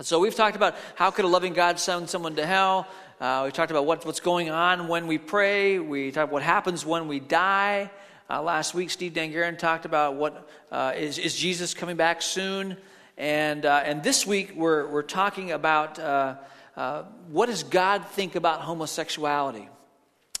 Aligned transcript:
So 0.00 0.20
we've 0.20 0.32
talked 0.32 0.54
about 0.54 0.76
how 0.94 1.10
could 1.10 1.24
a 1.24 1.28
loving 1.28 1.54
God 1.54 1.80
send 1.80 2.08
someone 2.08 2.36
to 2.36 2.46
hell. 2.46 2.86
Uh, 3.20 3.42
we 3.46 3.50
talked 3.50 3.72
about 3.72 3.84
what, 3.84 4.06
what's 4.06 4.20
going 4.20 4.48
on 4.48 4.86
when 4.86 5.08
we 5.08 5.18
pray. 5.18 5.80
We 5.80 6.12
talked 6.12 6.26
about 6.26 6.32
what 6.34 6.44
happens 6.44 6.86
when 6.86 7.08
we 7.08 7.18
die. 7.18 7.90
Uh, 8.30 8.40
last 8.40 8.74
week, 8.74 8.90
Steve 8.90 9.12
Dangarin 9.12 9.58
talked 9.58 9.86
about 9.86 10.14
what 10.14 10.48
uh, 10.70 10.92
is, 10.94 11.18
is 11.18 11.34
Jesus 11.34 11.74
coming 11.74 11.96
back 11.96 12.22
soon, 12.22 12.76
and 13.16 13.66
uh, 13.66 13.82
and 13.84 14.04
this 14.04 14.24
week 14.24 14.52
we're 14.54 14.86
we're 14.86 15.02
talking 15.02 15.50
about 15.50 15.98
uh, 15.98 16.36
uh, 16.76 17.02
what 17.32 17.46
does 17.46 17.64
God 17.64 18.06
think 18.06 18.36
about 18.36 18.60
homosexuality? 18.60 19.68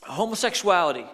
Homosexuality. 0.02 1.06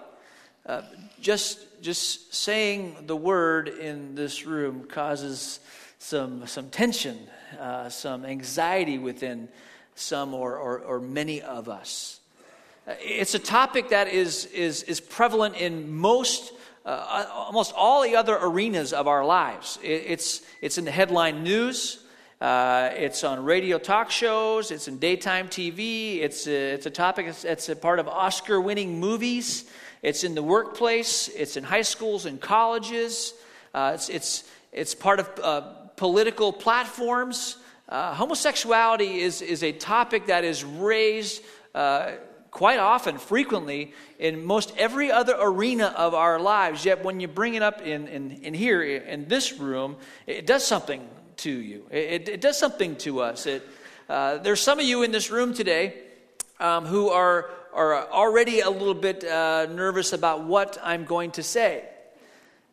just 1.18 1.80
just 1.80 2.34
saying 2.34 3.04
the 3.06 3.16
word 3.16 3.68
in 3.68 4.14
this 4.14 4.44
room 4.44 4.84
causes 4.86 5.60
some 5.98 6.46
some 6.46 6.68
tension, 6.68 7.18
some 7.90 8.24
anxiety 8.24 8.98
within 8.98 9.48
some 9.94 10.34
or, 10.34 10.56
or, 10.56 10.78
or 10.80 11.00
many 11.00 11.42
of 11.42 11.68
us. 11.68 12.20
It's 12.86 13.34
a 13.34 13.38
topic 13.38 13.90
that 13.90 14.08
is, 14.08 14.46
is, 14.46 14.82
is 14.82 15.00
prevalent 15.00 15.56
in 15.56 15.94
most, 15.94 16.52
uh, 16.84 17.26
almost 17.32 17.72
all 17.74 18.02
the 18.02 18.16
other 18.16 18.36
arenas 18.40 18.92
of 18.92 19.08
our 19.08 19.24
lives. 19.24 19.78
It, 19.82 20.04
it's, 20.06 20.42
it's 20.60 20.76
in 20.76 20.84
the 20.84 20.90
headline 20.90 21.42
news, 21.42 22.04
uh, 22.40 22.90
it's 22.92 23.24
on 23.24 23.42
radio 23.42 23.78
talk 23.78 24.10
shows, 24.10 24.70
it's 24.70 24.86
in 24.86 24.98
daytime 24.98 25.48
TV, 25.48 26.18
it's 26.18 26.46
a, 26.46 26.74
it's 26.74 26.84
a 26.84 26.90
topic 26.90 27.26
that's, 27.26 27.44
it's 27.44 27.68
a 27.70 27.76
part 27.76 27.98
of 27.98 28.08
Oscar 28.08 28.60
winning 28.60 29.00
movies, 29.00 29.64
it's 30.02 30.24
in 30.24 30.34
the 30.34 30.42
workplace, 30.42 31.28
it's 31.28 31.56
in 31.56 31.64
high 31.64 31.82
schools 31.82 32.26
and 32.26 32.38
colleges, 32.38 33.32
uh, 33.72 33.92
it's, 33.94 34.10
it's, 34.10 34.44
it's 34.72 34.94
part 34.94 35.20
of 35.20 35.30
uh, 35.42 35.72
political 35.96 36.52
platforms. 36.52 37.56
Uh, 37.88 38.14
homosexuality 38.14 39.20
is, 39.20 39.42
is 39.42 39.62
a 39.62 39.72
topic 39.72 40.26
that 40.26 40.44
is 40.44 40.64
raised 40.64 41.42
uh, 41.74 42.12
quite 42.50 42.78
often, 42.78 43.18
frequently, 43.18 43.92
in 44.18 44.44
most 44.44 44.72
every 44.78 45.10
other 45.10 45.34
arena 45.38 45.92
of 45.96 46.14
our 46.14 46.38
lives. 46.38 46.84
Yet 46.84 47.04
when 47.04 47.20
you 47.20 47.28
bring 47.28 47.54
it 47.54 47.62
up 47.62 47.82
in, 47.82 48.06
in, 48.08 48.30
in 48.30 48.54
here, 48.54 48.82
in 48.82 49.26
this 49.28 49.58
room, 49.58 49.96
it 50.26 50.46
does 50.46 50.64
something 50.64 51.06
to 51.38 51.50
you. 51.50 51.86
It, 51.90 52.28
it 52.28 52.40
does 52.40 52.58
something 52.58 52.96
to 52.96 53.20
us. 53.20 53.46
It, 53.46 53.66
uh, 54.08 54.38
there's 54.38 54.60
some 54.60 54.78
of 54.78 54.84
you 54.84 55.02
in 55.02 55.10
this 55.10 55.30
room 55.30 55.52
today 55.52 56.00
um, 56.60 56.86
who 56.86 57.08
are, 57.10 57.50
are 57.72 58.08
already 58.08 58.60
a 58.60 58.70
little 58.70 58.94
bit 58.94 59.24
uh, 59.24 59.66
nervous 59.66 60.12
about 60.12 60.44
what 60.44 60.78
I'm 60.82 61.04
going 61.04 61.32
to 61.32 61.42
say. 61.42 61.88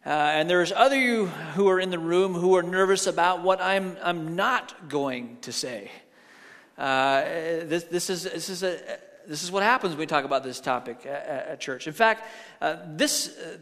Uh, 0.03 0.09
and 0.09 0.49
there's 0.49 0.71
other 0.71 0.99
you 0.99 1.27
who 1.27 1.69
are 1.69 1.79
in 1.79 1.91
the 1.91 1.99
room 1.99 2.33
who 2.33 2.55
are 2.55 2.63
nervous 2.63 3.05
about 3.05 3.43
what 3.43 3.61
I'm, 3.61 3.95
I'm 4.01 4.35
not 4.35 4.89
going 4.89 5.37
to 5.41 5.51
say. 5.51 5.91
Uh, 6.75 7.21
this, 7.21 7.83
this, 7.83 8.09
is, 8.09 8.23
this, 8.23 8.49
is 8.49 8.63
a, 8.63 8.79
this 9.27 9.43
is 9.43 9.51
what 9.51 9.61
happens 9.61 9.91
when 9.91 9.99
we 9.99 10.07
talk 10.07 10.25
about 10.25 10.43
this 10.43 10.59
topic 10.59 11.05
at, 11.05 11.27
at 11.27 11.59
church. 11.59 11.85
In 11.85 11.93
fact, 11.93 12.23
uh, 12.61 12.77
this, 12.87 13.37
uh, 13.37 13.57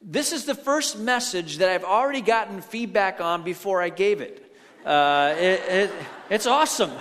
this 0.00 0.32
is 0.32 0.44
the 0.44 0.54
first 0.54 0.98
message 0.98 1.58
that 1.58 1.68
I've 1.68 1.84
already 1.84 2.20
gotten 2.20 2.60
feedback 2.60 3.20
on 3.20 3.42
before 3.42 3.82
I 3.82 3.88
gave 3.88 4.20
it. 4.20 4.54
Uh, 4.84 5.34
it, 5.36 5.60
it 5.68 5.90
it's 6.30 6.46
awesome. 6.46 6.92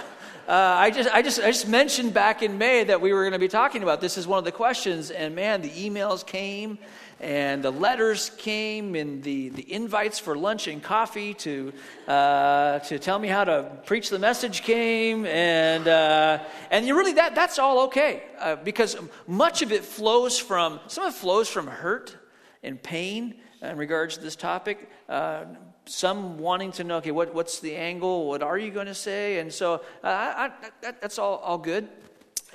Uh, 0.47 0.53
I, 0.53 0.89
just, 0.89 1.09
I, 1.13 1.21
just, 1.21 1.39
I 1.39 1.51
just 1.51 1.67
mentioned 1.67 2.15
back 2.15 2.41
in 2.41 2.57
May 2.57 2.83
that 2.85 2.99
we 2.99 3.13
were 3.13 3.21
going 3.21 3.33
to 3.33 3.39
be 3.39 3.47
talking 3.47 3.83
about 3.83 4.01
this 4.01 4.17
is 4.17 4.25
one 4.25 4.39
of 4.39 4.43
the 4.45 4.51
questions, 4.51 5.11
and 5.11 5.35
man, 5.35 5.61
the 5.61 5.69
emails 5.69 6.25
came 6.25 6.79
and 7.21 7.63
the 7.63 7.71
letters 7.71 8.31
came 8.37 8.95
and 8.95 9.21
the, 9.21 9.49
the 9.49 9.71
invites 9.71 10.17
for 10.17 10.35
lunch 10.35 10.67
and 10.67 10.81
coffee 10.81 11.35
to, 11.35 11.71
uh, 12.07 12.79
to 12.79 12.97
tell 12.97 13.19
me 13.19 13.27
how 13.27 13.43
to 13.43 13.71
preach 13.85 14.09
the 14.09 14.17
message 14.17 14.63
came. 14.63 15.27
And, 15.27 15.87
uh, 15.87 16.39
and 16.71 16.85
you 16.85 16.97
really 16.97 17.13
that, 17.13 17.35
that's 17.35 17.59
all 17.59 17.81
okay 17.81 18.23
uh, 18.39 18.55
because 18.55 18.97
much 19.27 19.61
of 19.61 19.71
it 19.71 19.85
flows 19.85 20.39
from 20.39 20.79
some 20.87 21.05
of 21.05 21.13
it 21.13 21.17
flows 21.17 21.47
from 21.47 21.67
hurt 21.67 22.17
and 22.63 22.81
pain 22.81 23.35
in 23.61 23.77
regards 23.77 24.17
to 24.17 24.23
this 24.23 24.35
topic. 24.35 24.89
Uh, 25.07 25.45
some 25.85 26.39
wanting 26.39 26.71
to 26.71 26.83
know 26.83 26.97
okay 26.97 27.11
what, 27.11 27.35
what's 27.35 27.59
the 27.59 27.75
angle? 27.75 28.27
What 28.27 28.41
are 28.41 28.57
you 28.57 28.71
going 28.71 28.87
to 28.87 28.95
say? 28.95 29.37
And 29.37 29.53
so 29.53 29.75
uh, 30.03 30.07
I, 30.07 30.45
I, 30.45 30.51
that, 30.81 31.01
that's 31.01 31.19
all, 31.19 31.37
all 31.37 31.59
good. 31.59 31.87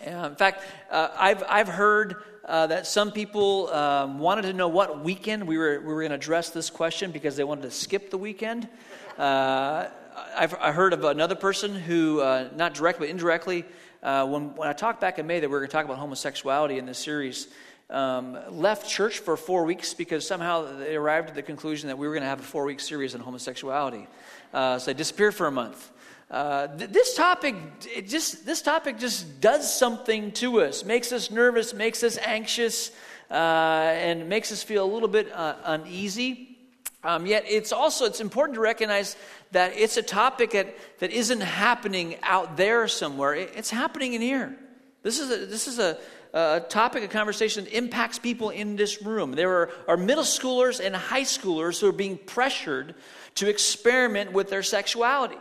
In 0.05 0.35
fact 0.35 0.65
uh, 0.91 1.11
I've, 1.17 1.45
I've 1.49 1.69
heard 1.69 2.17
uh, 2.47 2.67
that 2.69 2.87
some 2.87 3.11
people 3.11 3.69
um, 3.75 4.19
wanted 4.21 4.43
to 4.43 4.53
know 4.53 4.69
what 4.69 5.03
weekend 5.03 5.47
we 5.47 5.59
were, 5.59 5.81
we 5.81 5.87
were 5.87 6.01
going 6.01 6.11
to 6.11 6.17
address 6.17 6.51
this 6.51 6.71
question 6.71 7.11
because 7.11 7.37
they 7.37 7.45
wanted 7.45 7.63
to 7.63 7.71
skip 7.71 8.09
the 8.11 8.19
weekend. 8.19 8.69
Uh, 9.19 9.89
I've 10.37 10.55
I 10.55 10.73
heard 10.73 10.93
of 10.93 11.05
another 11.05 11.35
person 11.35 11.75
who, 11.75 12.21
uh, 12.21 12.49
not 12.55 12.75
directly 12.75 13.09
but 13.09 13.11
indirectly, 13.11 13.65
uh, 14.03 14.27
when, 14.27 14.55
when 14.55 14.69
I 14.69 14.73
talked 14.73 15.01
back 15.01 15.19
in 15.19 15.27
May 15.27 15.41
that 15.41 15.49
we 15.49 15.53
were 15.53 15.59
going 15.59 15.69
to 15.69 15.73
talk 15.73 15.85
about 15.85 15.99
homosexuality 15.99 16.79
in 16.79 16.87
this 16.87 16.99
series, 16.99 17.49
um, 17.91 18.39
left 18.51 18.89
church 18.89 19.19
for 19.19 19.37
four 19.37 19.65
weeks 19.65 19.95
because 19.95 20.27
somehow 20.27 20.79
they 20.79 20.97
arrived 20.97 21.31
at 21.31 21.35
the 21.35 21.43
conclusion 21.43 21.89
that 21.89 21.99
we 21.99 22.07
were 22.07 22.13
going 22.13 22.23
to 22.23 22.29
have 22.29 22.41
a 22.41 22.45
four 22.45 22.65
week 22.65 22.81
series 22.81 23.15
on 23.15 23.21
homosexuality. 23.21 24.07
Uh, 24.55 24.79
so 24.79 24.87
they 24.87 24.95
disappeared 24.95 25.35
for 25.35 25.47
a 25.47 25.53
month. 25.53 25.91
Uh, 26.31 26.67
th- 26.77 26.91
this 26.91 27.15
topic, 27.15 27.55
just 28.07 28.45
this 28.45 28.61
topic 28.61 28.99
just 28.99 29.41
does 29.41 29.73
something 29.73 30.33
to 30.33 30.61
us, 30.61 30.85
makes 30.85 31.13
us 31.13 31.31
nervous, 31.31 31.73
makes 31.73 32.03
us 32.03 32.19
anxious, 32.19 32.91
uh, 33.31 33.35
and 33.35 34.29
makes 34.29 34.51
us 34.51 34.63
feel 34.63 34.85
a 34.85 34.91
little 34.93 35.09
bit 35.09 35.31
uh, 35.33 35.55
uneasy. 35.65 36.59
Um, 37.05 37.27
yet 37.27 37.45
it's 37.47 37.73
also 37.73 38.07
it's 38.07 38.21
important 38.21 38.57
to 38.57 38.61
recognize 38.61 39.17
that 39.53 39.75
it's 39.77 39.97
a 39.97 40.03
topic 40.03 40.51
that, 40.51 40.77
that 40.99 41.13
isn't 41.13 41.41
happening 41.41 42.17
out 42.25 42.57
there 42.57 42.89
somewhere. 42.89 43.35
It, 43.35 43.53
it's 43.55 43.71
happening 43.71 44.15
in 44.15 44.21
here. 44.21 44.57
This 45.05 45.21
is 45.21 45.31
a, 45.31 45.47
this 45.47 45.69
is 45.69 45.79
a, 45.79 45.97
a 46.35 46.65
topic 46.69 47.05
of 47.05 47.11
conversation 47.11 47.65
that 47.65 47.73
impacts 47.73 48.19
people 48.19 48.51
in 48.51 48.75
this 48.75 49.01
room. 49.01 49.31
There 49.31 49.53
are, 49.53 49.71
are 49.87 49.97
middle 49.97 50.25
schoolers 50.25 50.85
and 50.85 50.97
high 50.97 51.23
schoolers 51.23 51.81
who 51.81 51.89
are 51.89 51.93
being 51.93 52.19
pressured 52.19 52.97
to 53.37 53.49
experiment 53.49 54.33
with 54.33 54.51
their 54.51 54.65
sexuality. 54.65 55.37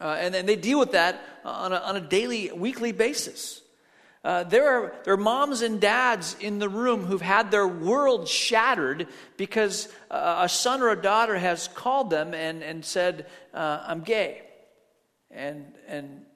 Uh, 0.00 0.16
and, 0.18 0.34
and 0.34 0.48
they 0.48 0.56
deal 0.56 0.78
with 0.78 0.92
that 0.92 1.20
on 1.44 1.72
a, 1.72 1.76
on 1.76 1.96
a 1.96 2.00
daily, 2.00 2.50
weekly 2.52 2.92
basis. 2.92 3.60
Uh, 4.22 4.44
there, 4.44 4.68
are, 4.68 4.94
there 5.04 5.14
are 5.14 5.18
moms 5.18 5.62
and 5.62 5.80
dads 5.80 6.36
in 6.40 6.58
the 6.58 6.68
room 6.68 7.04
who've 7.04 7.22
had 7.22 7.50
their 7.50 7.66
world 7.66 8.28
shattered 8.28 9.06
because 9.38 9.88
uh, 10.10 10.40
a 10.40 10.48
son 10.48 10.82
or 10.82 10.90
a 10.90 11.00
daughter 11.00 11.38
has 11.38 11.68
called 11.68 12.10
them 12.10 12.34
and, 12.34 12.62
and 12.62 12.84
said, 12.84 13.26
uh, 13.54 13.82
I'm 13.86 14.00
gay. 14.00 14.42
And, 15.30 15.72
and 15.88 16.26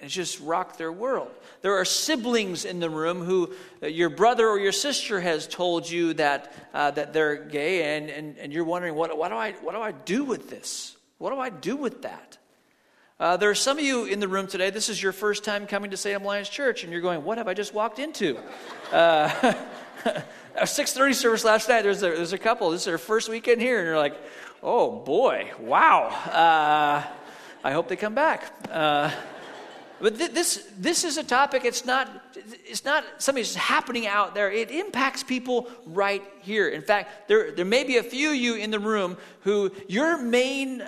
it's 0.00 0.12
just 0.12 0.40
rocked 0.40 0.78
their 0.78 0.90
world. 0.90 1.30
There 1.60 1.76
are 1.76 1.84
siblings 1.84 2.64
in 2.64 2.80
the 2.80 2.90
room 2.90 3.20
who 3.20 3.54
uh, 3.80 3.86
your 3.86 4.10
brother 4.10 4.48
or 4.48 4.58
your 4.58 4.72
sister 4.72 5.20
has 5.20 5.46
told 5.46 5.88
you 5.88 6.14
that, 6.14 6.52
uh, 6.74 6.90
that 6.90 7.12
they're 7.12 7.36
gay, 7.36 7.96
and, 7.96 8.10
and, 8.10 8.36
and 8.38 8.52
you're 8.52 8.64
wondering, 8.64 8.96
what, 8.96 9.16
what, 9.16 9.28
do 9.28 9.36
I, 9.36 9.52
what 9.52 9.76
do 9.76 9.80
I 9.80 9.92
do 9.92 10.24
with 10.24 10.50
this? 10.50 10.96
What 11.18 11.30
do 11.30 11.38
I 11.38 11.50
do 11.50 11.76
with 11.76 12.02
that? 12.02 12.38
Uh, 13.20 13.36
there 13.36 13.50
are 13.50 13.54
some 13.54 13.78
of 13.78 13.84
you 13.84 14.04
in 14.04 14.20
the 14.20 14.28
room 14.28 14.46
today, 14.46 14.70
this 14.70 14.88
is 14.88 15.02
your 15.02 15.12
first 15.12 15.44
time 15.44 15.66
coming 15.66 15.90
to 15.90 15.96
Salem 15.96 16.22
Alliance 16.24 16.48
Church, 16.48 16.82
and 16.82 16.92
you're 16.92 17.02
going, 17.02 17.22
What 17.22 17.38
have 17.38 17.46
I 17.46 17.54
just 17.54 17.74
walked 17.74 17.98
into? 17.98 18.38
Uh, 18.90 19.54
a 20.56 20.64
6.30 20.64 21.14
service 21.14 21.44
last 21.44 21.68
night, 21.68 21.82
there's 21.82 22.02
a, 22.02 22.06
there's 22.06 22.32
a 22.32 22.38
couple, 22.38 22.70
this 22.70 22.80
is 22.80 22.86
their 22.86 22.98
first 22.98 23.28
weekend 23.28 23.60
here, 23.60 23.78
and 23.78 23.86
you're 23.86 23.98
like, 23.98 24.16
Oh 24.62 24.90
boy, 24.90 25.50
wow. 25.60 26.06
Uh, 26.06 27.04
I 27.62 27.72
hope 27.72 27.88
they 27.88 27.96
come 27.96 28.14
back. 28.14 28.52
Uh, 28.70 29.10
but 30.00 30.18
th- 30.18 30.32
this, 30.32 30.68
this 30.76 31.04
is 31.04 31.16
a 31.16 31.22
topic, 31.22 31.64
it's 31.64 31.84
not, 31.84 32.08
it's 32.34 32.84
not 32.84 33.04
something 33.18 33.42
that's 33.42 33.54
happening 33.54 34.08
out 34.08 34.34
there. 34.34 34.50
It 34.50 34.72
impacts 34.72 35.22
people 35.22 35.68
right 35.86 36.24
here. 36.40 36.68
In 36.68 36.82
fact, 36.82 37.28
there, 37.28 37.52
there 37.52 37.64
may 37.64 37.84
be 37.84 37.98
a 37.98 38.02
few 38.02 38.30
of 38.30 38.36
you 38.36 38.56
in 38.56 38.72
the 38.72 38.80
room 38.80 39.16
who 39.42 39.70
your 39.86 40.18
main 40.18 40.82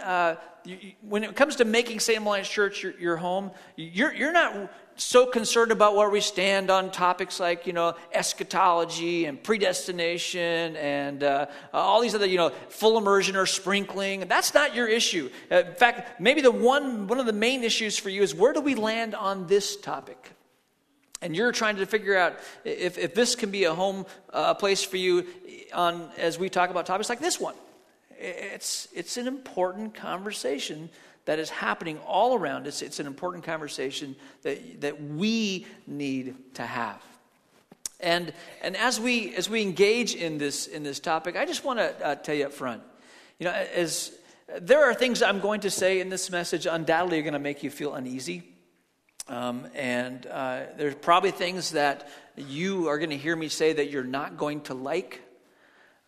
uh, 0.66 0.70
when 1.02 1.24
it 1.24 1.36
comes 1.36 1.56
to 1.56 1.64
making 1.64 2.00
Salem 2.00 2.26
Alliance 2.26 2.48
Church 2.48 2.82
your, 2.82 2.92
your 2.98 3.16
home, 3.16 3.50
you're, 3.76 4.12
you're 4.12 4.32
not 4.32 4.70
so 4.96 5.26
concerned 5.26 5.72
about 5.72 5.96
where 5.96 6.08
we 6.08 6.20
stand 6.20 6.70
on 6.70 6.90
topics 6.90 7.40
like, 7.40 7.66
you 7.66 7.72
know, 7.72 7.94
eschatology 8.12 9.24
and 9.26 9.42
predestination 9.42 10.76
and 10.76 11.24
uh, 11.24 11.46
all 11.72 12.00
these 12.00 12.14
other, 12.14 12.26
you 12.26 12.36
know, 12.36 12.50
full 12.68 12.96
immersion 12.96 13.36
or 13.36 13.46
sprinkling. 13.46 14.20
That's 14.28 14.54
not 14.54 14.74
your 14.74 14.88
issue. 14.88 15.30
Uh, 15.50 15.64
in 15.64 15.74
fact, 15.74 16.20
maybe 16.20 16.40
the 16.40 16.52
one, 16.52 17.08
one 17.08 17.18
of 17.18 17.26
the 17.26 17.32
main 17.32 17.64
issues 17.64 17.98
for 17.98 18.08
you 18.08 18.22
is 18.22 18.34
where 18.34 18.52
do 18.52 18.60
we 18.60 18.74
land 18.74 19.14
on 19.14 19.46
this 19.46 19.76
topic? 19.76 20.30
And 21.20 21.34
you're 21.34 21.52
trying 21.52 21.76
to 21.76 21.86
figure 21.86 22.16
out 22.16 22.38
if, 22.64 22.98
if 22.98 23.14
this 23.14 23.34
can 23.34 23.50
be 23.50 23.64
a 23.64 23.74
home, 23.74 24.04
uh, 24.32 24.46
a 24.48 24.54
place 24.54 24.84
for 24.84 24.98
you 24.98 25.26
on, 25.72 26.10
as 26.18 26.38
we 26.38 26.48
talk 26.48 26.70
about 26.70 26.86
topics 26.86 27.08
like 27.08 27.20
this 27.20 27.40
one. 27.40 27.54
It's, 28.18 28.88
it's 28.94 29.16
an 29.16 29.26
important 29.26 29.94
conversation 29.94 30.90
that 31.24 31.38
is 31.38 31.50
happening 31.50 31.98
all 32.06 32.34
around 32.34 32.66
us. 32.66 32.82
It's 32.82 33.00
an 33.00 33.06
important 33.06 33.44
conversation 33.44 34.14
that, 34.42 34.80
that 34.82 35.02
we 35.02 35.66
need 35.86 36.34
to 36.54 36.62
have. 36.62 37.02
And, 38.00 38.32
and 38.62 38.76
as, 38.76 39.00
we, 39.00 39.34
as 39.34 39.48
we 39.48 39.62
engage 39.62 40.14
in 40.14 40.36
this, 40.36 40.66
in 40.66 40.82
this 40.82 41.00
topic, 41.00 41.36
I 41.36 41.46
just 41.46 41.64
want 41.64 41.78
to 41.78 42.06
uh, 42.06 42.14
tell 42.16 42.34
you 42.34 42.46
up 42.46 42.52
front, 42.52 42.82
you 43.38 43.44
know, 43.44 43.52
as, 43.52 44.12
there 44.60 44.84
are 44.84 44.94
things 44.94 45.22
I'm 45.22 45.40
going 45.40 45.60
to 45.60 45.70
say 45.70 46.00
in 46.00 46.10
this 46.10 46.30
message 46.30 46.66
undoubtedly 46.66 47.20
are 47.20 47.22
going 47.22 47.32
to 47.32 47.38
make 47.38 47.62
you 47.62 47.70
feel 47.70 47.94
uneasy. 47.94 48.42
Um, 49.26 49.66
and 49.74 50.26
uh, 50.26 50.64
there's 50.76 50.94
probably 50.94 51.30
things 51.30 51.70
that 51.70 52.08
you 52.36 52.88
are 52.88 52.98
going 52.98 53.10
to 53.10 53.16
hear 53.16 53.34
me 53.34 53.48
say 53.48 53.72
that 53.72 53.90
you're 53.90 54.04
not 54.04 54.36
going 54.36 54.60
to 54.62 54.74
like. 54.74 55.22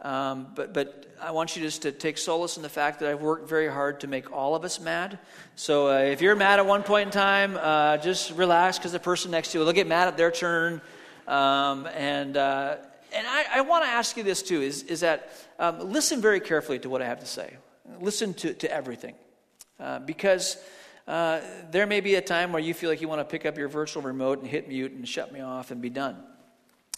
Um, 0.03 0.49
but, 0.55 0.75
but 0.75 1.07
I 1.23 1.31
want 1.31 1.57
you 1.57 1.63
just 1.63 1.83
to 1.83 1.93
take 1.93 2.19
solace 2.19 2.57
in 2.57 2.63
the 2.63 2.69
fact 2.69 3.01
that 3.01 3.09
I've 3.09 3.23
worked 3.23 3.49
very 3.49 3.69
hard 3.69 4.01
to 4.01 4.07
make 4.07 4.31
all 4.31 4.55
of 4.55 4.65
us 4.65 4.79
mad. 4.79 5.19
So 5.55 5.89
uh, 5.89 6.01
if 6.01 6.21
you're 6.21 6.37
mad 6.37 6.59
at 6.59 6.67
one 6.67 6.83
point 6.83 7.07
in 7.07 7.13
time, 7.13 7.57
uh, 7.59 7.97
just 7.97 8.33
relax 8.33 8.79
because 8.79 8.93
the 8.93 9.01
person 9.01 9.31
next 9.31 9.53
to 9.53 9.59
you 9.59 9.65
will 9.65 9.73
get 9.73 9.87
mad 9.87 10.09
at 10.09 10.17
their 10.17 10.31
turn. 10.31 10.83
Um, 11.27 11.87
and 11.87 12.37
uh, 12.37 12.77
and 13.13 13.27
I, 13.27 13.47
I 13.55 13.61
want 13.63 13.85
to 13.85 13.91
ask 13.91 14.17
you 14.17 14.23
this 14.23 14.43
too 14.43 14.61
is, 14.61 14.83
is 14.85 15.01
that 15.01 15.31
um, 15.59 15.91
listen 15.91 16.21
very 16.21 16.41
carefully 16.41 16.79
to 16.81 16.91
what 16.91 17.01
I 17.01 17.07
have 17.07 17.21
to 17.21 17.27
say. 17.27 17.57
Listen 18.01 18.35
to, 18.35 18.53
to 18.55 18.71
everything. 18.71 19.15
Uh, 19.81 20.01
because 20.01 20.59
uh, 21.09 21.41
there 21.71 21.87
may 21.87 22.01
be 22.01 22.17
a 22.17 22.21
time 22.21 22.53
where 22.53 22.63
you 22.63 22.75
feel 22.75 22.91
like 22.91 23.01
you 23.01 23.09
want 23.09 23.21
to 23.21 23.25
pick 23.25 23.47
up 23.47 23.57
your 23.57 23.69
virtual 23.69 24.03
remote 24.03 24.41
and 24.41 24.47
hit 24.47 24.69
mute 24.69 24.93
and 24.93 25.09
shut 25.09 25.33
me 25.33 25.41
off 25.41 25.71
and 25.71 25.81
be 25.81 25.91
done. 25.91 26.17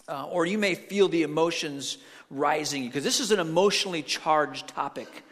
Uh, 0.07 0.25
or 0.25 0.45
you 0.45 0.57
may 0.57 0.75
feel 0.75 1.07
the 1.07 1.21
emotions 1.21 1.99
rising 2.29 2.85
because 2.85 3.03
this 3.03 3.19
is 3.19 3.31
an 3.31 3.39
emotionally 3.39 4.01
charged 4.01 4.67
topic, 4.67 5.23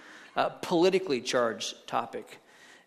politically 0.62 1.22
charged 1.22 1.88
topic. 1.88 2.40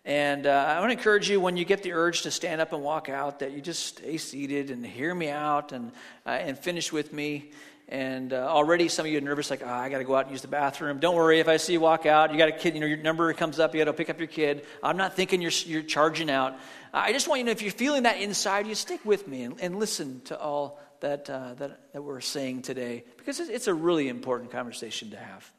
And 0.03 0.47
uh, 0.47 0.49
I 0.49 0.79
want 0.79 0.91
to 0.91 0.97
encourage 0.97 1.29
you 1.29 1.39
when 1.39 1.57
you 1.57 1.65
get 1.65 1.83
the 1.83 1.93
urge 1.93 2.23
to 2.23 2.31
stand 2.31 2.59
up 2.59 2.73
and 2.73 2.81
walk 2.81 3.07
out 3.07 3.39
that 3.39 3.51
you 3.51 3.61
just 3.61 3.97
stay 3.97 4.17
seated 4.17 4.71
and 4.71 4.83
hear 4.83 5.13
me 5.13 5.29
out 5.29 5.73
and, 5.73 5.91
uh, 6.25 6.29
and 6.29 6.57
finish 6.57 6.91
with 6.91 7.13
me. 7.13 7.51
And 7.87 8.33
uh, 8.33 8.47
already 8.47 8.87
some 8.87 9.05
of 9.05 9.11
you 9.11 9.17
are 9.17 9.21
nervous, 9.21 9.49
like, 9.49 9.61
oh, 9.63 9.69
I 9.69 9.89
got 9.89 9.99
to 9.99 10.05
go 10.05 10.15
out 10.15 10.23
and 10.23 10.31
use 10.31 10.41
the 10.41 10.47
bathroom. 10.47 10.99
Don't 10.99 11.15
worry, 11.15 11.39
if 11.39 11.47
I 11.47 11.57
see 11.57 11.73
you 11.73 11.81
walk 11.81 12.05
out, 12.05 12.31
you 12.31 12.37
got 12.37 12.47
a 12.47 12.53
kid, 12.53 12.73
you 12.73 12.79
know, 12.79 12.87
your 12.87 12.97
number 12.97 13.31
comes 13.33 13.59
up, 13.59 13.75
you 13.75 13.81
got 13.81 13.91
to 13.91 13.93
pick 13.93 14.09
up 14.09 14.17
your 14.17 14.27
kid. 14.27 14.65
I'm 14.81 14.97
not 14.97 15.15
thinking 15.15 15.41
you're, 15.41 15.51
you're 15.65 15.81
charging 15.83 16.31
out. 16.31 16.57
I 16.93 17.11
just 17.11 17.27
want 17.27 17.39
you 17.39 17.45
to 17.45 17.47
know 17.47 17.51
if 17.51 17.61
you're 17.61 17.71
feeling 17.71 18.03
that 18.03 18.19
inside, 18.19 18.65
you 18.65 18.75
stick 18.75 19.01
with 19.05 19.27
me 19.27 19.43
and, 19.43 19.59
and 19.61 19.75
listen 19.77 20.21
to 20.25 20.39
all 20.39 20.79
that, 21.01 21.29
uh, 21.29 21.53
that, 21.55 21.93
that 21.93 22.01
we're 22.01 22.21
saying 22.21 22.61
today 22.61 23.03
because 23.17 23.39
it's 23.39 23.67
a 23.67 23.73
really 23.73 24.07
important 24.07 24.51
conversation 24.51 25.11
to 25.11 25.17
have. 25.17 25.51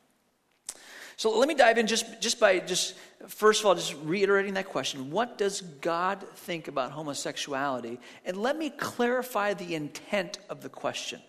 So 1.17 1.39
let 1.39 1.47
me 1.47 1.55
dive 1.55 1.79
in 1.79 1.87
just, 1.87 2.21
just 2.21 2.41
by 2.41 2.59
just, 2.59 2.97
first 3.29 3.61
of 3.61 3.67
all, 3.67 3.75
just 3.75 3.95
reiterating 4.03 4.55
that 4.55 4.69
question. 4.69 5.11
What 5.11 5.39
does 5.39 5.61
God 5.61 6.27
think 6.35 6.69
about 6.69 6.91
homosexuality? 6.91 8.01
And 8.25 8.37
let 8.37 8.57
me 8.57 8.71
clarify 8.71 9.55
the 9.55 9.75
intent 9.75 10.39
of 10.49 10.63
the 10.63 10.69
question. 10.69 11.21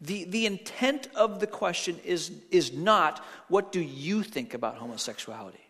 The, 0.00 0.24
the 0.24 0.46
intent 0.46 1.08
of 1.14 1.38
the 1.38 1.46
question 1.46 2.00
is, 2.04 2.32
is 2.50 2.72
not, 2.72 3.24
what 3.48 3.70
do 3.70 3.80
you 3.80 4.24
think 4.24 4.54
about 4.54 4.76
homosexuality? 4.78 5.60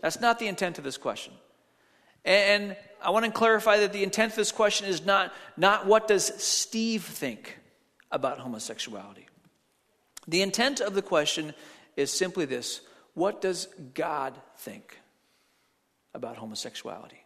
That's 0.00 0.20
not 0.20 0.38
the 0.38 0.46
intent 0.46 0.78
of 0.78 0.84
this 0.84 0.96
question. 0.96 1.34
And 2.24 2.76
I 3.02 3.10
want 3.10 3.24
to 3.24 3.30
clarify 3.30 3.80
that 3.80 3.92
the 3.92 4.02
intent 4.02 4.32
of 4.32 4.36
this 4.36 4.52
question 4.52 4.86
is 4.86 5.04
not, 5.04 5.32
not 5.56 5.86
what 5.86 6.06
does 6.08 6.26
Steve 6.42 7.04
think 7.04 7.58
about 8.10 8.38
homosexuality. 8.38 9.26
The 10.28 10.42
intent 10.42 10.80
of 10.80 10.94
the 10.94 11.02
question 11.02 11.54
is 11.96 12.10
simply 12.10 12.44
this 12.44 12.82
what 13.14 13.40
does 13.40 13.68
God 13.94 14.34
think 14.58 14.98
about 16.14 16.36
homosexuality? 16.36 17.24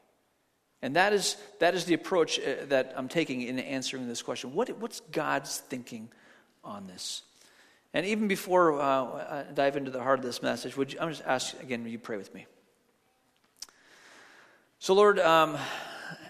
And 0.82 0.96
that 0.96 1.12
is, 1.12 1.36
that 1.60 1.74
is 1.74 1.86
the 1.86 1.94
approach 1.94 2.38
uh, 2.38 2.66
that 2.66 2.92
I'm 2.96 3.08
taking 3.08 3.42
in 3.42 3.58
answering 3.58 4.06
this 4.06 4.22
question. 4.22 4.54
What, 4.54 4.68
what's 4.78 5.00
God's 5.00 5.58
thinking 5.58 6.10
on 6.62 6.86
this? 6.86 7.22
And 7.94 8.04
even 8.04 8.28
before 8.28 8.80
uh, 8.80 8.84
I 8.84 9.44
dive 9.54 9.76
into 9.76 9.90
the 9.90 10.02
heart 10.02 10.18
of 10.18 10.24
this 10.24 10.42
message, 10.42 10.76
would 10.76 10.92
you, 10.92 10.98
I'm 11.00 11.08
just 11.08 11.22
ask 11.24 11.58
again, 11.62 11.84
will 11.84 11.90
you 11.90 11.98
pray 11.98 12.18
with 12.18 12.34
me? 12.34 12.46
So, 14.84 14.92
Lord, 14.92 15.18
um, 15.18 15.56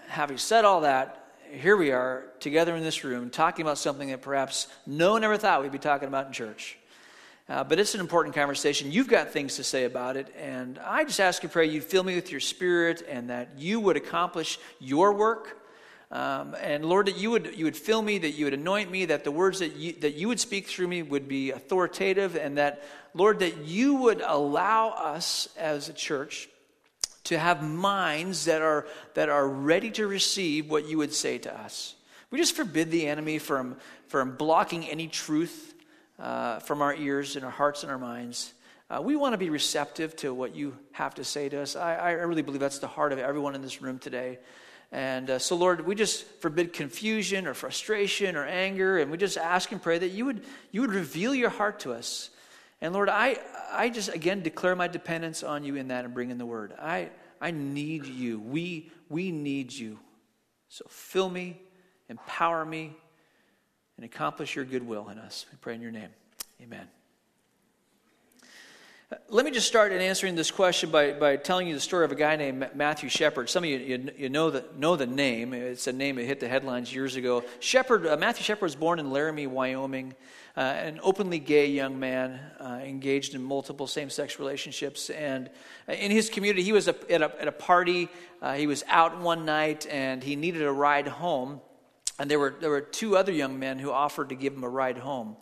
having 0.07 0.37
said 0.37 0.63
all 0.63 0.79
that, 0.79 1.27
here 1.51 1.75
we 1.75 1.91
are 1.91 2.23
together 2.39 2.73
in 2.73 2.83
this 2.83 3.03
room 3.03 3.29
talking 3.29 3.65
about 3.65 3.77
something 3.77 4.07
that 4.07 4.21
perhaps 4.21 4.69
no 4.87 5.11
one 5.11 5.25
ever 5.25 5.35
thought 5.35 5.61
we'd 5.61 5.73
be 5.73 5.77
talking 5.77 6.07
about 6.07 6.27
in 6.27 6.31
church. 6.31 6.77
Uh, 7.49 7.65
but 7.65 7.79
it's 7.79 7.95
an 7.95 7.99
important 7.99 8.33
conversation. 8.33 8.93
You've 8.93 9.09
got 9.09 9.31
things 9.31 9.57
to 9.57 9.63
say 9.65 9.83
about 9.83 10.15
it. 10.15 10.33
And 10.39 10.79
I 10.79 11.03
just 11.03 11.19
ask 11.19 11.43
and 11.43 11.51
pray 11.51 11.65
you'd 11.65 11.83
fill 11.83 12.05
me 12.05 12.15
with 12.15 12.31
your 12.31 12.39
spirit 12.39 13.05
and 13.09 13.29
that 13.29 13.49
you 13.57 13.81
would 13.81 13.97
accomplish 13.97 14.57
your 14.79 15.11
work. 15.11 15.61
Um, 16.09 16.55
and 16.61 16.85
Lord, 16.85 17.07
that 17.07 17.17
you 17.17 17.31
would, 17.31 17.57
you 17.57 17.65
would 17.65 17.75
fill 17.75 18.01
me, 18.01 18.19
that 18.19 18.31
you 18.31 18.45
would 18.45 18.53
anoint 18.53 18.89
me, 18.89 19.03
that 19.03 19.25
the 19.25 19.31
words 19.31 19.59
that 19.59 19.75
you, 19.75 19.91
that 19.99 20.15
you 20.15 20.29
would 20.29 20.39
speak 20.39 20.67
through 20.67 20.87
me 20.87 21.03
would 21.03 21.27
be 21.27 21.51
authoritative, 21.51 22.37
and 22.37 22.57
that, 22.57 22.85
Lord, 23.13 23.39
that 23.39 23.65
you 23.65 23.95
would 23.95 24.21
allow 24.21 24.91
us 24.91 25.49
as 25.57 25.89
a 25.89 25.93
church 25.93 26.47
to 27.25 27.37
have 27.37 27.63
minds 27.63 28.45
that 28.45 28.61
are, 28.61 28.87
that 29.13 29.29
are 29.29 29.47
ready 29.47 29.91
to 29.91 30.07
receive 30.07 30.69
what 30.69 30.87
you 30.87 30.97
would 30.97 31.13
say 31.13 31.37
to 31.39 31.59
us. 31.59 31.95
We 32.31 32.39
just 32.39 32.55
forbid 32.55 32.91
the 32.91 33.07
enemy 33.07 33.39
from, 33.39 33.77
from 34.07 34.35
blocking 34.35 34.85
any 34.85 35.07
truth 35.07 35.73
uh, 36.19 36.59
from 36.59 36.81
our 36.81 36.95
ears 36.95 37.35
and 37.35 37.45
our 37.45 37.51
hearts 37.51 37.83
and 37.83 37.91
our 37.91 37.99
minds. 37.99 38.53
Uh, 38.89 39.01
we 39.01 39.15
want 39.15 39.33
to 39.33 39.37
be 39.37 39.49
receptive 39.49 40.15
to 40.17 40.33
what 40.33 40.55
you 40.55 40.77
have 40.91 41.15
to 41.15 41.23
say 41.23 41.49
to 41.49 41.61
us. 41.61 41.75
I, 41.75 41.95
I 41.95 42.11
really 42.11 42.43
believe 42.43 42.61
that's 42.61 42.79
the 42.79 42.87
heart 42.87 43.11
of 43.11 43.19
everyone 43.19 43.55
in 43.55 43.61
this 43.61 43.81
room 43.81 43.99
today. 43.99 44.37
And 44.91 45.29
uh, 45.29 45.39
so, 45.39 45.55
Lord, 45.55 45.85
we 45.85 45.95
just 45.95 46.25
forbid 46.41 46.71
confusion 46.71 47.47
or 47.47 47.53
frustration 47.53 48.35
or 48.35 48.45
anger, 48.45 48.99
and 48.99 49.09
we 49.09 49.17
just 49.17 49.37
ask 49.37 49.71
and 49.71 49.81
pray 49.81 49.97
that 49.97 50.09
you 50.09 50.25
would, 50.25 50.43
you 50.71 50.81
would 50.81 50.91
reveal 50.91 51.33
your 51.33 51.49
heart 51.49 51.79
to 51.81 51.93
us. 51.93 52.29
And 52.85 52.93
Lord, 52.93 53.09
I, 53.09 53.39
I 53.71 53.89
just 53.89 54.09
again 54.09 54.43
declare 54.43 54.75
my 54.75 54.87
dependence 54.87 55.41
on 55.41 55.63
you 55.63 55.75
in 55.75 55.87
that 55.87 56.05
and 56.05 56.13
bring 56.13 56.29
in 56.29 56.37
the 56.37 56.45
word. 56.45 56.71
I, 56.79 57.09
I 57.41 57.49
need 57.49 58.05
you. 58.05 58.39
We, 58.39 58.91
we 59.09 59.31
need 59.31 59.73
you. 59.73 59.97
So 60.69 60.85
fill 60.87 61.27
me, 61.27 61.59
empower 62.09 62.63
me, 62.63 62.95
and 63.97 64.05
accomplish 64.05 64.55
your 64.55 64.65
good 64.65 64.85
will 64.85 65.09
in 65.09 65.17
us. 65.17 65.47
We 65.51 65.57
pray 65.59 65.73
in 65.73 65.81
your 65.81 65.89
name. 65.89 66.09
Amen. 66.61 66.87
Let 69.29 69.45
me 69.45 69.51
just 69.51 69.67
start 69.67 69.91
in 69.91 69.99
answering 69.99 70.35
this 70.35 70.51
question 70.51 70.91
by, 70.91 71.13
by 71.13 71.37
telling 71.37 71.67
you 71.67 71.73
the 71.73 71.79
story 71.79 72.05
of 72.05 72.11
a 72.11 72.15
guy 72.15 72.35
named 72.35 72.69
Matthew 72.75 73.09
Shepard. 73.09 73.49
Some 73.49 73.63
of 73.63 73.69
you, 73.69 73.77
you, 73.77 74.11
you 74.15 74.29
know, 74.29 74.51
the, 74.51 74.63
know 74.77 74.95
the 74.95 75.07
name. 75.07 75.53
It's 75.53 75.87
a 75.87 75.93
name 75.93 76.17
that 76.17 76.25
hit 76.25 76.39
the 76.39 76.47
headlines 76.47 76.93
years 76.93 77.15
ago. 77.15 77.43
Shepard, 77.59 78.05
uh, 78.05 78.17
Matthew 78.17 78.43
Shepard 78.43 78.63
was 78.63 78.75
born 78.75 78.99
in 78.99 79.11
Laramie, 79.11 79.47
Wyoming, 79.47 80.13
uh, 80.57 80.61
an 80.61 80.99
openly 81.03 81.39
gay 81.39 81.67
young 81.67 81.99
man 81.99 82.39
uh, 82.59 82.79
engaged 82.83 83.35
in 83.35 83.43
multiple 83.43 83.87
same 83.87 84.09
sex 84.09 84.39
relationships. 84.39 85.09
And 85.09 85.49
uh, 85.89 85.93
in 85.93 86.11
his 86.11 86.29
community, 86.29 86.63
he 86.63 86.71
was 86.71 86.87
a, 86.87 86.95
at, 87.11 87.21
a, 87.21 87.41
at 87.41 87.47
a 87.47 87.51
party. 87.51 88.07
Uh, 88.41 88.53
he 88.53 88.67
was 88.67 88.83
out 88.87 89.19
one 89.19 89.45
night 89.45 89.85
and 89.89 90.23
he 90.23 90.35
needed 90.35 90.61
a 90.61 90.71
ride 90.71 91.07
home. 91.07 91.59
And 92.17 92.31
there 92.31 92.39
were, 92.39 92.55
there 92.61 92.69
were 92.69 92.81
two 92.81 93.17
other 93.17 93.33
young 93.33 93.59
men 93.59 93.79
who 93.79 93.91
offered 93.91 94.29
to 94.29 94.35
give 94.35 94.53
him 94.53 94.63
a 94.63 94.69
ride 94.69 94.97
home. 94.97 95.35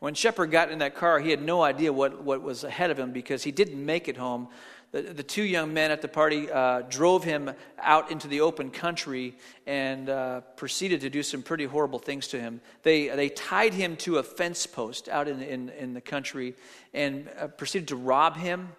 When 0.00 0.14
Shepard 0.14 0.52
got 0.52 0.70
in 0.70 0.78
that 0.78 0.94
car, 0.94 1.18
he 1.18 1.30
had 1.30 1.42
no 1.42 1.62
idea 1.62 1.92
what, 1.92 2.22
what 2.22 2.42
was 2.42 2.62
ahead 2.62 2.90
of 2.90 2.98
him 2.98 3.10
because 3.10 3.42
he 3.42 3.50
didn't 3.50 3.84
make 3.84 4.06
it 4.06 4.16
home. 4.16 4.48
The, 4.92 5.02
the 5.02 5.22
two 5.22 5.42
young 5.42 5.74
men 5.74 5.90
at 5.90 6.00
the 6.00 6.08
party 6.08 6.50
uh, 6.50 6.82
drove 6.82 7.24
him 7.24 7.50
out 7.78 8.10
into 8.10 8.28
the 8.28 8.40
open 8.40 8.70
country 8.70 9.36
and 9.66 10.08
uh, 10.08 10.40
proceeded 10.56 11.02
to 11.02 11.10
do 11.10 11.22
some 11.22 11.42
pretty 11.42 11.64
horrible 11.64 11.98
things 11.98 12.28
to 12.28 12.40
him. 12.40 12.60
They, 12.82 13.08
they 13.08 13.28
tied 13.28 13.74
him 13.74 13.96
to 13.98 14.16
a 14.18 14.22
fence 14.22 14.66
post 14.66 15.08
out 15.08 15.28
in, 15.28 15.42
in, 15.42 15.68
in 15.70 15.94
the 15.94 16.00
country 16.00 16.54
and 16.94 17.28
uh, 17.38 17.48
proceeded 17.48 17.88
to 17.88 17.96
rob 17.96 18.36
him. 18.36 18.70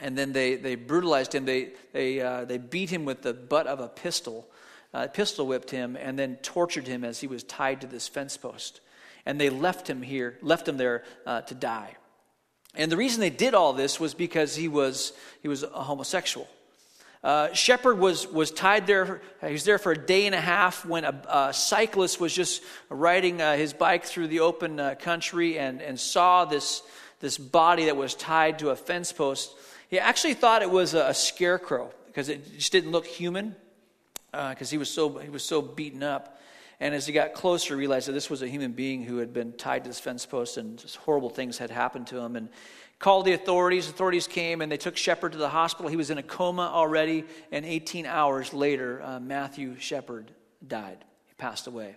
And 0.00 0.16
then 0.16 0.32
they, 0.32 0.56
they 0.56 0.74
brutalized 0.74 1.34
him. 1.34 1.44
They, 1.44 1.72
they, 1.92 2.20
uh, 2.20 2.46
they 2.46 2.58
beat 2.58 2.90
him 2.90 3.04
with 3.04 3.22
the 3.22 3.34
butt 3.34 3.66
of 3.66 3.80
a 3.80 3.88
pistol 3.88 4.48
uh, 4.94 5.06
pistol 5.08 5.46
whipped 5.46 5.70
him 5.70 5.96
and 5.96 6.18
then 6.18 6.36
tortured 6.36 6.86
him 6.86 7.04
as 7.04 7.20
he 7.20 7.26
was 7.26 7.42
tied 7.44 7.80
to 7.80 7.86
this 7.86 8.08
fence 8.08 8.36
post. 8.36 8.80
And 9.24 9.40
they 9.40 9.50
left 9.50 9.88
him 9.88 10.02
here, 10.02 10.38
left 10.42 10.68
him 10.68 10.76
there 10.76 11.04
uh, 11.26 11.42
to 11.42 11.54
die. 11.54 11.96
And 12.74 12.90
the 12.90 12.96
reason 12.96 13.20
they 13.20 13.30
did 13.30 13.54
all 13.54 13.72
this 13.72 14.00
was 14.00 14.14
because 14.14 14.56
he 14.56 14.68
was, 14.68 15.12
he 15.42 15.48
was 15.48 15.62
a 15.62 15.68
homosexual. 15.68 16.48
Uh, 17.22 17.52
Shepard 17.52 17.98
was, 17.98 18.26
was 18.26 18.50
tied 18.50 18.86
there. 18.86 19.20
He 19.46 19.52
was 19.52 19.64
there 19.64 19.78
for 19.78 19.92
a 19.92 19.98
day 19.98 20.26
and 20.26 20.34
a 20.34 20.40
half 20.40 20.84
when 20.84 21.04
a, 21.04 21.22
a 21.28 21.52
cyclist 21.52 22.18
was 22.18 22.34
just 22.34 22.62
riding 22.88 23.40
uh, 23.40 23.56
his 23.56 23.72
bike 23.72 24.04
through 24.04 24.26
the 24.26 24.40
open 24.40 24.80
uh, 24.80 24.94
country 24.96 25.58
and, 25.58 25.80
and 25.80 26.00
saw 26.00 26.44
this, 26.44 26.82
this 27.20 27.38
body 27.38 27.84
that 27.84 27.96
was 27.96 28.14
tied 28.14 28.58
to 28.58 28.70
a 28.70 28.76
fence 28.76 29.12
post. 29.12 29.54
He 29.88 30.00
actually 30.00 30.34
thought 30.34 30.62
it 30.62 30.70
was 30.70 30.94
a, 30.94 31.08
a 31.08 31.14
scarecrow 31.14 31.92
because 32.06 32.28
it 32.28 32.58
just 32.58 32.72
didn't 32.72 32.90
look 32.90 33.06
human 33.06 33.54
because 34.32 34.68
uh, 34.68 34.70
he 34.70 34.78
was 34.78 34.90
so 34.90 35.18
he 35.18 35.28
was 35.28 35.44
so 35.44 35.60
beaten 35.60 36.02
up. 36.02 36.40
And 36.82 36.96
as 36.96 37.06
he 37.06 37.12
got 37.12 37.32
closer, 37.32 37.76
realized 37.76 38.08
that 38.08 38.12
this 38.12 38.28
was 38.28 38.42
a 38.42 38.48
human 38.48 38.72
being 38.72 39.04
who 39.04 39.18
had 39.18 39.32
been 39.32 39.52
tied 39.52 39.84
to 39.84 39.90
this 39.90 40.00
fence 40.00 40.26
post, 40.26 40.56
and 40.56 40.84
horrible 41.04 41.30
things 41.30 41.56
had 41.56 41.70
happened 41.70 42.08
to 42.08 42.18
him. 42.18 42.34
And 42.34 42.48
called 42.98 43.24
the 43.24 43.34
authorities. 43.34 43.88
Authorities 43.88 44.26
came 44.26 44.60
and 44.60 44.70
they 44.70 44.76
took 44.76 44.96
Shepard 44.96 45.32
to 45.32 45.38
the 45.38 45.48
hospital. 45.48 45.88
He 45.88 45.96
was 45.96 46.10
in 46.10 46.18
a 46.18 46.24
coma 46.24 46.62
already, 46.62 47.24
and 47.52 47.64
18 47.64 48.04
hours 48.04 48.52
later, 48.52 49.00
uh, 49.00 49.20
Matthew 49.20 49.78
Shepard 49.78 50.32
died. 50.66 51.04
He 51.26 51.34
passed 51.34 51.68
away. 51.68 51.96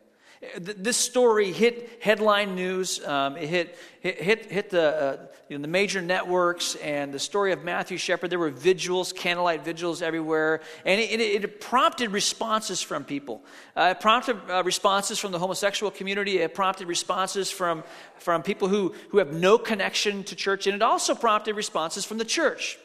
This 0.57 0.97
story 0.97 1.51
hit 1.51 1.97
headline 2.01 2.55
news. 2.55 3.03
Um, 3.05 3.37
it 3.37 3.47
hit, 3.47 3.77
hit, 4.01 4.21
hit, 4.21 4.45
hit 4.45 4.69
the, 4.69 4.83
uh, 4.83 5.17
you 5.49 5.57
know, 5.57 5.61
the 5.61 5.67
major 5.67 6.01
networks 6.01 6.75
and 6.75 7.13
the 7.13 7.19
story 7.19 7.51
of 7.51 7.63
Matthew 7.63 7.97
Shepard. 7.97 8.29
There 8.29 8.39
were 8.39 8.49
vigils, 8.49 9.13
candlelight 9.13 9.63
vigils 9.63 10.01
everywhere. 10.01 10.61
And 10.85 10.99
it, 10.99 11.19
it, 11.19 11.43
it 11.43 11.61
prompted 11.61 12.11
responses 12.11 12.81
from 12.81 13.05
people. 13.05 13.43
Uh, 13.75 13.93
it 13.95 14.01
prompted 14.01 14.37
uh, 14.49 14.63
responses 14.63 15.19
from 15.19 15.31
the 15.31 15.39
homosexual 15.39 15.89
community. 15.89 16.39
It 16.39 16.53
prompted 16.53 16.87
responses 16.87 17.49
from, 17.49 17.83
from 18.19 18.43
people 18.43 18.67
who, 18.67 18.93
who 19.09 19.17
have 19.19 19.33
no 19.33 19.57
connection 19.57 20.23
to 20.25 20.35
church. 20.35 20.67
And 20.67 20.75
it 20.75 20.81
also 20.81 21.15
prompted 21.15 21.55
responses 21.55 22.05
from 22.05 22.17
the 22.17 22.25
church. 22.25 22.77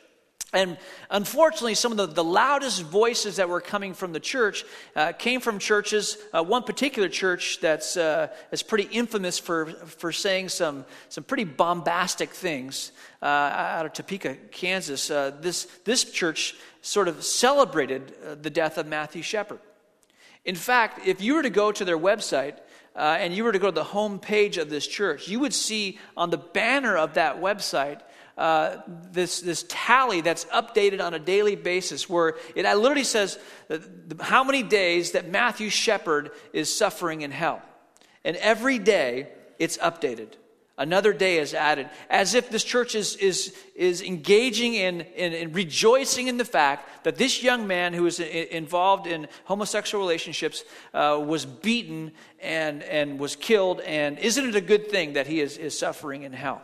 And 0.53 0.79
unfortunately, 1.11 1.75
some 1.77 1.93
of 1.93 1.99
the, 1.99 2.07
the 2.07 2.25
loudest 2.25 2.83
voices 2.83 3.37
that 3.37 3.49
were 3.49 3.61
coming 3.61 3.95
from 3.95 4.13
the 4.13 4.19
church 4.19 4.65
uh, 4.97 5.13
came 5.13 5.41
from 5.41 5.61
churches, 5.61 6.19
uh, 6.33 6.43
one 6.43 6.65
particular 6.65 7.09
church 7.09 7.61
that's, 7.61 7.97
uh, 7.97 8.29
that's 8.51 8.65
pretty 8.65 8.89
infamous 8.91 9.39
for, 9.39 9.67
for 9.67 10.11
saying 10.11 10.49
some, 10.49 10.85
some 11.09 11.23
pretty 11.23 11.45
bombastic 11.45 12.31
things 12.31 12.91
uh, 13.23 13.27
out 13.27 13.87
of 13.87 13.93
Topeka, 13.93 14.37
Kansas. 14.51 15.09
Uh, 15.09 15.31
this, 15.41 15.67
this 15.85 16.11
church 16.11 16.57
sort 16.83 17.07
of 17.07 17.23
celebrated 17.23 18.13
uh, 18.27 18.35
the 18.35 18.51
death 18.51 18.77
of 18.77 18.89
Matthew 18.89 19.23
Shepard. 19.23 19.61
In 20.45 20.57
fact, 20.57 21.07
if 21.07 21.21
you 21.21 21.35
were 21.35 21.43
to 21.43 21.51
go 21.51 21.71
to 21.71 21.85
their 21.85 21.99
website, 21.99 22.59
and 22.97 23.33
you 23.33 23.45
were 23.45 23.53
to 23.53 23.59
go 23.59 23.69
to 23.69 23.75
the 23.75 23.85
home 23.85 24.19
page 24.19 24.59
of 24.59 24.69
this 24.69 24.87
church, 24.87 25.29
you 25.29 25.41
would 25.41 25.55
see 25.55 25.99
on 26.17 26.29
the 26.29 26.37
banner 26.37 26.97
of 26.97 27.15
that 27.15 27.41
website 27.41 28.01
uh, 28.41 28.81
this, 29.13 29.43
this 29.43 29.67
tally 29.69 30.23
that's 30.23 30.47
updated 30.47 31.03
on 31.03 31.13
a 31.13 31.19
daily 31.19 31.57
basis 31.57 32.09
where 32.09 32.37
it 32.55 32.65
literally 32.65 33.05
says 33.05 33.39
how 34.19 34.43
many 34.43 34.63
days 34.63 35.13
that 35.13 35.29
Matthew 35.29 35.69
Shepard 35.69 36.31
is 36.55 36.75
suffering 36.75 37.21
in 37.21 37.33
hell. 37.33 37.61
And 38.25 38.37
every 38.39 38.79
day 38.79 39.29
it's 39.59 39.77
updated. 39.77 40.29
Another 40.79 41.13
day 41.13 41.37
is 41.37 41.53
added, 41.53 41.91
as 42.09 42.33
if 42.33 42.49
this 42.49 42.65
church 42.65 42.95
is, 42.95 43.15
is, 43.17 43.55
is 43.75 44.01
engaging 44.01 44.73
in, 44.73 45.03
in, 45.03 45.35
in 45.35 45.53
rejoicing 45.53 46.29
in 46.29 46.39
the 46.39 46.45
fact 46.47 47.05
that 47.05 47.17
this 47.17 47.43
young 47.43 47.67
man 47.67 47.93
who 47.93 48.05
was 48.05 48.21
involved 48.21 49.07
in 49.07 49.29
homosexual 49.45 50.03
relationships 50.03 50.65
uh, 50.95 51.23
was 51.23 51.45
beaten 51.45 52.13
and, 52.41 52.83
and 52.85 53.19
was 53.19 53.37
killed. 53.37 53.81
And 53.83 54.19
isn't 54.19 54.47
it 54.47 54.55
a 54.55 54.63
good 54.63 54.89
thing 54.89 55.13
that 55.13 55.27
he 55.27 55.43
is, 55.43 55.59
is 55.59 55.79
suffering 55.79 56.23
in 56.23 56.33
hell? 56.33 56.63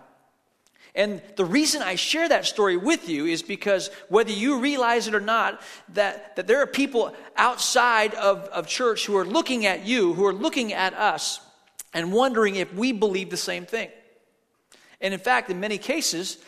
And 0.97 1.21
the 1.37 1.45
reason 1.45 1.83
I 1.83 1.95
share 1.95 2.27
that 2.27 2.47
story 2.47 2.79
with 2.79 3.07
you 3.07 3.27
is 3.27 3.43
because 3.43 3.91
whether 4.09 4.33
you 4.33 4.61
realize 4.61 5.07
it 5.07 5.15
or 5.15 5.21
not, 5.21 5.61
that, 5.91 6.37
that 6.37 6.47
there 6.47 6.63
are 6.63 6.67
people 6.67 7.15
outside 7.37 8.15
of, 8.15 8.45
of 8.45 8.67
church 8.67 9.05
who 9.05 9.15
are 9.19 9.25
looking 9.27 9.67
at 9.67 9.85
you, 9.85 10.15
who 10.15 10.25
are 10.25 10.33
looking 10.33 10.73
at 10.73 10.95
us, 10.95 11.41
and 11.93 12.15
wondering 12.15 12.57
if 12.57 12.73
we 12.75 12.93
believe 12.93 13.29
the 13.29 13.37
same 13.37 13.67
thing. 13.67 13.91
And 15.03 15.13
in 15.13 15.21
fact, 15.21 15.51
in 15.51 15.61
many 15.61 15.77
cases, 15.77 16.39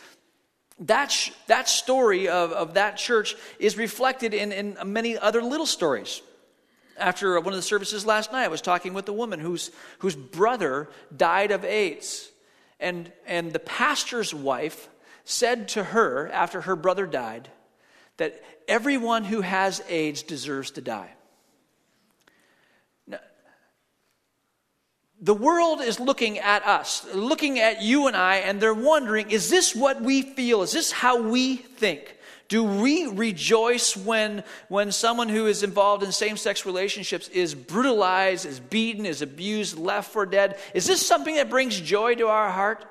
that, 0.79 1.11
sh- 1.11 1.29
that 1.45 1.69
story 1.69 2.27
of, 2.27 2.51
of 2.51 2.73
that 2.73 2.97
church 2.97 3.35
is 3.59 3.77
reflected 3.77 4.33
in, 4.33 4.51
in 4.51 4.77
many 4.83 5.15
other 5.15 5.43
little 5.43 5.67
stories. 5.67 6.23
After 6.97 7.39
one 7.39 7.53
of 7.53 7.55
the 7.55 7.61
services 7.61 8.03
last 8.03 8.31
night, 8.31 8.45
I 8.45 8.47
was 8.49 8.61
talking 8.61 8.95
with 8.95 9.07
a 9.09 9.13
woman 9.13 9.39
whose, 9.39 9.69
whose 9.99 10.15
brother 10.15 10.89
died 11.15 11.51
of 11.51 11.63
AIDS. 11.63 12.31
And, 12.79 13.11
and 13.25 13.51
the 13.51 13.59
pastor's 13.59 14.33
wife 14.33 14.89
said 15.25 15.67
to 15.69 15.83
her 15.83 16.29
after 16.29 16.61
her 16.61 16.75
brother 16.75 17.05
died 17.05 17.49
that 18.17 18.41
everyone 18.67 19.23
who 19.23 19.41
has 19.41 19.81
AIDS 19.89 20.23
deserves 20.23 20.71
to 20.71 20.81
die. 20.81 21.11
Now, 23.07 23.19
the 25.21 25.33
world 25.33 25.81
is 25.81 25.99
looking 25.99 26.39
at 26.39 26.65
us, 26.65 27.05
looking 27.13 27.59
at 27.59 27.81
you 27.81 28.07
and 28.07 28.15
I, 28.15 28.37
and 28.37 28.61
they're 28.61 28.73
wondering 28.73 29.31
is 29.31 29.49
this 29.49 29.75
what 29.75 30.01
we 30.01 30.21
feel? 30.21 30.61
Is 30.61 30.71
this 30.71 30.91
how 30.91 31.21
we 31.21 31.57
think? 31.57 32.17
Do 32.49 32.63
we 32.63 33.05
rejoice 33.05 33.95
when, 33.95 34.43
when 34.69 34.91
someone 34.91 35.29
who 35.29 35.45
is 35.45 35.61
involved 35.61 36.03
in 36.03 36.11
same 36.11 36.35
sex 36.35 36.65
relationships 36.65 37.27
is 37.29 37.53
brutalized, 37.53 38.45
is 38.47 38.59
beaten, 38.59 39.05
is 39.05 39.21
abused, 39.21 39.77
left 39.77 40.11
for 40.11 40.25
dead? 40.25 40.57
Is 40.73 40.87
this 40.87 41.05
something 41.05 41.35
that 41.35 41.51
brings 41.51 41.79
joy 41.79 42.15
to 42.15 42.27
our 42.27 42.49
heart? 42.49 42.85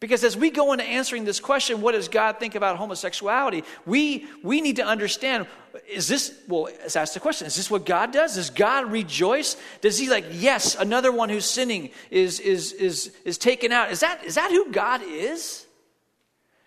Because 0.00 0.24
as 0.24 0.36
we 0.36 0.50
go 0.50 0.72
into 0.72 0.84
answering 0.84 1.24
this 1.24 1.38
question, 1.38 1.82
what 1.82 1.92
does 1.92 2.08
God 2.08 2.38
think 2.38 2.54
about 2.54 2.78
homosexuality? 2.78 3.62
We, 3.84 4.26
we 4.42 4.62
need 4.62 4.76
to 4.76 4.86
understand 4.86 5.46
is 5.86 6.08
this, 6.08 6.34
well, 6.48 6.62
let's 6.62 6.96
ask 6.96 7.14
the 7.14 7.20
question 7.20 7.46
is 7.46 7.56
this 7.56 7.70
what 7.70 7.84
God 7.84 8.12
does? 8.12 8.36
Does 8.36 8.48
God 8.48 8.90
rejoice? 8.90 9.56
Does 9.82 9.98
He, 9.98 10.08
like, 10.08 10.24
yes, 10.32 10.76
another 10.76 11.12
one 11.12 11.28
who's 11.28 11.44
sinning 11.44 11.90
is, 12.10 12.40
is, 12.40 12.72
is, 12.72 13.14
is 13.24 13.36
taken 13.36 13.70
out? 13.70 13.92
Is 13.92 14.00
that, 14.00 14.24
is 14.24 14.36
that 14.36 14.50
who 14.50 14.72
God 14.72 15.02
is? 15.04 15.66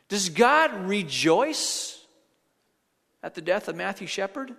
Does 0.07 0.29
God 0.29 0.87
rejoice? 0.87 2.00
At 3.23 3.35
the 3.35 3.41
death 3.41 3.67
of 3.67 3.75
Matthew 3.75 4.07
Shepard? 4.07 4.53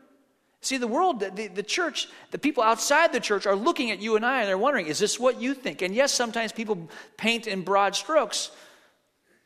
See, 0.61 0.77
the 0.77 0.87
world, 0.87 1.21
the, 1.21 1.49
the 1.49 1.63
church, 1.63 2.09
the 2.31 2.39
people 2.39 2.63
outside 2.63 3.13
the 3.13 3.19
church 3.19 3.47
are 3.47 3.57
looking 3.57 3.91
at 3.91 3.99
you 3.99 4.15
and 4.15 4.25
I 4.25 4.41
and 4.41 4.49
they're 4.49 4.57
wondering, 4.57 4.87
is 4.87 5.01
this 5.01 5.19
what 5.19 5.41
you 5.41 5.55
think? 5.55 5.83
And 5.83 5.93
yes, 5.93 6.13
sometimes 6.13 6.53
people 6.53 6.89
paint 7.17 7.49
in 7.49 7.63
broad 7.63 7.97
strokes, 7.97 8.53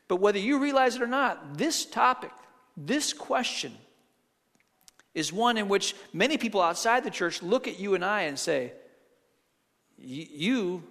but 0.07 0.17
whether 0.17 0.37
you 0.37 0.59
realize 0.59 0.95
it 0.95 1.01
or 1.01 1.07
not, 1.07 1.57
this 1.57 1.85
topic, 1.85 2.31
this 2.77 3.13
question, 3.13 3.73
is 5.15 5.33
one 5.33 5.57
in 5.57 5.67
which 5.67 5.95
many 6.13 6.37
people 6.37 6.61
outside 6.61 7.03
the 7.03 7.09
church 7.09 7.41
look 7.41 7.67
at 7.67 7.79
you 7.79 7.95
and 7.95 8.05
I 8.05 8.21
and 8.23 8.37
say, 8.37 8.71
You, 9.97 10.83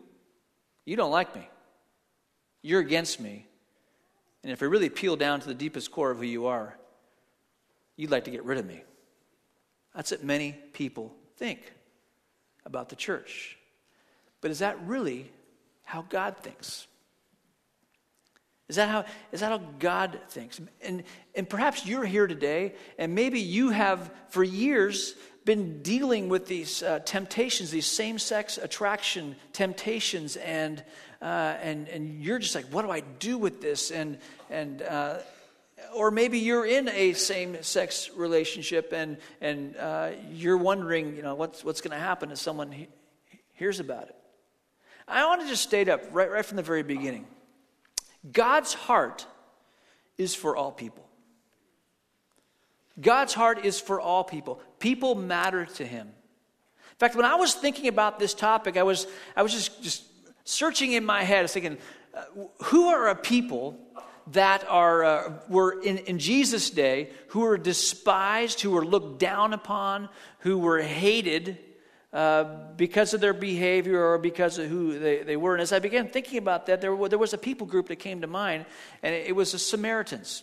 you 0.85 0.97
don't 0.97 1.13
like 1.13 1.37
me. 1.37 1.49
You're 2.63 2.81
against 2.81 3.21
me. 3.21 3.47
And 4.43 4.51
if 4.51 4.61
I 4.61 4.67
really 4.67 4.89
peel 4.89 5.15
down 5.15 5.39
to 5.41 5.47
the 5.47 5.55
deepest 5.55 5.93
core 5.93 6.11
of 6.11 6.19
who 6.19 6.25
you 6.25 6.47
are, 6.47 6.77
You'd 7.97 8.11
like 8.11 8.25
to 8.25 8.31
get 8.31 8.45
rid 8.45 8.59
of 8.59 8.67
me. 8.67 8.83
That's 9.95 10.11
what 10.11 10.23
many 10.23 10.53
people 10.73 11.15
think 11.37 11.61
about 12.67 12.91
the 12.91 12.97
church. 12.97 13.57
But 14.41 14.51
is 14.51 14.59
that 14.59 14.79
really 14.87 15.31
how 15.85 16.03
God 16.03 16.37
thinks? 16.39 16.87
Is 18.69 18.77
that 18.77 18.89
how, 18.89 19.05
is 19.33 19.41
that 19.41 19.51
how 19.53 19.59
God 19.79 20.21
thinks? 20.29 20.61
And, 20.83 21.05
and 21.35 21.49
perhaps 21.49 21.87
you're 21.87 22.05
here 22.05 22.27
today, 22.27 22.75
and 22.99 23.15
maybe 23.15 23.41
you 23.41 23.71
have 23.71 24.11
for 24.29 24.43
years 24.43 25.15
been 25.45 25.81
dealing 25.83 26.29
with 26.29 26.47
these 26.47 26.83
uh, 26.83 26.99
temptations, 27.05 27.71
these 27.71 27.87
same 27.87 28.19
sex 28.19 28.59
attraction 28.59 29.37
temptations, 29.53 30.37
and, 30.37 30.83
uh, 31.23 31.55
and, 31.63 31.89
and 31.89 32.23
you're 32.23 32.41
just 32.41 32.57
like, 32.57 32.67
what 32.67 32.83
do 32.83 32.91
I 32.91 33.01
do 33.01 33.39
with 33.39 33.63
this? 33.63 33.93
And, 33.93 34.19
and, 34.51 34.83
uh, 34.83 35.19
or 35.95 36.11
maybe 36.11 36.39
you're 36.39 36.67
in 36.67 36.89
a 36.89 37.13
same 37.13 37.63
sex 37.63 38.11
relationship 38.15 38.93
and, 38.93 39.19
and 39.41 39.77
uh, 39.77 40.11
you're 40.31 40.57
wondering, 40.57 41.17
you 41.17 41.23
know, 41.23 41.35
what's, 41.35 41.65
what's 41.65 41.81
going 41.81 41.97
to 41.97 42.03
happen 42.03 42.31
if 42.31 42.39
someone 42.39 42.73
he- 42.73 42.89
hears 43.53 43.81
about 43.81 44.05
it. 44.05 44.17
I 45.09 45.25
want 45.27 45.43
to 45.43 45.49
just 45.49 45.63
state 45.63 45.89
up 45.89 46.03
right, 46.13 46.31
right 46.31 46.45
from 46.45 46.57
the 46.57 46.63
very 46.63 46.83
beginning 46.83 47.27
God's 48.33 48.75
heart 48.75 49.27
is 50.19 50.35
for 50.35 50.57
all 50.57 50.73
people. 50.73 51.07
God's 53.01 53.35
heart 53.35 53.65
is 53.65 53.79
for 53.79 54.01
all 54.01 54.25
people. 54.25 54.61
People 54.79 55.15
matter 55.15 55.67
to 55.67 55.87
him. 55.87 56.09
In 56.09 56.99
fact, 56.99 57.15
when 57.15 57.27
I 57.27 57.35
was 57.35 57.55
thinking 57.55 57.89
about 57.89 58.19
this 58.19 58.33
topic, 58.33 58.79
I 58.79 58.83
was, 58.83 59.07
I 59.37 59.43
was 59.43 59.53
just, 59.53 59.83
just 59.83 60.05
searching 60.45 60.93
in 60.93 61.05
my 61.05 61.23
head, 61.23 61.41
I 61.41 61.43
was 61.43 61.53
thinking, 61.53 61.77
uh, 62.15 62.23
who 62.65 62.89
are 62.89 63.09
a 63.09 63.15
people 63.15 63.79
that 64.29 64.65
are, 64.69 65.05
uh, 65.05 65.33
were 65.49 65.81
in, 65.83 65.99
in 65.99 66.19
Jesus' 66.19 66.71
day 66.71 67.11
who 67.29 67.41
were 67.41 67.59
despised, 67.59 68.61
who 68.61 68.73
were 68.73 68.85
looked 68.85 69.21
down 69.21 69.53
upon, 69.53 70.09
who 70.41 70.59
were 70.59 70.81
hated 70.81 71.59
uh, 72.13 72.45
because 72.77 73.15
of 73.15 73.21
their 73.21 73.35
behavior 73.35 74.03
or 74.05 74.19
because 74.19 74.59
of 74.59 74.69
who 74.69 74.99
they, 74.99 75.23
they 75.23 75.37
were. 75.37 75.55
And 75.55 75.63
as 75.63 75.73
I 75.73 75.79
began 75.79 76.09
thinking 76.09 76.39
about 76.39 76.67
that, 76.67 76.81
there, 76.81 76.97
there 77.09 77.19
was 77.19 77.35
a 77.35 77.39
people 77.39 77.67
group 77.67 77.89
that 77.89 77.97
came 77.97 78.23
to 78.23 78.27
mind, 78.27 78.67
and 79.03 79.15
it, 79.15 79.29
it 79.29 79.33
was 79.33 79.53
the 79.53 79.59
Samaritans. 79.59 80.43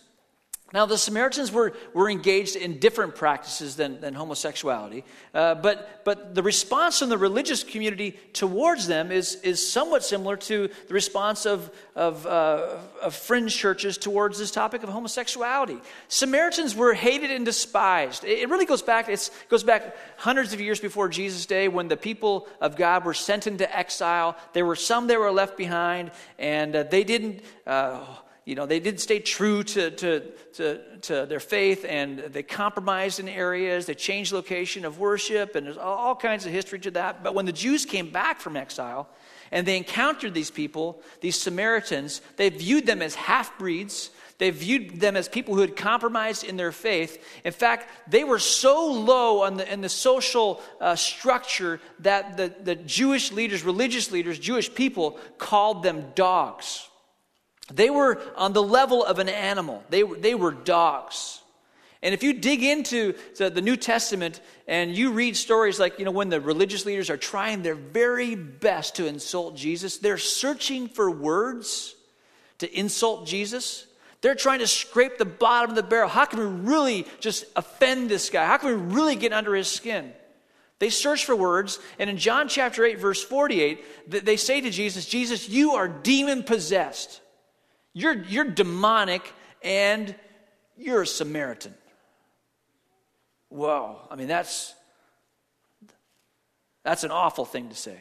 Now, 0.74 0.86
the 0.86 0.98
Samaritans 0.98 1.52
were, 1.52 1.72
were 1.92 2.10
engaged 2.10 2.56
in 2.56 2.80
different 2.80 3.14
practices 3.14 3.76
than, 3.76 4.00
than 4.00 4.12
homosexuality, 4.12 5.04
uh, 5.32 5.54
but, 5.54 6.04
but 6.04 6.34
the 6.34 6.42
response 6.42 6.98
from 6.98 7.10
the 7.10 7.16
religious 7.16 7.62
community 7.62 8.18
towards 8.32 8.88
them 8.88 9.12
is, 9.12 9.36
is 9.36 9.64
somewhat 9.64 10.02
similar 10.02 10.36
to 10.36 10.68
the 10.88 10.94
response 10.94 11.46
of, 11.46 11.70
of, 11.94 12.26
uh, 12.26 12.78
of 13.00 13.14
fringe 13.14 13.56
churches 13.56 13.96
towards 13.96 14.36
this 14.36 14.50
topic 14.50 14.82
of 14.82 14.88
homosexuality. 14.88 15.78
Samaritans 16.08 16.74
were 16.74 16.92
hated 16.92 17.30
and 17.30 17.44
despised. 17.44 18.24
It, 18.24 18.40
it 18.40 18.48
really 18.48 18.66
goes 18.66 18.82
back, 18.82 19.08
it 19.08 19.30
goes 19.48 19.62
back 19.62 19.94
hundreds 20.16 20.52
of 20.52 20.60
years 20.60 20.80
before 20.80 21.08
Jesus' 21.08 21.46
day 21.46 21.68
when 21.68 21.86
the 21.86 21.96
people 21.96 22.48
of 22.60 22.74
God 22.74 23.04
were 23.04 23.14
sent 23.14 23.46
into 23.46 23.64
exile. 23.76 24.36
There 24.54 24.66
were 24.66 24.74
some 24.74 25.06
that 25.06 25.20
were 25.20 25.30
left 25.30 25.56
behind, 25.56 26.10
and 26.36 26.74
uh, 26.74 26.82
they 26.82 27.04
didn't 27.04 27.42
uh, 27.64 28.04
you 28.44 28.54
know, 28.54 28.66
they 28.66 28.78
didn't 28.78 29.00
stay 29.00 29.20
true 29.20 29.62
to, 29.62 29.90
to, 29.90 30.20
to, 30.54 30.80
to, 30.98 31.26
their 31.26 31.40
faith 31.40 31.86
and 31.88 32.18
they 32.18 32.42
compromised 32.42 33.18
in 33.18 33.28
areas, 33.28 33.86
they 33.86 33.94
changed 33.94 34.32
location 34.32 34.84
of 34.84 34.98
worship, 34.98 35.54
and 35.54 35.66
there's 35.66 35.78
all 35.78 36.14
kinds 36.14 36.44
of 36.44 36.52
history 36.52 36.78
to 36.80 36.90
that. 36.90 37.24
But 37.24 37.34
when 37.34 37.46
the 37.46 37.52
Jews 37.52 37.86
came 37.86 38.10
back 38.10 38.40
from 38.40 38.56
exile 38.56 39.08
and 39.50 39.66
they 39.66 39.78
encountered 39.78 40.34
these 40.34 40.50
people, 40.50 41.00
these 41.20 41.40
Samaritans, 41.40 42.20
they 42.36 42.50
viewed 42.50 42.84
them 42.84 43.00
as 43.00 43.14
half 43.14 43.58
breeds. 43.58 44.10
They 44.36 44.50
viewed 44.50 45.00
them 45.00 45.16
as 45.16 45.28
people 45.28 45.54
who 45.54 45.60
had 45.60 45.76
compromised 45.76 46.44
in 46.44 46.56
their 46.56 46.72
faith. 46.72 47.24
In 47.44 47.52
fact, 47.52 47.88
they 48.10 48.24
were 48.24 48.40
so 48.40 48.90
low 48.92 49.42
on 49.42 49.56
the, 49.56 49.72
in 49.72 49.80
the 49.80 49.88
social 49.88 50.60
uh, 50.80 50.96
structure 50.96 51.80
that 52.00 52.36
the, 52.36 52.52
the 52.62 52.74
Jewish 52.74 53.32
leaders, 53.32 53.62
religious 53.62 54.10
leaders, 54.10 54.38
Jewish 54.38 54.74
people 54.74 55.18
called 55.38 55.82
them 55.82 56.06
dogs. 56.14 56.88
They 57.72 57.90
were 57.90 58.20
on 58.36 58.52
the 58.52 58.62
level 58.62 59.04
of 59.04 59.18
an 59.18 59.28
animal, 59.28 59.82
they, 59.90 60.02
they 60.02 60.34
were 60.34 60.52
dogs. 60.52 61.40
And 62.02 62.12
if 62.12 62.22
you 62.22 62.34
dig 62.34 62.62
into 62.62 63.14
the 63.38 63.62
New 63.62 63.78
Testament 63.78 64.42
and 64.68 64.94
you 64.94 65.12
read 65.12 65.38
stories 65.38 65.80
like, 65.80 65.98
you 65.98 66.04
know, 66.04 66.10
when 66.10 66.28
the 66.28 66.38
religious 66.38 66.84
leaders 66.84 67.08
are 67.08 67.16
trying 67.16 67.62
their 67.62 67.74
very 67.74 68.34
best 68.34 68.96
to 68.96 69.06
insult 69.06 69.56
Jesus, 69.56 69.96
they're 69.96 70.18
searching 70.18 70.86
for 70.86 71.10
words 71.10 71.96
to 72.58 72.78
insult 72.78 73.26
Jesus. 73.26 73.86
They're 74.20 74.34
trying 74.34 74.58
to 74.58 74.66
scrape 74.66 75.16
the 75.16 75.24
bottom 75.24 75.70
of 75.70 75.76
the 75.76 75.82
barrel. 75.82 76.10
How 76.10 76.26
can 76.26 76.40
we 76.40 76.70
really 76.70 77.06
just 77.20 77.46
offend 77.56 78.10
this 78.10 78.28
guy? 78.28 78.44
How 78.44 78.58
can 78.58 78.68
we 78.68 78.94
really 78.94 79.16
get 79.16 79.32
under 79.32 79.54
his 79.54 79.70
skin? 79.70 80.12
They 80.80 80.90
search 80.90 81.24
for 81.24 81.34
words, 81.34 81.78
and 81.98 82.10
in 82.10 82.18
John 82.18 82.48
chapter 82.48 82.84
8, 82.84 82.98
verse 82.98 83.24
48, 83.24 83.82
they 84.24 84.36
say 84.36 84.60
to 84.60 84.68
Jesus, 84.68 85.06
Jesus, 85.06 85.48
you 85.48 85.72
are 85.72 85.88
demon 85.88 86.42
possessed. 86.42 87.22
You're, 87.94 88.22
you're 88.24 88.44
demonic 88.44 89.32
and 89.62 90.14
you're 90.76 91.02
a 91.02 91.06
Samaritan. 91.06 91.74
Whoa. 93.48 94.00
I 94.10 94.16
mean, 94.16 94.28
that's, 94.28 94.74
that's 96.82 97.04
an 97.04 97.12
awful 97.12 97.44
thing 97.44 97.68
to 97.68 97.74
say. 97.74 97.96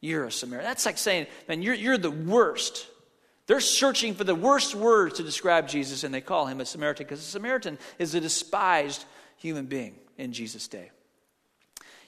You're 0.00 0.24
a 0.24 0.32
Samaritan. 0.32 0.68
That's 0.68 0.86
like 0.86 0.98
saying, 0.98 1.26
man, 1.48 1.62
you're, 1.62 1.74
you're 1.74 1.98
the 1.98 2.10
worst. 2.10 2.88
They're 3.46 3.60
searching 3.60 4.14
for 4.14 4.24
the 4.24 4.34
worst 4.34 4.74
words 4.74 5.18
to 5.18 5.22
describe 5.22 5.68
Jesus, 5.68 6.02
and 6.02 6.12
they 6.12 6.22
call 6.22 6.46
him 6.46 6.60
a 6.60 6.64
Samaritan 6.64 7.04
because 7.04 7.20
a 7.20 7.24
Samaritan 7.24 7.78
is 7.98 8.14
a 8.14 8.20
despised 8.20 9.04
human 9.36 9.66
being 9.66 9.94
in 10.16 10.32
Jesus' 10.32 10.66
day. 10.66 10.90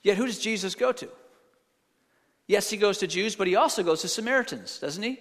Yet, 0.03 0.17
who 0.17 0.27
does 0.27 0.39
Jesus 0.39 0.75
go 0.75 0.93
to? 0.93 1.09
Yes, 2.47 2.71
he 2.71 2.77
goes 2.77 2.99
to 2.99 3.07
Jews, 3.07 3.35
but 3.35 3.47
he 3.47 3.57
also 3.57 3.83
goes 3.83 4.03
to 4.03 4.09
Samaritans, 4.09 4.79
doesn't 4.79 5.03
he? 5.03 5.21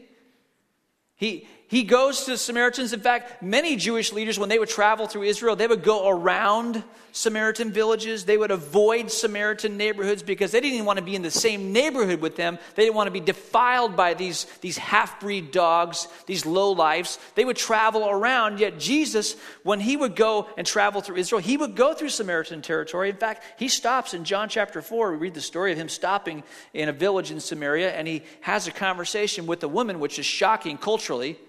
He, 1.15 1.47
he 1.67 1.83
goes 1.83 2.25
to 2.25 2.31
the 2.31 2.37
Samaritans. 2.37 2.93
In 2.93 2.99
fact, 2.99 3.41
many 3.41 3.75
Jewish 3.75 4.13
leaders, 4.13 4.37
when 4.37 4.49
they 4.49 4.59
would 4.59 4.69
travel 4.69 5.07
through 5.07 5.23
Israel, 5.23 5.55
they 5.55 5.65
would 5.65 5.83
go 5.83 6.07
around 6.07 6.83
Samaritan 7.11 7.71
villages. 7.71 8.25
They 8.25 8.37
would 8.37 8.51
avoid 8.51 9.09
Samaritan 9.09 9.75
neighborhoods 9.75 10.21
because 10.21 10.51
they 10.51 10.59
didn't 10.59 10.73
even 10.75 10.85
want 10.85 10.99
to 10.99 11.05
be 11.05 11.15
in 11.15 11.23
the 11.23 11.31
same 11.31 11.71
neighborhood 11.71 12.21
with 12.21 12.35
them. 12.35 12.59
They 12.75 12.83
didn't 12.83 12.95
want 12.95 13.07
to 13.07 13.11
be 13.11 13.19
defiled 13.19 13.95
by 13.95 14.13
these, 14.13 14.45
these 14.61 14.77
half 14.77 15.19
breed 15.19 15.49
dogs, 15.49 16.07
these 16.27 16.45
low 16.45 16.71
lives. 16.71 17.17
They 17.33 17.45
would 17.45 17.57
travel 17.57 18.07
around. 18.07 18.59
Yet, 18.59 18.77
Jesus, 18.77 19.35
when 19.63 19.79
he 19.79 19.97
would 19.97 20.15
go 20.15 20.47
and 20.57 20.67
travel 20.67 21.01
through 21.01 21.15
Israel, 21.15 21.41
he 21.41 21.57
would 21.57 21.75
go 21.75 21.95
through 21.95 22.09
Samaritan 22.09 22.61
territory. 22.61 23.09
In 23.09 23.17
fact, 23.17 23.43
he 23.57 23.69
stops 23.69 24.13
in 24.13 24.23
John 24.23 24.49
chapter 24.49 24.83
4. 24.83 25.11
We 25.11 25.17
read 25.17 25.33
the 25.33 25.41
story 25.41 25.71
of 25.71 25.79
him 25.79 25.89
stopping 25.89 26.43
in 26.75 26.89
a 26.89 26.93
village 26.93 27.31
in 27.31 27.39
Samaria, 27.39 27.91
and 27.91 28.07
he 28.07 28.21
has 28.41 28.67
a 28.67 28.71
conversation 28.71 29.47
with 29.47 29.63
a 29.63 29.67
woman, 29.67 29.99
which 29.99 30.19
is 30.19 30.27
shocking 30.27 30.77
culturally 30.77 31.39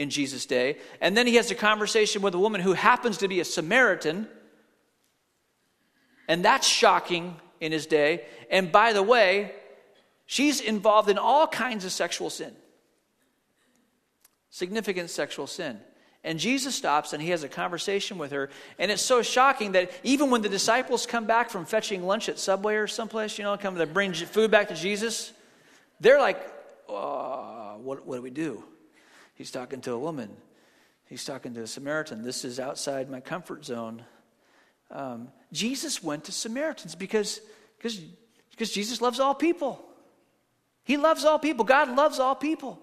in 0.00 0.08
Jesus' 0.08 0.46
day. 0.46 0.78
And 1.02 1.14
then 1.14 1.26
he 1.26 1.34
has 1.34 1.50
a 1.50 1.54
conversation 1.54 2.22
with 2.22 2.34
a 2.34 2.38
woman 2.38 2.62
who 2.62 2.72
happens 2.72 3.18
to 3.18 3.28
be 3.28 3.40
a 3.40 3.44
Samaritan. 3.44 4.26
And 6.26 6.42
that's 6.42 6.66
shocking 6.66 7.36
in 7.60 7.70
his 7.70 7.84
day. 7.84 8.24
And 8.50 8.72
by 8.72 8.94
the 8.94 9.02
way, 9.02 9.52
she's 10.24 10.62
involved 10.62 11.10
in 11.10 11.18
all 11.18 11.46
kinds 11.46 11.84
of 11.84 11.92
sexual 11.92 12.30
sin, 12.30 12.56
significant 14.48 15.10
sexual 15.10 15.46
sin. 15.46 15.78
And 16.24 16.38
Jesus 16.38 16.74
stops 16.74 17.12
and 17.12 17.22
he 17.22 17.28
has 17.28 17.44
a 17.44 17.48
conversation 17.48 18.16
with 18.16 18.32
her. 18.32 18.48
And 18.78 18.90
it's 18.90 19.02
so 19.02 19.20
shocking 19.20 19.72
that 19.72 19.92
even 20.02 20.30
when 20.30 20.40
the 20.40 20.48
disciples 20.48 21.04
come 21.04 21.26
back 21.26 21.50
from 21.50 21.66
fetching 21.66 22.06
lunch 22.06 22.30
at 22.30 22.38
Subway 22.38 22.76
or 22.76 22.86
someplace, 22.86 23.36
you 23.36 23.44
know, 23.44 23.54
come 23.58 23.76
to 23.76 23.86
bring 23.86 24.14
food 24.14 24.50
back 24.50 24.68
to 24.68 24.74
Jesus, 24.74 25.30
they're 26.00 26.20
like, 26.20 26.40
oh, 26.88 27.78
what, 27.82 28.06
what 28.06 28.16
do 28.16 28.22
we 28.22 28.30
do? 28.30 28.64
He's 29.40 29.50
talking 29.50 29.80
to 29.80 29.92
a 29.92 29.98
woman. 29.98 30.28
He's 31.06 31.24
talking 31.24 31.54
to 31.54 31.62
a 31.62 31.66
Samaritan. 31.66 32.20
This 32.20 32.44
is 32.44 32.60
outside 32.60 33.08
my 33.08 33.20
comfort 33.20 33.64
zone. 33.64 34.04
Um, 34.90 35.28
Jesus 35.50 36.02
went 36.02 36.24
to 36.24 36.32
Samaritans 36.32 36.94
because, 36.94 37.40
because, 37.78 38.02
because 38.50 38.70
Jesus 38.70 39.00
loves 39.00 39.18
all 39.18 39.34
people. 39.34 39.82
He 40.84 40.98
loves 40.98 41.24
all 41.24 41.38
people. 41.38 41.64
God 41.64 41.96
loves 41.96 42.18
all 42.18 42.34
people. 42.34 42.82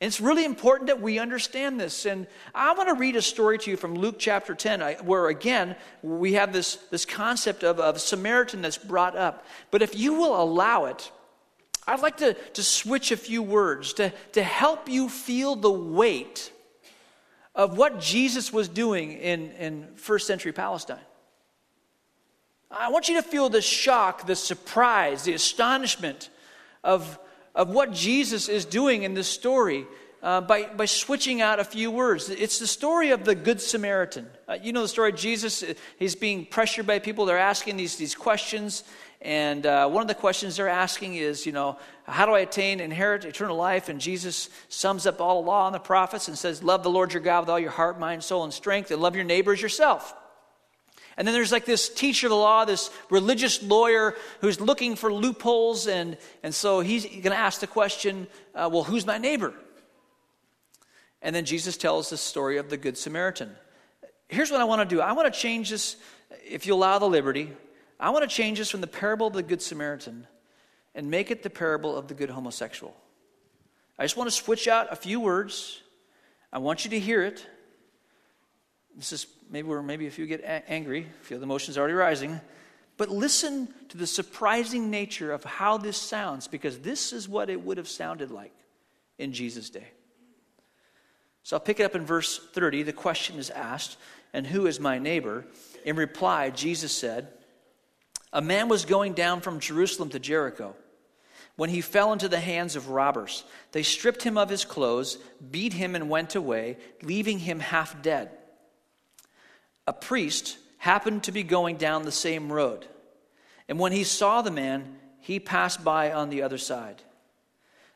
And 0.00 0.08
it's 0.08 0.18
really 0.18 0.46
important 0.46 0.86
that 0.86 1.02
we 1.02 1.18
understand 1.18 1.78
this. 1.78 2.06
And 2.06 2.26
I 2.54 2.72
want 2.72 2.88
to 2.88 2.94
read 2.94 3.16
a 3.16 3.22
story 3.22 3.58
to 3.58 3.70
you 3.70 3.76
from 3.76 3.96
Luke 3.96 4.16
chapter 4.18 4.54
10, 4.54 4.80
where 5.04 5.28
again, 5.28 5.76
we 6.00 6.32
have 6.32 6.54
this, 6.54 6.76
this 6.90 7.04
concept 7.04 7.64
of, 7.64 7.80
of 7.80 8.00
Samaritan 8.00 8.62
that's 8.62 8.78
brought 8.78 9.14
up. 9.14 9.44
But 9.70 9.82
if 9.82 9.94
you 9.94 10.14
will 10.14 10.42
allow 10.42 10.86
it, 10.86 11.12
I'd 11.88 12.00
like 12.00 12.18
to, 12.18 12.34
to 12.34 12.62
switch 12.62 13.12
a 13.12 13.16
few 13.16 13.42
words 13.42 13.94
to, 13.94 14.12
to 14.32 14.42
help 14.42 14.90
you 14.90 15.08
feel 15.08 15.56
the 15.56 15.70
weight 15.70 16.52
of 17.54 17.78
what 17.78 17.98
Jesus 17.98 18.52
was 18.52 18.68
doing 18.68 19.12
in, 19.12 19.52
in 19.52 19.88
first 19.96 20.26
century 20.26 20.52
Palestine. 20.52 21.00
I 22.70 22.90
want 22.90 23.08
you 23.08 23.14
to 23.14 23.22
feel 23.22 23.48
the 23.48 23.62
shock, 23.62 24.26
the 24.26 24.36
surprise, 24.36 25.24
the 25.24 25.32
astonishment 25.32 26.28
of, 26.84 27.18
of 27.54 27.70
what 27.70 27.92
Jesus 27.92 28.50
is 28.50 28.66
doing 28.66 29.04
in 29.04 29.14
this 29.14 29.28
story 29.28 29.86
uh, 30.22 30.42
by, 30.42 30.64
by 30.64 30.84
switching 30.84 31.40
out 31.40 31.58
a 31.58 31.64
few 31.64 31.90
words. 31.90 32.28
It's 32.28 32.58
the 32.58 32.66
story 32.66 33.12
of 33.12 33.24
the 33.24 33.34
Good 33.34 33.62
Samaritan. 33.62 34.26
Uh, 34.46 34.58
you 34.60 34.72
know 34.72 34.82
the 34.82 34.88
story. 34.88 35.10
of 35.10 35.16
Jesus, 35.16 35.64
he's 35.98 36.14
being 36.14 36.44
pressured 36.44 36.86
by 36.86 36.98
people. 36.98 37.24
They're 37.24 37.38
asking 37.38 37.78
these, 37.78 37.96
these 37.96 38.14
questions, 38.14 38.84
and 39.20 39.66
uh, 39.66 39.88
one 39.88 40.02
of 40.02 40.08
the 40.08 40.14
questions 40.14 40.56
they're 40.56 40.68
asking 40.68 41.16
is, 41.16 41.44
you 41.44 41.50
know, 41.50 41.76
how 42.06 42.24
do 42.24 42.32
I 42.32 42.40
attain, 42.40 42.78
inherit 42.78 43.24
eternal 43.24 43.56
life? 43.56 43.88
And 43.88 44.00
Jesus 44.00 44.48
sums 44.68 45.06
up 45.06 45.20
all 45.20 45.42
the 45.42 45.48
law 45.48 45.66
and 45.66 45.74
the 45.74 45.80
prophets 45.80 46.28
and 46.28 46.38
says, 46.38 46.62
Love 46.62 46.84
the 46.84 46.90
Lord 46.90 47.12
your 47.12 47.22
God 47.22 47.40
with 47.40 47.48
all 47.48 47.58
your 47.58 47.70
heart, 47.70 47.98
mind, 47.98 48.22
soul, 48.22 48.44
and 48.44 48.52
strength, 48.52 48.90
and 48.90 49.02
love 49.02 49.16
your 49.16 49.24
neighbor 49.24 49.52
as 49.52 49.60
yourself. 49.60 50.14
And 51.16 51.26
then 51.26 51.34
there's 51.34 51.50
like 51.50 51.64
this 51.64 51.88
teacher 51.88 52.28
of 52.28 52.30
the 52.30 52.36
law, 52.36 52.64
this 52.64 52.90
religious 53.10 53.60
lawyer 53.60 54.14
who's 54.40 54.60
looking 54.60 54.94
for 54.94 55.12
loopholes. 55.12 55.88
And, 55.88 56.16
and 56.44 56.54
so 56.54 56.78
he's 56.78 57.04
going 57.04 57.22
to 57.22 57.36
ask 57.36 57.60
the 57.60 57.66
question, 57.66 58.28
uh, 58.54 58.70
Well, 58.72 58.84
who's 58.84 59.04
my 59.04 59.18
neighbor? 59.18 59.52
And 61.20 61.34
then 61.34 61.44
Jesus 61.44 61.76
tells 61.76 62.10
the 62.10 62.16
story 62.16 62.58
of 62.58 62.70
the 62.70 62.76
Good 62.76 62.96
Samaritan. 62.96 63.50
Here's 64.28 64.52
what 64.52 64.60
I 64.60 64.64
want 64.64 64.88
to 64.88 64.94
do 64.94 65.02
I 65.02 65.10
want 65.12 65.32
to 65.32 65.36
change 65.36 65.70
this, 65.70 65.96
if 66.48 66.68
you 66.68 66.74
allow 66.74 67.00
the 67.00 67.08
liberty. 67.08 67.50
I 68.00 68.10
want 68.10 68.28
to 68.28 68.34
change 68.34 68.58
this 68.58 68.70
from 68.70 68.80
the 68.80 68.86
parable 68.86 69.26
of 69.26 69.32
the 69.32 69.42
Good 69.42 69.62
Samaritan 69.62 70.26
and 70.94 71.10
make 71.10 71.30
it 71.30 71.42
the 71.42 71.50
parable 71.50 71.96
of 71.96 72.08
the 72.08 72.14
good 72.14 72.30
homosexual. 72.30 72.96
I 73.98 74.04
just 74.04 74.16
want 74.16 74.30
to 74.30 74.36
switch 74.36 74.68
out 74.68 74.92
a 74.92 74.96
few 74.96 75.20
words. 75.20 75.82
I 76.52 76.58
want 76.58 76.84
you 76.84 76.90
to 76.90 77.00
hear 77.00 77.22
it. 77.22 77.44
This 78.96 79.12
is 79.12 79.26
maybe 79.50 79.68
where 79.68 79.82
maybe 79.82 80.06
if 80.06 80.18
you 80.18 80.26
get 80.26 80.40
a- 80.40 80.68
angry, 80.68 81.06
feel 81.22 81.38
the 81.38 81.44
emotions 81.44 81.78
already 81.78 81.94
rising. 81.94 82.40
But 82.96 83.10
listen 83.10 83.68
to 83.90 83.96
the 83.96 84.06
surprising 84.06 84.90
nature 84.90 85.32
of 85.32 85.44
how 85.44 85.78
this 85.78 85.96
sounds, 85.96 86.48
because 86.48 86.80
this 86.80 87.12
is 87.12 87.28
what 87.28 87.48
it 87.48 87.62
would 87.62 87.76
have 87.76 87.88
sounded 87.88 88.30
like 88.30 88.54
in 89.18 89.32
Jesus' 89.32 89.70
day. 89.70 89.86
So 91.44 91.56
I'll 91.56 91.60
pick 91.60 91.80
it 91.80 91.84
up 91.84 91.94
in 91.94 92.04
verse 92.04 92.38
30. 92.52 92.82
The 92.82 92.92
question 92.92 93.38
is 93.38 93.50
asked, 93.50 93.96
And 94.32 94.46
who 94.46 94.66
is 94.66 94.80
my 94.80 94.98
neighbor? 94.98 95.46
In 95.84 95.96
reply, 95.96 96.50
Jesus 96.50 96.92
said, 96.92 97.28
a 98.32 98.42
man 98.42 98.68
was 98.68 98.84
going 98.84 99.14
down 99.14 99.40
from 99.40 99.60
Jerusalem 99.60 100.10
to 100.10 100.18
Jericho 100.18 100.74
when 101.56 101.70
he 101.70 101.80
fell 101.80 102.12
into 102.12 102.28
the 102.28 102.38
hands 102.38 102.76
of 102.76 102.88
robbers. 102.88 103.42
They 103.72 103.82
stripped 103.82 104.22
him 104.22 104.38
of 104.38 104.48
his 104.48 104.64
clothes, 104.64 105.18
beat 105.50 105.72
him, 105.72 105.96
and 105.96 106.08
went 106.08 106.36
away, 106.36 106.76
leaving 107.02 107.40
him 107.40 107.58
half 107.58 108.00
dead. 108.00 108.30
A 109.86 109.92
priest 109.92 110.56
happened 110.76 111.24
to 111.24 111.32
be 111.32 111.42
going 111.42 111.76
down 111.76 112.02
the 112.02 112.12
same 112.12 112.52
road, 112.52 112.86
and 113.68 113.78
when 113.78 113.92
he 113.92 114.04
saw 114.04 114.42
the 114.42 114.50
man, 114.50 114.98
he 115.20 115.40
passed 115.40 115.82
by 115.82 116.12
on 116.12 116.30
the 116.30 116.42
other 116.42 116.58
side. 116.58 117.02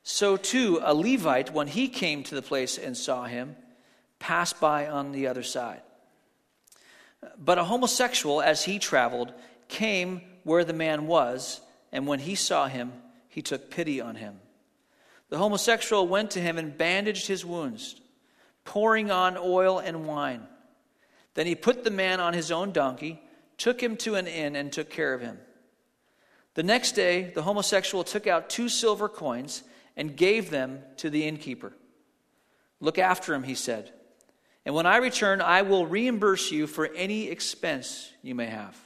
So 0.02 0.36
too, 0.36 0.80
a 0.82 0.92
Levite, 0.92 1.52
when 1.52 1.68
he 1.68 1.86
came 1.88 2.24
to 2.24 2.34
the 2.34 2.42
place 2.42 2.78
and 2.78 2.96
saw 2.96 3.24
him, 3.24 3.54
passed 4.18 4.60
by 4.60 4.88
on 4.88 5.12
the 5.12 5.28
other 5.28 5.44
side. 5.44 5.82
But 7.38 7.58
a 7.58 7.64
homosexual, 7.64 8.42
as 8.42 8.64
he 8.64 8.80
traveled, 8.80 9.32
came 9.72 10.20
where 10.44 10.64
the 10.64 10.72
man 10.74 11.06
was, 11.06 11.60
and 11.90 12.06
when 12.06 12.20
he 12.20 12.34
saw 12.34 12.68
him, 12.68 12.92
he 13.28 13.40
took 13.40 13.70
pity 13.70 14.00
on 14.00 14.14
him. 14.16 14.38
the 15.30 15.38
homosexual 15.38 16.06
went 16.06 16.30
to 16.32 16.40
him 16.40 16.58
and 16.58 16.76
bandaged 16.76 17.26
his 17.26 17.42
wounds, 17.42 17.98
pouring 18.64 19.10
on 19.10 19.38
oil 19.38 19.78
and 19.78 20.06
wine. 20.06 20.46
Then 21.32 21.46
he 21.46 21.54
put 21.54 21.84
the 21.84 21.90
man 21.90 22.20
on 22.20 22.34
his 22.34 22.52
own 22.52 22.70
donkey, 22.70 23.22
took 23.56 23.82
him 23.82 23.96
to 23.98 24.16
an 24.16 24.26
inn, 24.26 24.54
and 24.54 24.70
took 24.70 24.90
care 24.90 25.14
of 25.14 25.22
him. 25.22 25.38
The 26.52 26.62
next 26.62 26.92
day, 26.92 27.32
the 27.34 27.42
homosexual 27.42 28.04
took 28.04 28.26
out 28.26 28.50
two 28.50 28.68
silver 28.68 29.08
coins 29.08 29.62
and 29.96 30.14
gave 30.14 30.50
them 30.50 30.80
to 30.98 31.08
the 31.08 31.26
innkeeper. 31.26 31.72
Look 32.78 32.98
after 32.98 33.32
him, 33.32 33.44
he 33.44 33.54
said, 33.54 33.90
and 34.66 34.74
when 34.74 34.86
I 34.86 34.98
return, 34.98 35.40
I 35.40 35.62
will 35.62 35.86
reimburse 35.86 36.52
you 36.52 36.66
for 36.66 36.86
any 36.86 37.28
expense 37.28 38.10
you 38.22 38.34
may 38.34 38.46
have. 38.46 38.76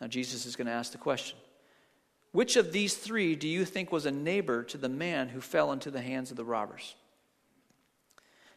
Now, 0.00 0.06
Jesus 0.06 0.46
is 0.46 0.56
going 0.56 0.66
to 0.66 0.72
ask 0.72 0.92
the 0.92 0.98
question 0.98 1.36
which 2.32 2.56
of 2.56 2.72
these 2.72 2.94
three 2.94 3.34
do 3.36 3.48
you 3.48 3.64
think 3.64 3.90
was 3.90 4.06
a 4.06 4.10
neighbor 4.10 4.62
to 4.64 4.78
the 4.78 4.88
man 4.88 5.28
who 5.28 5.40
fell 5.40 5.72
into 5.72 5.90
the 5.90 6.02
hands 6.02 6.30
of 6.30 6.36
the 6.36 6.44
robbers? 6.44 6.94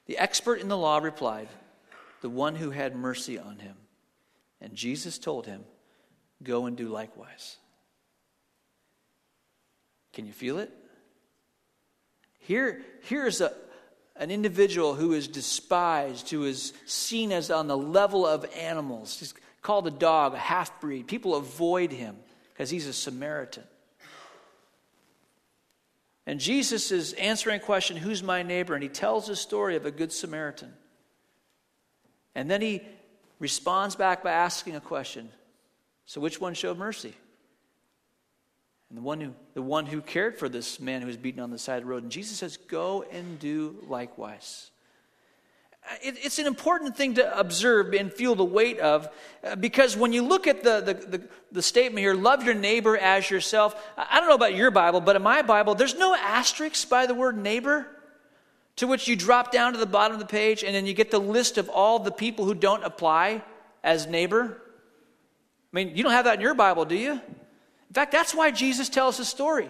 The 0.07 0.17
expert 0.17 0.59
in 0.59 0.67
the 0.67 0.77
law 0.77 0.97
replied, 0.97 1.47
The 2.21 2.29
one 2.29 2.55
who 2.55 2.71
had 2.71 2.95
mercy 2.95 3.39
on 3.39 3.59
him. 3.59 3.75
And 4.59 4.75
Jesus 4.75 5.17
told 5.17 5.45
him, 5.45 5.63
Go 6.43 6.65
and 6.65 6.75
do 6.75 6.89
likewise. 6.89 7.57
Can 10.13 10.25
you 10.25 10.33
feel 10.33 10.59
it? 10.59 10.71
Here, 12.39 12.81
here's 13.03 13.39
a, 13.39 13.53
an 14.15 14.31
individual 14.31 14.95
who 14.95 15.13
is 15.13 15.27
despised, 15.27 16.29
who 16.29 16.43
is 16.43 16.73
seen 16.85 17.31
as 17.31 17.49
on 17.49 17.67
the 17.67 17.77
level 17.77 18.25
of 18.25 18.45
animals. 18.57 19.17
He's 19.19 19.33
called 19.61 19.87
a 19.87 19.91
dog, 19.91 20.33
a 20.33 20.39
half 20.39 20.81
breed. 20.81 21.07
People 21.07 21.35
avoid 21.35 21.91
him 21.91 22.15
because 22.53 22.69
he's 22.69 22.87
a 22.87 22.93
Samaritan. 22.93 23.63
And 26.25 26.39
Jesus 26.39 26.91
is 26.91 27.13
answering 27.13 27.57
a 27.57 27.63
question, 27.63 27.97
Who's 27.97 28.21
my 28.21 28.43
neighbor? 28.43 28.73
And 28.73 28.83
he 28.83 28.89
tells 28.89 29.27
the 29.27 29.35
story 29.35 29.75
of 29.75 29.85
a 29.85 29.91
good 29.91 30.11
Samaritan. 30.11 30.73
And 32.35 32.49
then 32.49 32.61
he 32.61 32.81
responds 33.39 33.95
back 33.95 34.23
by 34.23 34.31
asking 34.31 34.75
a 34.75 34.81
question 34.81 35.29
So, 36.05 36.21
which 36.21 36.39
one 36.39 36.53
showed 36.53 36.77
mercy? 36.77 37.13
And 38.89 38.97
the 38.97 39.01
one 39.01 39.21
who, 39.21 39.33
the 39.53 39.61
one 39.61 39.85
who 39.85 40.01
cared 40.01 40.37
for 40.37 40.49
this 40.49 40.79
man 40.79 41.01
who 41.01 41.07
was 41.07 41.17
beaten 41.17 41.39
on 41.39 41.49
the 41.49 41.57
side 41.57 41.77
of 41.77 41.83
the 41.83 41.89
road. 41.89 42.03
And 42.03 42.11
Jesus 42.11 42.37
says, 42.37 42.57
Go 42.57 43.03
and 43.11 43.39
do 43.39 43.77
likewise 43.87 44.69
it, 46.01 46.15
it's 46.23 46.39
an 46.39 46.47
important 46.47 46.95
thing 46.95 47.15
to 47.15 47.39
observe 47.39 47.93
and 47.93 48.11
feel 48.11 48.35
the 48.35 48.45
weight 48.45 48.79
of 48.79 49.09
uh, 49.43 49.55
because 49.55 49.97
when 49.97 50.13
you 50.13 50.21
look 50.21 50.47
at 50.47 50.63
the, 50.63 50.81
the, 50.81 50.93
the, 50.93 51.27
the, 51.51 51.61
statement 51.61 51.99
here, 51.99 52.13
love 52.13 52.43
your 52.43 52.53
neighbor 52.53 52.97
as 52.97 53.29
yourself, 53.29 53.75
I 53.97 54.19
don't 54.19 54.29
know 54.29 54.35
about 54.35 54.55
your 54.55 54.71
Bible, 54.71 55.01
but 55.01 55.15
in 55.15 55.21
my 55.21 55.41
Bible, 55.41 55.75
there's 55.75 55.95
no 55.95 56.15
asterisk 56.15 56.87
by 56.87 57.05
the 57.05 57.13
word 57.13 57.37
neighbor 57.37 57.87
to 58.77 58.87
which 58.87 59.07
you 59.07 59.15
drop 59.15 59.51
down 59.51 59.73
to 59.73 59.79
the 59.79 59.85
bottom 59.85 60.13
of 60.13 60.19
the 60.19 60.25
page 60.25 60.63
and 60.63 60.73
then 60.73 60.85
you 60.85 60.93
get 60.93 61.11
the 61.11 61.19
list 61.19 61.57
of 61.57 61.69
all 61.69 61.99
the 61.99 62.11
people 62.11 62.45
who 62.45 62.53
don't 62.53 62.83
apply 62.83 63.43
as 63.83 64.07
neighbor. 64.07 64.61
I 65.73 65.75
mean, 65.75 65.95
you 65.95 66.03
don't 66.03 66.13
have 66.13 66.25
that 66.25 66.35
in 66.35 66.41
your 66.41 66.53
Bible, 66.53 66.85
do 66.85 66.95
you? 66.95 67.13
In 67.13 67.93
fact, 67.93 68.11
that's 68.11 68.33
why 68.33 68.51
Jesus 68.51 68.87
tells 68.87 69.17
the 69.17 69.25
story. 69.25 69.69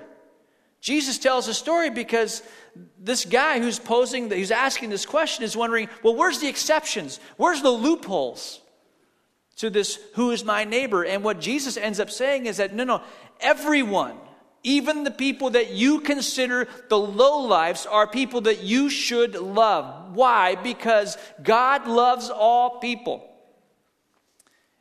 Jesus 0.81 1.19
tells 1.19 1.47
a 1.47 1.53
story 1.53 1.91
because 1.91 2.41
this 2.97 3.23
guy 3.23 3.59
who's 3.59 3.77
posing, 3.77 4.29
who's 4.29 4.51
asking 4.51 4.89
this 4.89 5.05
question 5.05 5.43
is 5.43 5.55
wondering, 5.55 5.87
well, 6.03 6.15
where's 6.15 6.39
the 6.39 6.47
exceptions? 6.47 7.19
Where's 7.37 7.61
the 7.61 7.69
loopholes 7.69 8.59
to 9.57 9.69
this, 9.69 9.99
who 10.15 10.31
is 10.31 10.43
my 10.43 10.63
neighbor? 10.63 11.05
And 11.05 11.23
what 11.23 11.39
Jesus 11.39 11.77
ends 11.77 11.99
up 11.99 12.09
saying 12.09 12.47
is 12.47 12.57
that, 12.57 12.73
no, 12.73 12.83
no, 12.83 13.03
everyone, 13.39 14.17
even 14.63 15.03
the 15.03 15.11
people 15.11 15.51
that 15.51 15.71
you 15.71 16.01
consider 16.01 16.67
the 16.89 16.97
low 16.97 17.41
lives, 17.41 17.85
are 17.85 18.07
people 18.07 18.41
that 18.41 18.63
you 18.63 18.89
should 18.89 19.35
love. 19.35 20.15
Why? 20.15 20.55
Because 20.55 21.15
God 21.43 21.87
loves 21.87 22.31
all 22.31 22.79
people. 22.79 23.30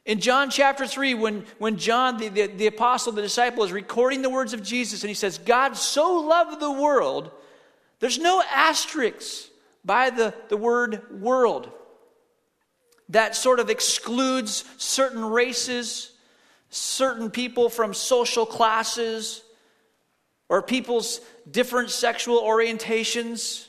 In 0.06 0.20
John 0.20 0.50
chapter 0.50 0.86
3, 0.86 1.14
when, 1.14 1.44
when 1.58 1.76
John, 1.76 2.16
the, 2.16 2.28
the, 2.28 2.46
the, 2.46 2.66
apostle, 2.66 3.12
the 3.12 3.22
disciple, 3.22 3.64
is 3.64 3.72
recording 3.72 4.22
the 4.22 4.30
words 4.30 4.54
of 4.54 4.62
Jesus, 4.62 5.02
and 5.02 5.08
he 5.08 5.14
says, 5.14 5.38
God 5.38 5.76
so 5.76 6.20
loved 6.20 6.60
the 6.60 6.72
world, 6.72 7.30
there's 7.98 8.18
no 8.18 8.42
asterisks 8.50 9.50
by 9.84 10.10
the, 10.10 10.34
the 10.48 10.56
word 10.56 11.20
world 11.20 11.70
that 13.10 13.36
sort 13.36 13.60
of 13.60 13.68
excludes 13.68 14.64
certain 14.78 15.24
races, 15.24 16.12
certain 16.70 17.30
people 17.30 17.68
from 17.68 17.92
social 17.92 18.46
classes, 18.46 19.42
or 20.48 20.62
people's 20.62 21.20
different 21.50 21.90
sexual 21.90 22.40
orientations. 22.40 23.66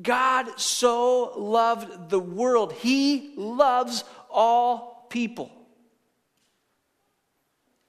God 0.00 0.58
so 0.58 1.38
loved 1.38 2.08
the 2.08 2.18
world. 2.18 2.72
He 2.72 3.34
loves 3.36 4.04
all 4.32 5.06
people. 5.10 5.50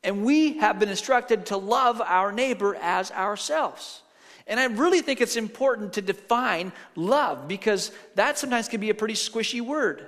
And 0.04 0.26
we 0.26 0.58
have 0.58 0.80
been 0.80 0.90
instructed 0.90 1.48
to 1.48 1.58
love 1.58 2.02
our 2.02 2.32
neighbor 2.32 2.76
as 2.76 3.10
ourselves. 3.12 4.02
And 4.48 4.60
I 4.60 4.66
really 4.66 5.02
think 5.02 5.22
it's 5.22 5.38
important 5.38 5.94
to 5.94 6.02
define 6.02 6.74
love 6.96 7.48
because 7.48 7.92
that 8.16 8.38
sometimes 8.38 8.68
can 8.68 8.82
be 8.82 8.90
a 8.90 8.94
pretty 8.94 9.14
squishy 9.14 9.62
word. 9.62 10.08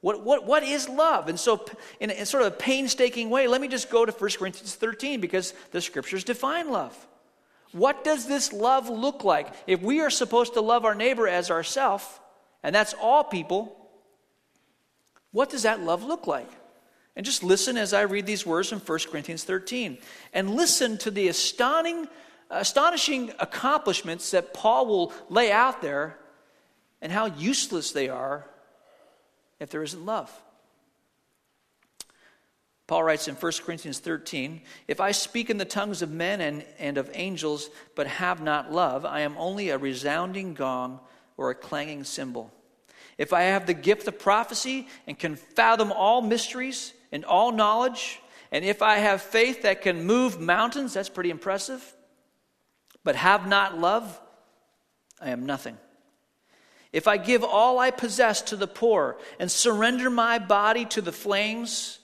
What, 0.00 0.24
what, 0.24 0.44
what 0.44 0.62
is 0.62 0.88
love? 0.88 1.28
And 1.28 1.38
so, 1.38 1.64
in, 2.00 2.10
in 2.10 2.26
sort 2.26 2.42
of 2.42 2.52
a 2.52 2.56
painstaking 2.56 3.30
way, 3.30 3.46
let 3.46 3.60
me 3.60 3.68
just 3.68 3.90
go 3.90 4.04
to 4.04 4.12
1 4.12 4.30
Corinthians 4.38 4.74
13 4.74 5.20
because 5.20 5.54
the 5.70 5.80
scriptures 5.80 6.24
define 6.24 6.70
love. 6.70 6.96
What 7.72 8.04
does 8.04 8.26
this 8.26 8.52
love 8.52 8.88
look 8.88 9.24
like? 9.24 9.48
If 9.66 9.82
we 9.82 10.00
are 10.00 10.10
supposed 10.10 10.54
to 10.54 10.60
love 10.60 10.84
our 10.84 10.94
neighbor 10.94 11.28
as 11.28 11.50
ourselves, 11.50 12.04
and 12.62 12.74
that's 12.74 12.94
all 13.00 13.24
people, 13.24 13.85
what 15.36 15.50
does 15.50 15.64
that 15.64 15.82
love 15.82 16.02
look 16.02 16.26
like? 16.26 16.48
And 17.14 17.26
just 17.26 17.44
listen 17.44 17.76
as 17.76 17.92
I 17.92 18.02
read 18.02 18.24
these 18.24 18.46
words 18.46 18.70
from 18.70 18.80
1 18.80 18.98
Corinthians 19.10 19.44
13. 19.44 19.98
And 20.32 20.54
listen 20.54 20.96
to 20.96 21.10
the 21.10 21.28
astonishing, 21.28 22.08
astonishing 22.48 23.32
accomplishments 23.38 24.30
that 24.30 24.54
Paul 24.54 24.86
will 24.86 25.12
lay 25.28 25.52
out 25.52 25.82
there 25.82 26.16
and 27.02 27.12
how 27.12 27.26
useless 27.26 27.92
they 27.92 28.08
are 28.08 28.46
if 29.60 29.68
there 29.68 29.82
isn't 29.82 30.06
love. 30.06 30.32
Paul 32.86 33.04
writes 33.04 33.28
in 33.28 33.34
1 33.34 33.52
Corinthians 33.62 33.98
13 33.98 34.62
If 34.88 35.02
I 35.02 35.10
speak 35.10 35.50
in 35.50 35.58
the 35.58 35.66
tongues 35.66 36.00
of 36.00 36.10
men 36.10 36.40
and, 36.40 36.64
and 36.78 36.96
of 36.96 37.10
angels, 37.12 37.68
but 37.94 38.06
have 38.06 38.40
not 38.40 38.72
love, 38.72 39.04
I 39.04 39.20
am 39.20 39.36
only 39.36 39.68
a 39.68 39.76
resounding 39.76 40.54
gong 40.54 40.98
or 41.36 41.50
a 41.50 41.54
clanging 41.54 42.04
cymbal. 42.04 42.50
If 43.18 43.32
I 43.32 43.42
have 43.42 43.66
the 43.66 43.74
gift 43.74 44.06
of 44.08 44.18
prophecy 44.18 44.88
and 45.06 45.18
can 45.18 45.36
fathom 45.36 45.92
all 45.92 46.20
mysteries 46.20 46.92
and 47.12 47.24
all 47.24 47.52
knowledge, 47.52 48.20
and 48.52 48.64
if 48.64 48.82
I 48.82 48.98
have 48.98 49.22
faith 49.22 49.62
that 49.62 49.82
can 49.82 50.04
move 50.04 50.40
mountains, 50.40 50.94
that's 50.94 51.08
pretty 51.08 51.30
impressive, 51.30 51.94
but 53.04 53.16
have 53.16 53.48
not 53.48 53.78
love, 53.78 54.20
I 55.20 55.30
am 55.30 55.46
nothing. 55.46 55.78
If 56.92 57.08
I 57.08 57.16
give 57.16 57.42
all 57.42 57.78
I 57.78 57.90
possess 57.90 58.42
to 58.42 58.56
the 58.56 58.66
poor 58.66 59.18
and 59.38 59.50
surrender 59.50 60.10
my 60.10 60.38
body 60.38 60.84
to 60.86 61.00
the 61.00 61.12
flames, 61.12 61.98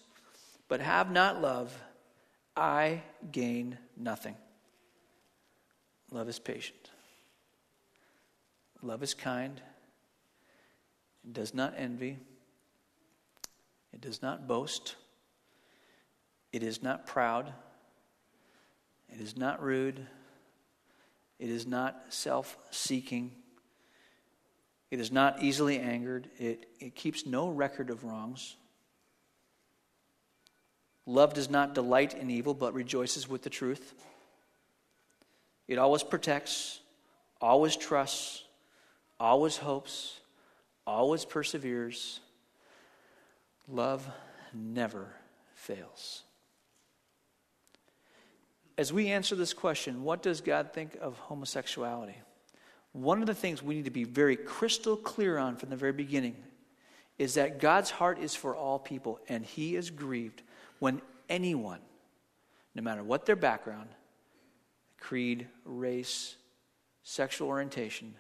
but 0.69 0.81
have 0.81 1.11
not 1.11 1.41
love, 1.41 1.77
I 2.57 3.03
gain 3.31 3.79
nothing. 3.97 4.37
Love 6.11 6.29
is 6.29 6.39
patient. 6.39 6.91
Love 8.83 9.03
is 9.03 9.15
kind. 9.15 9.61
It 11.25 11.33
does 11.33 11.55
not 11.55 11.75
envy. 11.77 12.19
It 13.93 14.01
does 14.01 14.23
not 14.23 14.47
boast. 14.47 14.97
It 16.53 16.63
is 16.63 16.83
not 16.83 17.07
proud. 17.07 17.53
It 19.09 19.21
is 19.21 19.37
not 19.37 19.63
rude. 19.63 20.07
It 21.39 21.51
is 21.51 21.67
not 21.67 22.05
self 22.11 22.57
seeking. 22.71 23.33
It 24.91 25.01
is 25.01 25.11
not 25.11 25.43
easily 25.43 25.79
angered. 25.79 26.29
It, 26.39 26.67
it 26.79 26.95
keeps 26.95 27.25
no 27.27 27.49
record 27.49 27.91
of 27.91 28.05
wrongs. 28.05 28.57
Love 31.07 31.35
does 31.35 31.51
not 31.51 31.75
delight 31.75 32.15
in 32.15 32.31
evil, 32.31 32.55
but 32.55 32.75
rejoices 32.75 33.29
with 33.29 33.43
the 33.43 33.51
truth. 33.51 33.95
It 35.67 35.79
always 35.79 36.03
protects, 36.03 36.81
always 37.41 37.77
trusts, 37.77 38.45
always 39.19 39.57
hopes, 39.57 40.21
always 40.87 41.25
perseveres. 41.25 42.21
Love 43.69 44.07
never 44.53 45.09
fails. 45.55 46.23
As 48.79 48.93
we 48.93 49.09
answer 49.09 49.37
this 49.37 49.53
question, 49.53 50.03
what 50.03 50.23
does 50.23 50.41
God 50.41 50.73
think 50.73 50.97
of 51.01 51.19
homosexuality? 51.19 52.17
One 52.93 53.21
of 53.21 53.27
the 53.27 53.35
things 53.35 53.63
we 53.63 53.75
need 53.75 53.85
to 53.85 53.91
be 53.91 54.05
very 54.05 54.37
crystal 54.37 54.97
clear 54.97 55.39
on 55.39 55.57
from 55.57 55.71
the 55.71 55.77
very 55.77 55.93
beginning 55.93 56.37
is 57.19 57.35
that 57.35 57.61
God's 57.61 57.91
heart 57.91 58.19
is 58.19 58.35
for 58.35 58.57
all 58.57 58.79
people, 58.79 59.21
and 59.29 59.45
He 59.45 59.77
is 59.77 59.91
grieved 59.91 60.43
when 60.79 61.01
anyone, 61.29 61.81
no 62.75 62.83
matter 62.83 63.03
what 63.03 63.27
their 63.27 63.37
background, 63.37 63.89
creed, 64.99 65.47
race, 65.65 66.37
sexual 67.03 67.49
orientation. 67.49 68.15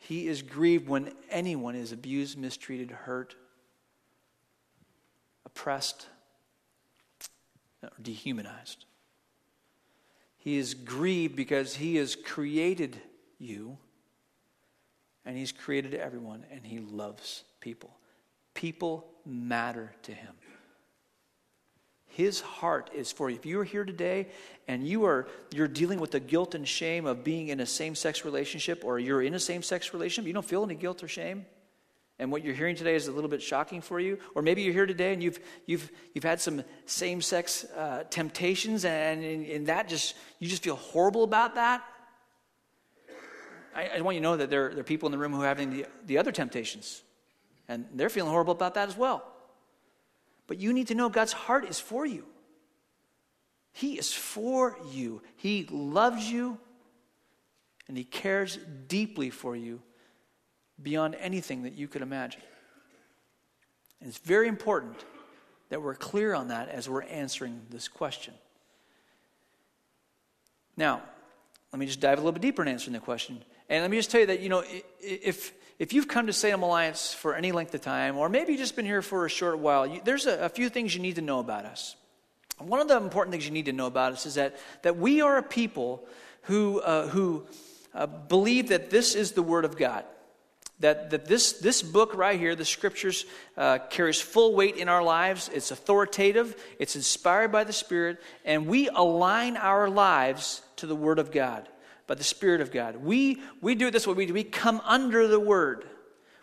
He 0.00 0.26
is 0.26 0.42
grieved 0.42 0.88
when 0.88 1.12
anyone 1.30 1.76
is 1.76 1.92
abused, 1.92 2.36
mistreated, 2.38 2.90
hurt, 2.90 3.36
oppressed, 5.44 6.06
or 7.82 7.90
dehumanized. 8.00 8.86
He 10.38 10.56
is 10.56 10.72
grieved 10.72 11.36
because 11.36 11.76
he 11.76 11.96
has 11.96 12.16
created 12.16 12.98
you 13.38 13.76
and 15.26 15.36
he's 15.36 15.52
created 15.52 15.94
everyone 15.94 16.44
and 16.50 16.64
he 16.64 16.78
loves 16.78 17.44
people. 17.60 17.94
People 18.54 19.06
matter 19.26 19.92
to 20.02 20.12
him. 20.12 20.34
His 22.10 22.40
heart 22.40 22.90
is 22.92 23.12
for 23.12 23.30
you. 23.30 23.36
If 23.36 23.46
you're 23.46 23.64
here 23.64 23.84
today 23.84 24.28
and 24.66 24.86
you 24.86 25.04
are 25.04 25.28
you're 25.52 25.68
dealing 25.68 26.00
with 26.00 26.10
the 26.10 26.18
guilt 26.20 26.56
and 26.56 26.66
shame 26.66 27.06
of 27.06 27.22
being 27.22 27.48
in 27.48 27.60
a 27.60 27.66
same-sex 27.66 28.24
relationship 28.24 28.84
or 28.84 28.98
you're 28.98 29.22
in 29.22 29.34
a 29.34 29.38
same-sex 29.38 29.94
relationship, 29.94 30.26
you 30.26 30.32
don't 30.32 30.44
feel 30.44 30.64
any 30.64 30.74
guilt 30.74 31.04
or 31.04 31.08
shame, 31.08 31.46
and 32.18 32.32
what 32.32 32.44
you're 32.44 32.54
hearing 32.54 32.74
today 32.74 32.96
is 32.96 33.06
a 33.06 33.12
little 33.12 33.30
bit 33.30 33.40
shocking 33.40 33.80
for 33.80 34.00
you, 34.00 34.18
or 34.34 34.42
maybe 34.42 34.62
you're 34.62 34.74
here 34.74 34.86
today 34.86 35.12
and 35.12 35.22
you've 35.22 35.38
you've 35.66 35.88
you've 36.12 36.24
had 36.24 36.40
some 36.40 36.64
same-sex 36.84 37.64
uh, 37.76 38.02
temptations 38.10 38.84
and, 38.84 39.24
and, 39.24 39.66
that 39.68 39.88
just 39.88 40.16
you 40.40 40.48
just 40.48 40.64
feel 40.64 40.76
horrible 40.76 41.22
about 41.22 41.54
that. 41.54 41.84
I, 43.74 43.88
I, 43.98 44.00
want 44.00 44.16
you 44.16 44.20
to 44.20 44.24
know 44.24 44.36
that 44.36 44.50
there, 44.50 44.70
there 44.70 44.80
are 44.80 44.82
people 44.82 45.06
in 45.06 45.12
the 45.12 45.18
room 45.18 45.32
who 45.32 45.42
are 45.42 45.46
having 45.46 45.70
the, 45.70 45.86
the 46.06 46.18
other 46.18 46.32
temptations, 46.32 47.02
and 47.68 47.86
they're 47.94 48.10
feeling 48.10 48.32
horrible 48.32 48.52
about 48.52 48.74
that 48.74 48.88
as 48.88 48.96
well. 48.96 49.29
But 50.50 50.58
you 50.58 50.72
need 50.72 50.88
to 50.88 50.96
know 50.96 51.08
God's 51.08 51.32
heart 51.32 51.64
is 51.64 51.78
for 51.78 52.04
you. 52.04 52.24
He 53.72 53.96
is 53.96 54.12
for 54.12 54.76
you. 54.90 55.22
He 55.36 55.64
loves 55.70 56.28
you 56.28 56.58
and 57.86 57.96
He 57.96 58.02
cares 58.02 58.58
deeply 58.88 59.30
for 59.30 59.54
you 59.54 59.80
beyond 60.82 61.14
anything 61.20 61.62
that 61.62 61.74
you 61.74 61.86
could 61.86 62.02
imagine. 62.02 62.40
And 64.00 64.08
it's 64.08 64.18
very 64.18 64.48
important 64.48 64.96
that 65.68 65.82
we're 65.82 65.94
clear 65.94 66.34
on 66.34 66.48
that 66.48 66.68
as 66.68 66.88
we're 66.88 67.04
answering 67.04 67.60
this 67.70 67.86
question. 67.86 68.34
Now, 70.76 71.00
let 71.72 71.78
me 71.78 71.86
just 71.86 72.00
dive 72.00 72.18
a 72.18 72.22
little 72.22 72.32
bit 72.32 72.42
deeper 72.42 72.62
in 72.62 72.66
answering 72.66 72.94
the 72.94 72.98
question. 72.98 73.40
And 73.68 73.82
let 73.82 73.90
me 73.92 73.98
just 73.98 74.10
tell 74.10 74.22
you 74.22 74.26
that, 74.26 74.40
you 74.40 74.48
know, 74.48 74.64
if, 74.98 75.52
if 75.80 75.94
you've 75.94 76.08
come 76.08 76.26
to 76.26 76.32
Salem 76.34 76.62
Alliance 76.62 77.14
for 77.14 77.34
any 77.34 77.52
length 77.52 77.74
of 77.74 77.80
time, 77.80 78.18
or 78.18 78.28
maybe 78.28 78.52
you've 78.52 78.60
just 78.60 78.76
been 78.76 78.84
here 78.84 79.00
for 79.00 79.24
a 79.24 79.30
short 79.30 79.58
while, 79.60 79.86
you, 79.86 80.02
there's 80.04 80.26
a, 80.26 80.44
a 80.44 80.48
few 80.50 80.68
things 80.68 80.94
you 80.94 81.00
need 81.00 81.16
to 81.16 81.22
know 81.22 81.40
about 81.40 81.64
us. 81.64 81.96
One 82.58 82.80
of 82.80 82.88
the 82.88 82.98
important 82.98 83.32
things 83.32 83.46
you 83.46 83.50
need 83.50 83.64
to 83.64 83.72
know 83.72 83.86
about 83.86 84.12
us 84.12 84.26
is 84.26 84.34
that, 84.34 84.56
that 84.82 84.98
we 84.98 85.22
are 85.22 85.38
a 85.38 85.42
people 85.42 86.06
who, 86.42 86.80
uh, 86.80 87.08
who 87.08 87.46
uh, 87.94 88.06
believe 88.06 88.68
that 88.68 88.90
this 88.90 89.14
is 89.14 89.32
the 89.32 89.42
Word 89.42 89.64
of 89.64 89.78
God. 89.78 90.04
That, 90.80 91.10
that 91.10 91.24
this, 91.24 91.54
this 91.54 91.82
book 91.82 92.14
right 92.14 92.38
here, 92.38 92.54
the 92.54 92.66
scriptures, 92.66 93.24
uh, 93.56 93.78
carries 93.88 94.20
full 94.20 94.54
weight 94.54 94.76
in 94.76 94.90
our 94.90 95.02
lives. 95.02 95.48
It's 95.52 95.70
authoritative, 95.70 96.62
it's 96.78 96.94
inspired 96.94 97.52
by 97.52 97.64
the 97.64 97.72
Spirit, 97.72 98.20
and 98.44 98.66
we 98.66 98.88
align 98.88 99.56
our 99.56 99.88
lives 99.88 100.60
to 100.76 100.86
the 100.86 100.96
Word 100.96 101.18
of 101.18 101.32
God 101.32 101.66
by 102.10 102.16
the 102.16 102.24
Spirit 102.24 102.60
of 102.60 102.72
God. 102.72 102.96
We, 102.96 103.40
we 103.60 103.76
do 103.76 103.88
this 103.88 104.04
way 104.04 104.14
we, 104.14 104.32
we 104.32 104.42
come 104.42 104.82
under 104.84 105.28
the 105.28 105.38
Word. 105.38 105.86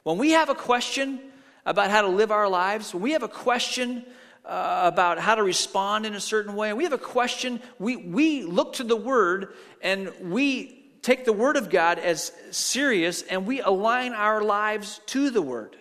When 0.03 0.17
we 0.17 0.32
have 0.32 0.47
a 0.47 0.56
question 0.56 1.19
about 1.65 1.91
how 1.91 2.03
to 2.03 2.08
live 2.08 2.32
our 2.32 2.47
lives, 2.47 2.93
when 2.93 3.03
we 3.03 3.12
have 3.12 3.23
a 3.23 3.27
question 3.27 4.06
uh, 4.45 4.84
about 4.86 5.19
how 5.19 5.36
to 5.36 5.43
respond 5.43 6.06
in 6.06 6.15
a 6.15 6.21
certain 6.21 6.56
way, 6.56 6.71
we 6.71 6.86
have 6.86 6.93
a 6.93 6.97
question, 6.97 7.60
we, 7.80 7.97
we 7.97 8.43
look 8.43 8.75
to 8.75 8.86
the 8.86 8.95
Word 8.95 9.56
and 9.82 10.10
we 10.21 10.89
take 11.01 11.25
the 11.25 11.34
Word 11.34 11.58
of 11.58 11.69
God 11.69 11.99
as 11.99 12.32
serious 12.51 13.23
and 13.23 13.45
we 13.45 13.60
align 13.60 14.13
our 14.13 14.41
lives 14.41 15.01
to 15.08 15.30
the 15.30 15.41
Word. 15.41 15.75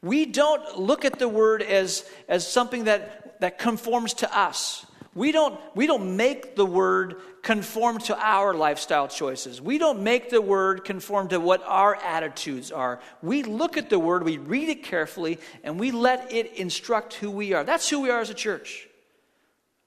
We 0.00 0.24
don't 0.24 0.78
look 0.78 1.04
at 1.04 1.18
the 1.18 1.28
Word 1.28 1.60
as, 1.60 2.08
as 2.26 2.50
something 2.50 2.84
that, 2.84 3.38
that 3.40 3.58
conforms 3.58 4.14
to 4.14 4.34
us. 4.34 4.86
We 5.16 5.32
don't, 5.32 5.58
we 5.74 5.86
don't 5.86 6.16
make 6.16 6.56
the 6.56 6.66
word 6.66 7.16
conform 7.42 7.98
to 8.00 8.18
our 8.18 8.52
lifestyle 8.52 9.08
choices. 9.08 9.62
We 9.62 9.78
don't 9.78 10.02
make 10.02 10.28
the 10.28 10.42
word 10.42 10.84
conform 10.84 11.28
to 11.28 11.40
what 11.40 11.62
our 11.64 11.96
attitudes 11.96 12.70
are. 12.70 13.00
We 13.22 13.42
look 13.42 13.78
at 13.78 13.88
the 13.88 13.98
word, 13.98 14.24
we 14.24 14.36
read 14.36 14.68
it 14.68 14.84
carefully, 14.84 15.38
and 15.64 15.80
we 15.80 15.90
let 15.90 16.30
it 16.32 16.52
instruct 16.56 17.14
who 17.14 17.30
we 17.30 17.54
are. 17.54 17.64
That's 17.64 17.88
who 17.88 18.02
we 18.02 18.10
are 18.10 18.20
as 18.20 18.28
a 18.28 18.34
church. 18.34 18.88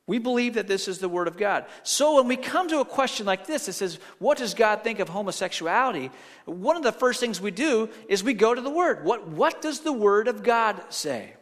We 0.08 0.18
believe 0.18 0.56
that 0.56 0.68
this 0.68 0.88
is 0.88 0.98
the 0.98 1.08
Word 1.08 1.28
of 1.28 1.38
God. 1.38 1.66
So 1.84 2.16
when 2.16 2.28
we 2.28 2.36
come 2.36 2.68
to 2.70 2.80
a 2.80 2.86
question 2.86 3.28
like 3.28 3.46
this, 3.46 3.68
it 3.68 3.74
says, 3.74 4.00
What 4.18 4.40
does 4.40 4.56
God 4.56 4.84
think 4.84 4.98
of 4.98 5.08
homosexuality? 5.08 6.10
One 6.46 6.76
of 6.76 6.82
the 6.82 6.92
first 6.92 7.20
things 7.20 7.40
we 7.40 7.52
do 7.52 7.90
is 8.08 8.24
we 8.24 8.34
go 8.34 8.56
to 8.56 8.62
the 8.62 8.72
Word. 8.72 9.06
What, 9.06 9.28
what 9.28 9.62
does 9.62 9.82
the 9.82 9.94
Word 9.94 10.28
of 10.28 10.42
God 10.42 10.82
say? 10.90 11.36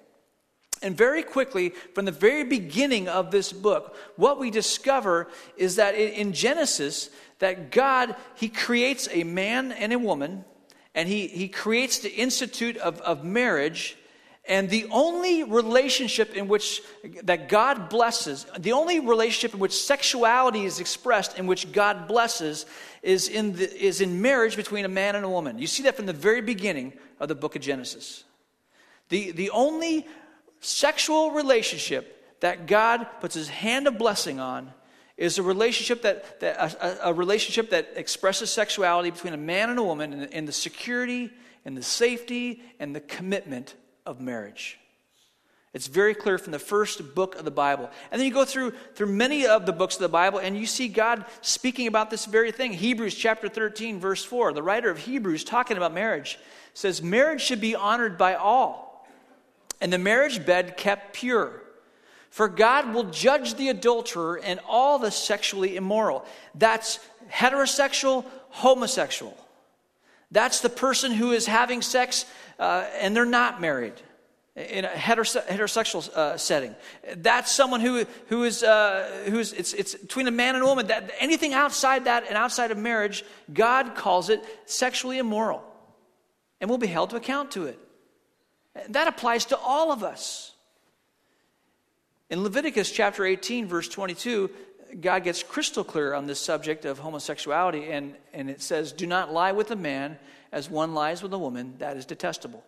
And 0.82 0.96
very 0.96 1.24
quickly, 1.24 1.70
from 1.94 2.06
the 2.06 2.12
very 2.12 2.44
beginning 2.44 3.08
of 3.08 3.32
this 3.32 3.52
book, 3.52 3.96
what 4.16 4.40
we 4.40 4.52
discover 4.52 5.28
is 5.56 5.78
that 5.78 5.96
in 5.96 6.34
Genesis, 6.34 7.10
that 7.40 7.72
God, 7.72 8.16
He 8.36 8.50
creates 8.50 9.08
a 9.12 9.24
man 9.24 9.72
and 9.72 9.92
a 9.92 10.00
woman, 10.00 10.46
and 10.94 11.08
He, 11.08 11.28
he 11.28 11.48
creates 11.48 12.00
the 12.00 12.14
institute 12.14 12.78
of, 12.78 13.02
of 13.02 13.24
marriage. 13.24 13.98
And 14.46 14.70
the 14.70 14.86
only 14.92 15.44
relationship 15.44 16.36
in 16.36 16.48
which 16.48 16.82
that 17.24 17.50
God 17.50 17.90
blesses, 17.90 18.46
the 18.58 18.72
only 18.72 19.02
relationship 19.02 19.54
in 19.54 19.60
which 19.60 19.74
sexuality 19.74 20.64
is 20.64 20.80
expressed, 20.80 21.38
in 21.38 21.48
which 21.48 21.72
God 21.74 22.08
blesses, 22.08 22.66
is 23.02 23.28
in, 23.28 23.54
the, 23.54 23.84
is 23.84 24.00
in 24.00 24.22
marriage 24.22 24.56
between 24.56 24.86
a 24.86 24.90
man 24.90 25.16
and 25.16 25.26
a 25.26 25.30
woman. 25.30 25.60
You 25.60 25.68
see 25.68 25.84
that 25.84 25.96
from 25.96 26.06
the 26.06 26.14
very 26.14 26.42
beginning 26.42 26.94
of 27.20 27.28
the 27.28 27.36
book 27.36 27.56
of 27.56 27.62
Genesis. 27.62 28.24
The, 29.10 29.32
the 29.32 29.50
only 29.50 30.08
sexual 30.60 31.32
relationship 31.32 32.40
that 32.40 32.68
God 32.68 33.08
puts 33.20 33.36
his 33.36 33.50
hand 33.50 33.88
of 33.88 33.98
blessing 33.98 34.40
on 34.40 34.74
is 35.18 35.40
a 35.40 35.44
relationship 35.44 36.04
that, 36.04 36.40
that 36.40 36.76
a, 36.82 37.10
a, 37.10 37.14
relationship 37.14 37.72
that 37.72 37.94
expresses 37.96 38.52
sexuality 38.52 39.10
between 39.10 39.34
a 39.34 39.38
man 39.38 39.70
and 39.70 39.80
a 39.80 39.84
woman 39.84 40.14
in, 40.14 40.24
in 40.30 40.46
the 40.46 40.52
security 40.52 41.32
and 41.66 41.76
the 41.76 41.84
safety 41.84 42.62
and 42.80 42.96
the 42.96 43.00
commitment 43.02 43.74
of 44.06 44.22
marriage. 44.22 44.80
It's 45.74 45.88
very 45.88 46.16
clear 46.16 46.38
from 46.38 46.52
the 46.54 46.60
first 46.60 47.14
book 47.14 47.36
of 47.36 47.46
the 47.46 47.52
Bible. 47.52 47.90
And 48.12 48.20
then 48.20 48.28
you 48.28 48.34
go 48.34 48.46
through, 48.46 48.74
through 48.96 49.08
many 49.08 49.46
of 49.46 49.66
the 49.66 49.74
books 49.74 49.96
of 49.96 50.02
the 50.02 50.10
Bible 50.10 50.40
and 50.40 50.58
you 50.58 50.66
see 50.66 50.88
God 50.88 51.26
speaking 51.42 51.88
about 51.88 52.10
this 52.10 52.26
very 52.26 52.52
thing. 52.52 52.74
Hebrews 52.74 53.16
chapter 53.16 53.50
13, 53.50 54.00
verse 54.00 54.24
4. 54.24 54.54
The 54.54 54.64
writer 54.64 54.90
of 54.90 55.00
Hebrews, 55.00 55.44
talking 55.44 55.78
about 55.78 55.94
marriage, 55.94 56.40
says, 56.74 57.02
Marriage 57.02 57.42
should 57.42 57.62
be 57.62 57.76
honored 57.76 58.18
by 58.18 58.36
all 58.36 58.87
and 59.82 59.92
the 59.92 59.98
marriage 59.98 60.46
bed 60.46 60.78
kept 60.78 61.14
pure. 61.14 61.62
For 62.30 62.48
God 62.48 62.94
will 62.94 63.06
judge 63.06 63.56
the 63.56 63.70
adulterer 63.70 64.40
and 64.40 64.60
all 64.68 65.00
the 65.00 65.12
sexually 65.12 65.76
immoral. 65.76 66.26
That's 66.54 67.00
heterosexual, 67.32 68.26
homosexual. 68.50 69.38
That's 70.32 70.60
the 70.60 70.70
person 70.70 71.12
who 71.12 71.32
is 71.32 71.46
having 71.46 71.82
sex 71.82 72.26
uh, 72.60 72.86
and 73.00 73.16
they're 73.16 73.26
not 73.26 73.62
married 73.62 73.94
in 74.56 74.86
a 74.86 74.90
heterosexual 74.90 76.10
uh, 76.16 76.36
setting. 76.38 76.76
That's 77.18 77.52
someone 77.52 77.80
who, 77.80 78.06
who 78.28 78.44
is, 78.44 78.64
uh, 78.64 79.26
who's, 79.26 79.54
it's, 79.54 79.74
it's 79.74 79.96
between 79.96 80.28
a 80.28 80.32
man 80.32 80.56
and 80.56 80.64
a 80.64 80.68
woman. 80.68 80.88
That, 80.88 81.12
anything 81.20 81.54
outside 81.54 82.06
that 82.06 82.26
and 82.28 82.36
outside 82.36 82.72
of 82.72 82.78
marriage, 82.78 83.24
God 83.54 83.96
calls 83.96 84.30
it 84.30 84.44
sexually 84.66 85.20
immoral. 85.20 85.64
And 86.60 86.70
we'll 86.70 86.80
be 86.80 86.88
held 86.88 87.12
to 87.12 87.18
account 87.18 87.52
to 87.52 87.66
it. 87.66 87.80
That 88.90 89.08
applies 89.08 89.46
to 89.46 89.58
all 89.58 89.92
of 89.92 90.04
us. 90.04 90.54
In 92.30 92.44
Leviticus 92.44 92.92
chapter 92.92 93.26
18, 93.26 93.68
verse 93.68 93.88
22, 93.88 94.50
God 95.02 95.24
gets 95.24 95.44
crystal 95.44 95.84
clear 95.84 96.14
on 96.14 96.28
this 96.28 96.40
subject 96.40 96.86
of 96.86 97.00
homosexuality, 97.00 97.90
and, 97.92 98.16
and 98.34 98.50
it 98.50 98.62
says, 98.62 98.92
Do 98.92 99.08
not 99.08 99.32
lie 99.32 99.52
with 99.52 99.72
a 99.72 99.76
man 99.76 100.18
as 100.52 100.70
one 100.70 100.94
lies 100.94 101.22
with 101.22 101.34
a 101.34 101.38
woman, 101.38 101.76
that 101.80 101.98
is 101.98 102.06
detestable. 102.06 102.64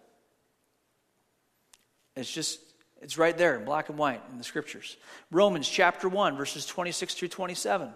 It's 2.15 2.31
just, 2.31 2.59
it's 3.01 3.17
right 3.17 3.37
there 3.37 3.57
in 3.57 3.65
black 3.65 3.89
and 3.89 3.97
white 3.97 4.21
in 4.31 4.37
the 4.37 4.43
scriptures. 4.43 4.97
Romans 5.31 5.67
chapter 5.67 6.09
1, 6.09 6.35
verses 6.35 6.65
26 6.65 7.13
through 7.13 7.29
27. 7.29 7.89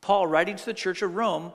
Paul, 0.00 0.26
writing 0.26 0.56
to 0.56 0.66
the 0.66 0.74
church 0.74 1.02
of 1.02 1.14
Rome, 1.14 1.52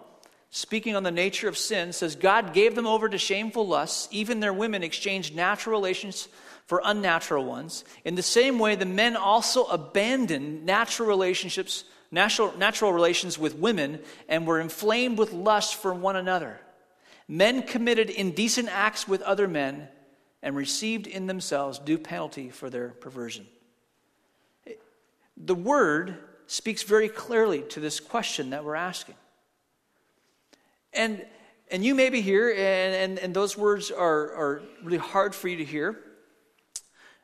speaking 0.55 0.95
on 0.95 1.03
the 1.03 1.11
nature 1.11 1.49
of 1.49 1.57
sin, 1.57 1.91
says 1.91 2.15
God 2.15 2.53
gave 2.53 2.75
them 2.75 2.87
over 2.87 3.09
to 3.09 3.17
shameful 3.17 3.67
lusts. 3.67 4.07
Even 4.09 4.39
their 4.39 4.53
women 4.53 4.83
exchanged 4.83 5.35
natural 5.35 5.75
relations 5.75 6.29
for 6.65 6.81
unnatural 6.85 7.43
ones. 7.43 7.83
In 8.05 8.15
the 8.15 8.23
same 8.23 8.57
way, 8.57 8.75
the 8.75 8.85
men 8.85 9.17
also 9.17 9.65
abandoned 9.65 10.65
natural 10.65 11.09
relationships, 11.09 11.83
natural, 12.09 12.57
natural 12.57 12.93
relations 12.93 13.37
with 13.37 13.55
women, 13.55 13.99
and 14.29 14.47
were 14.47 14.61
inflamed 14.61 15.17
with 15.17 15.33
lust 15.33 15.75
for 15.75 15.93
one 15.93 16.15
another. 16.15 16.57
Men 17.27 17.61
committed 17.63 18.09
indecent 18.09 18.69
acts 18.71 19.09
with 19.09 19.21
other 19.23 19.49
men 19.49 19.89
and 20.41 20.55
received 20.55 21.05
in 21.05 21.27
themselves 21.27 21.79
due 21.79 21.97
penalty 21.97 22.49
for 22.49 22.69
their 22.69 22.91
perversion. 22.91 23.45
The 25.35 25.55
word 25.55 26.17
speaks 26.47 26.83
very 26.83 27.09
clearly 27.09 27.63
to 27.71 27.81
this 27.81 27.99
question 27.99 28.51
that 28.51 28.63
we're 28.63 28.75
asking. 28.75 29.15
And, 30.95 31.25
and 31.71 31.83
you 31.83 31.93
may 31.93 32.09
be 32.09 32.21
here, 32.21 32.49
and, 32.49 32.95
and, 32.95 33.19
and 33.19 33.33
those 33.33 33.57
words 33.57 33.91
are, 33.91 34.31
are 34.33 34.61
really 34.83 34.97
hard 34.97 35.35
for 35.35 35.47
you 35.47 35.57
to 35.57 35.65
hear. 35.65 35.99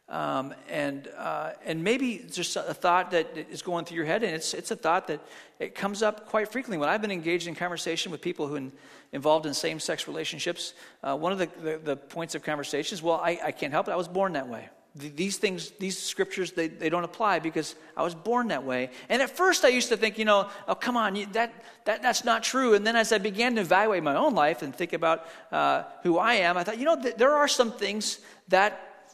Um, 0.10 0.54
and, 0.70 1.08
uh, 1.18 1.52
and 1.64 1.82
maybe 1.82 2.26
just 2.30 2.58
a 2.58 2.74
thought 2.74 3.12
that 3.12 3.38
is 3.50 3.62
going 3.62 3.86
through 3.86 3.96
your 3.96 4.06
head, 4.06 4.24
and 4.24 4.36
it's, 4.36 4.54
it's 4.54 4.70
a 4.70 4.76
thought 4.76 5.08
that 5.08 5.22
it 5.58 5.74
comes 5.74 6.04
up 6.04 6.28
quite 6.28 6.52
frequently. 6.52 6.78
When 6.78 6.90
I've 6.90 7.02
been 7.02 7.12
engaged 7.12 7.48
in 7.48 7.56
conversation 7.56 8.12
with 8.12 8.20
people 8.20 8.46
who 8.46 8.58
are 8.58 8.72
involved 9.14 9.46
in 9.46 9.54
same 9.54 9.80
sex 9.80 10.10
relationships, 10.10 10.74
uh, 11.02 11.16
one 11.16 11.32
of 11.32 11.38
the, 11.38 11.50
the, 11.62 11.78
the, 11.78 11.96
points 11.96 12.36
of 12.36 12.44
conversation 12.44 12.94
is, 12.96 13.02
well, 13.02 13.22
I, 13.24 13.40
I 13.42 13.52
can't 13.54 13.72
help 13.72 13.88
it. 13.88 13.92
I 13.92 13.96
was 13.96 14.10
born 14.10 14.34
that 14.34 14.50
way. 14.50 14.68
These 14.94 15.38
things, 15.38 15.72
these 15.80 15.98
scriptures, 15.98 16.52
they, 16.52 16.68
they 16.68 16.90
don't 16.90 17.06
apply 17.06 17.40
because 17.40 17.76
I 17.96 18.04
was 18.04 18.14
born 18.14 18.50
that 18.50 18.66
way. 18.66 18.90
And 19.08 19.22
at 19.22 19.30
first 19.30 19.64
I 19.64 19.70
used 19.70 19.88
to 19.90 19.96
think, 19.96 20.18
you 20.18 20.26
know, 20.26 20.50
oh, 20.68 20.76
come 20.76 20.98
on, 20.98 21.14
that, 21.32 21.54
that, 21.86 22.02
that's 22.02 22.26
not 22.26 22.44
true. 22.44 22.74
And 22.74 22.86
then 22.86 22.98
as 22.98 23.14
I 23.14 23.18
began 23.18 23.56
to 23.56 23.62
evaluate 23.62 24.04
my 24.04 24.16
own 24.16 24.36
life 24.36 24.62
and 24.64 24.76
think 24.76 24.92
about 24.92 25.26
uh, 25.50 25.84
who 26.04 26.18
I 26.18 26.34
am, 26.34 26.58
I 26.58 26.66
thought, 26.66 26.78
you 26.78 26.84
know, 26.84 27.02
th- 27.02 27.16
there 27.16 27.34
are 27.34 27.48
some 27.48 27.72
things 27.72 28.20
that, 28.50 29.14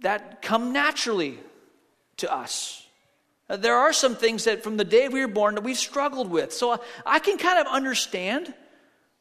that 0.00 0.42
come 0.42 0.72
naturally 0.72 1.38
to 2.16 2.32
us. 2.32 2.84
Uh, 3.48 3.56
there 3.56 3.76
are 3.76 3.92
some 3.92 4.16
things 4.16 4.42
that 4.44 4.64
from 4.64 4.76
the 4.76 4.84
day 4.84 5.08
we 5.08 5.20
were 5.20 5.32
born 5.32 5.54
that 5.54 5.62
we've 5.62 5.78
struggled 5.78 6.30
with. 6.30 6.52
So 6.52 6.72
I, 6.72 6.78
I 7.06 7.18
can 7.20 7.38
kind 7.38 7.60
of 7.60 7.68
understand 7.68 8.52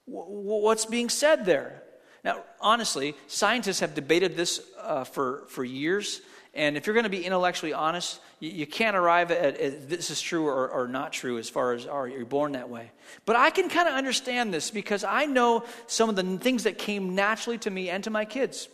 w- 0.08 0.26
what's 0.64 0.88
being 0.88 1.10
said 1.10 1.46
there. 1.46 1.84
Now, 2.24 2.44
honestly, 2.60 3.16
scientists 3.28 3.80
have 3.80 3.96
debated 3.96 4.36
this 4.36 4.62
uh, 4.80 5.04
for, 5.04 5.44
for 5.48 5.64
years. 5.64 6.22
And 6.54 6.76
if 6.76 6.86
you're 6.86 6.94
going 6.94 7.06
to 7.06 7.10
be 7.10 7.26
intellectually 7.26 7.74
honest, 7.74 8.20
you, 8.40 8.50
you 8.52 8.68
can't 8.68 8.96
arrive 8.96 9.32
at, 9.32 9.58
at, 9.58 9.90
this 9.90 10.10
is 10.10 10.22
true 10.22 10.48
or, 10.48 10.70
or 10.70 10.88
not 10.88 11.14
true 11.14 11.38
as 11.38 11.50
far 11.50 11.74
as 11.74 11.88
are 11.88 12.08
you 12.08 12.26
born 12.26 12.52
that 12.52 12.70
way. 12.70 12.92
But 13.26 13.38
I 13.38 13.50
can 13.50 13.70
kind 13.70 13.88
of 13.88 13.96
understand 13.96 14.54
this 14.54 14.70
because 14.70 15.04
I 15.04 15.26
know 15.26 15.64
some 15.88 16.10
of 16.10 16.16
the 16.16 16.38
things 16.38 16.64
that 16.64 16.78
came 16.78 17.16
naturally 17.16 17.58
to 17.60 17.72
me 17.72 17.90
and 17.90 18.04
to 18.04 18.10
my 18.10 18.26
kids. 18.26 18.68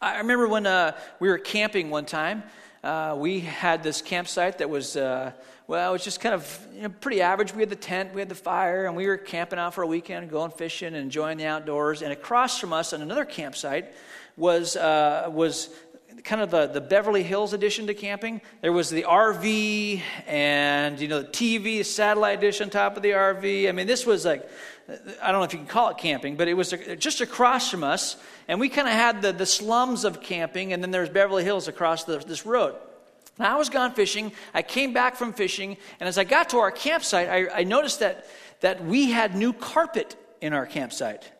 I 0.00 0.18
remember 0.18 0.48
when 0.48 0.66
uh, 0.66 0.96
we 1.20 1.28
were 1.28 1.38
camping 1.38 1.90
one 1.90 2.04
time. 2.04 2.42
Uh, 2.84 3.14
we 3.16 3.40
had 3.40 3.82
this 3.82 4.02
campsite 4.02 4.58
that 4.58 4.68
was 4.68 4.96
uh, 4.96 5.32
well, 5.72 5.88
it 5.88 5.92
was 5.94 6.04
just 6.04 6.20
kind 6.20 6.34
of 6.34 6.66
you 6.74 6.82
know, 6.82 6.90
pretty 6.90 7.22
average. 7.22 7.54
We 7.54 7.62
had 7.62 7.70
the 7.70 7.76
tent, 7.76 8.12
we 8.12 8.20
had 8.20 8.28
the 8.28 8.34
fire, 8.34 8.84
and 8.84 8.94
we 8.94 9.06
were 9.06 9.16
camping 9.16 9.58
out 9.58 9.72
for 9.72 9.80
a 9.80 9.86
weekend, 9.86 10.28
going 10.28 10.50
fishing, 10.50 10.88
and 10.88 10.96
enjoying 10.96 11.38
the 11.38 11.46
outdoors. 11.46 12.02
And 12.02 12.12
across 12.12 12.60
from 12.60 12.74
us, 12.74 12.92
on 12.92 13.00
another 13.00 13.24
campsite, 13.24 13.94
was 14.36 14.76
uh, 14.76 15.30
was 15.32 15.70
kind 16.24 16.42
of 16.42 16.50
the, 16.50 16.66
the 16.66 16.82
Beverly 16.82 17.22
Hills 17.22 17.54
edition 17.54 17.86
to 17.86 17.94
camping. 17.94 18.42
There 18.60 18.70
was 18.70 18.90
the 18.90 19.04
RV 19.04 20.02
and 20.26 21.00
you 21.00 21.08
know 21.08 21.22
the 21.22 21.28
TV, 21.28 21.82
satellite 21.86 22.42
dish 22.42 22.60
on 22.60 22.68
top 22.68 22.98
of 22.98 23.02
the 23.02 23.12
RV. 23.12 23.66
I 23.66 23.72
mean, 23.72 23.86
this 23.86 24.04
was 24.04 24.26
like 24.26 24.46
I 25.22 25.32
don't 25.32 25.40
know 25.40 25.44
if 25.44 25.54
you 25.54 25.58
can 25.58 25.68
call 25.68 25.88
it 25.88 25.96
camping, 25.96 26.36
but 26.36 26.48
it 26.48 26.54
was 26.54 26.74
just 26.98 27.22
across 27.22 27.70
from 27.70 27.82
us, 27.82 28.18
and 28.46 28.60
we 28.60 28.68
kind 28.68 28.88
of 28.88 28.92
had 28.92 29.22
the, 29.22 29.32
the 29.32 29.46
slums 29.46 30.04
of 30.04 30.20
camping, 30.20 30.74
and 30.74 30.82
then 30.82 30.90
there's 30.90 31.08
Beverly 31.08 31.44
Hills 31.44 31.66
across 31.66 32.04
the, 32.04 32.18
this 32.18 32.44
road. 32.44 32.74
Now, 33.38 33.54
I 33.54 33.58
was 33.58 33.70
gone 33.70 33.92
fishing. 33.94 34.32
I 34.52 34.62
came 34.62 34.92
back 34.92 35.16
from 35.16 35.32
fishing, 35.32 35.76
and 36.00 36.08
as 36.08 36.18
I 36.18 36.24
got 36.24 36.50
to 36.50 36.58
our 36.58 36.70
campsite, 36.70 37.28
I, 37.28 37.60
I 37.60 37.64
noticed 37.64 38.00
that, 38.00 38.26
that 38.60 38.84
we 38.84 39.10
had 39.10 39.34
new 39.34 39.52
carpet 39.52 40.16
in 40.40 40.52
our 40.52 40.66
campsite. 40.66 41.30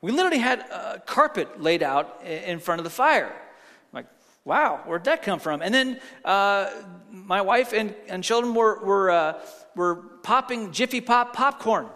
We 0.00 0.12
literally 0.12 0.38
had 0.38 0.60
a 0.60 1.02
carpet 1.04 1.60
laid 1.60 1.82
out 1.82 2.22
in 2.24 2.60
front 2.60 2.78
of 2.78 2.84
the 2.84 2.90
fire. 2.90 3.32
I'm 3.32 3.92
like, 3.92 4.06
wow, 4.44 4.82
where'd 4.86 5.04
that 5.04 5.22
come 5.22 5.38
from? 5.38 5.62
And 5.62 5.74
then 5.74 6.00
uh, 6.24 6.70
my 7.10 7.40
wife 7.40 7.72
and, 7.72 7.94
and 8.08 8.22
children 8.22 8.54
were, 8.54 8.84
were, 8.84 9.10
uh, 9.10 9.40
were 9.74 9.96
popping 10.22 10.72
Jiffy 10.72 11.00
Pop 11.00 11.34
popcorn, 11.34 11.88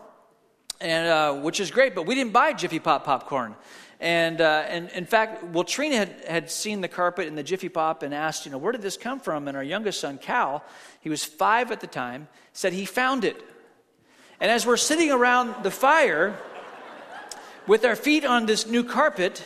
and, 0.81 1.09
uh, 1.09 1.35
which 1.43 1.61
is 1.61 1.71
great, 1.71 1.95
but 1.95 2.07
we 2.07 2.15
didn't 2.15 2.33
buy 2.33 2.53
Jiffy 2.53 2.79
Pop 2.79 3.05
popcorn. 3.05 3.55
And, 4.01 4.41
uh, 4.41 4.65
and 4.69 4.89
in 4.91 5.07
fact, 5.07 5.43
well, 5.43 5.65
Trina 5.65 5.97
had, 5.97 6.15
had 6.29 6.51
seen 6.51 6.81
the 6.81 6.89
carpet 6.89 7.27
in 7.27 7.35
the 7.35 7.43
Jiffy 7.43 7.69
Pop 7.69 8.03
and 8.03 8.15
asked, 8.15 8.47
you 8.47 8.53
know, 8.53 8.59
where 8.59 8.71
did 8.71 8.83
this 8.83 8.97
come 8.97 9.19
from? 9.19 9.49
And 9.49 9.57
our 9.57 9.63
youngest 9.63 10.01
son, 10.01 10.19
Cal, 10.19 10.65
he 11.01 11.11
was 11.11 11.25
five 11.25 11.73
at 11.73 11.81
the 11.81 11.89
time, 11.89 12.29
said 12.53 12.73
he 12.73 12.85
found 12.85 13.25
it. 13.25 13.43
And 14.41 14.53
as 14.53 14.65
we're 14.65 14.77
sitting 14.77 15.11
around 15.11 15.65
the 15.65 15.71
fire 15.71 16.39
with 17.67 17.85
our 17.85 17.97
feet 17.97 18.25
on 18.25 18.47
this 18.47 18.69
new 18.69 18.85
carpet, 18.85 19.43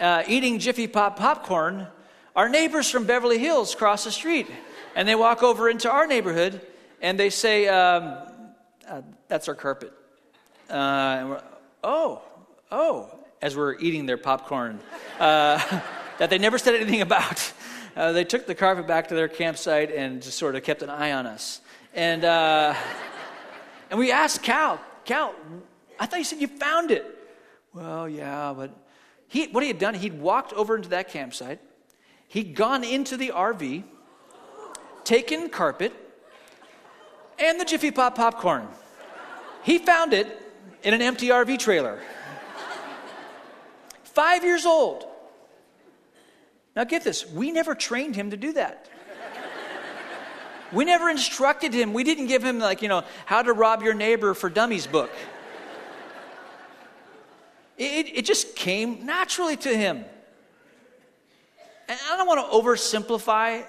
uh, 0.00 0.22
eating 0.26 0.58
Jiffy 0.58 0.86
Pop 0.86 1.18
popcorn, 1.18 1.86
our 2.34 2.48
neighbors 2.48 2.90
from 2.90 3.04
Beverly 3.04 3.38
Hills 3.38 3.74
cross 3.74 4.04
the 4.04 4.10
street. 4.10 4.48
And 4.96 5.06
they 5.06 5.14
walk 5.14 5.42
over 5.42 5.68
into 5.68 5.90
our 5.90 6.06
neighborhood 6.06 6.62
and 7.02 7.20
they 7.20 7.28
say, 7.28 7.68
um, 7.68 8.16
uh, 8.88 9.02
That's 9.28 9.46
our 9.48 9.54
carpet. 9.54 9.92
Uh, 10.70 11.40
oh, 11.84 12.22
oh 12.72 13.19
as 13.42 13.56
we're 13.56 13.78
eating 13.78 14.06
their 14.06 14.16
popcorn 14.16 14.80
uh, 15.18 15.58
that 16.18 16.30
they 16.30 16.38
never 16.38 16.58
said 16.58 16.74
anything 16.74 17.00
about. 17.00 17.52
Uh, 17.96 18.12
they 18.12 18.24
took 18.24 18.46
the 18.46 18.54
carpet 18.54 18.86
back 18.86 19.08
to 19.08 19.14
their 19.14 19.28
campsite 19.28 19.90
and 19.90 20.22
just 20.22 20.38
sort 20.38 20.54
of 20.54 20.62
kept 20.62 20.82
an 20.82 20.90
eye 20.90 21.12
on 21.12 21.26
us. 21.26 21.60
And, 21.94 22.24
uh, 22.24 22.74
and 23.90 23.98
we 23.98 24.12
asked 24.12 24.42
Cal, 24.42 24.80
Cal, 25.04 25.34
I 25.98 26.06
thought 26.06 26.18
you 26.18 26.24
said 26.24 26.40
you 26.40 26.46
found 26.46 26.90
it. 26.90 27.04
Well, 27.74 28.08
yeah, 28.08 28.54
but 28.56 28.70
he, 29.28 29.46
what 29.48 29.62
he 29.62 29.68
had 29.68 29.78
done, 29.78 29.94
he'd 29.94 30.20
walked 30.20 30.52
over 30.52 30.76
into 30.76 30.90
that 30.90 31.08
campsite, 31.08 31.60
he'd 32.28 32.54
gone 32.54 32.84
into 32.84 33.16
the 33.16 33.28
RV, 33.28 33.84
taken 35.04 35.48
carpet, 35.48 35.92
and 37.38 37.58
the 37.58 37.64
Jiffy 37.64 37.90
Pop 37.90 38.16
popcorn. 38.16 38.68
He 39.62 39.78
found 39.78 40.12
it 40.12 40.26
in 40.82 40.94
an 40.94 41.02
empty 41.02 41.28
RV 41.28 41.58
trailer. 41.58 42.00
Five 44.14 44.44
years 44.44 44.66
old. 44.66 45.06
Now, 46.76 46.84
get 46.84 47.04
this 47.04 47.26
we 47.26 47.50
never 47.50 47.74
trained 47.74 48.16
him 48.16 48.30
to 48.30 48.36
do 48.36 48.52
that. 48.54 48.88
We 50.72 50.84
never 50.84 51.10
instructed 51.10 51.74
him. 51.74 51.92
We 51.92 52.04
didn't 52.04 52.28
give 52.28 52.44
him, 52.44 52.60
like, 52.60 52.80
you 52.80 52.88
know, 52.88 53.02
how 53.26 53.42
to 53.42 53.52
rob 53.52 53.82
your 53.82 53.94
neighbor 53.94 54.34
for 54.34 54.48
dummies 54.48 54.86
book. 54.86 55.10
It, 57.76 58.18
it 58.18 58.24
just 58.24 58.54
came 58.54 59.04
naturally 59.04 59.56
to 59.56 59.76
him. 59.76 60.04
And 61.88 61.98
I 62.08 62.16
don't 62.16 62.26
want 62.28 62.46
to 62.46 62.56
oversimplify 62.56 63.66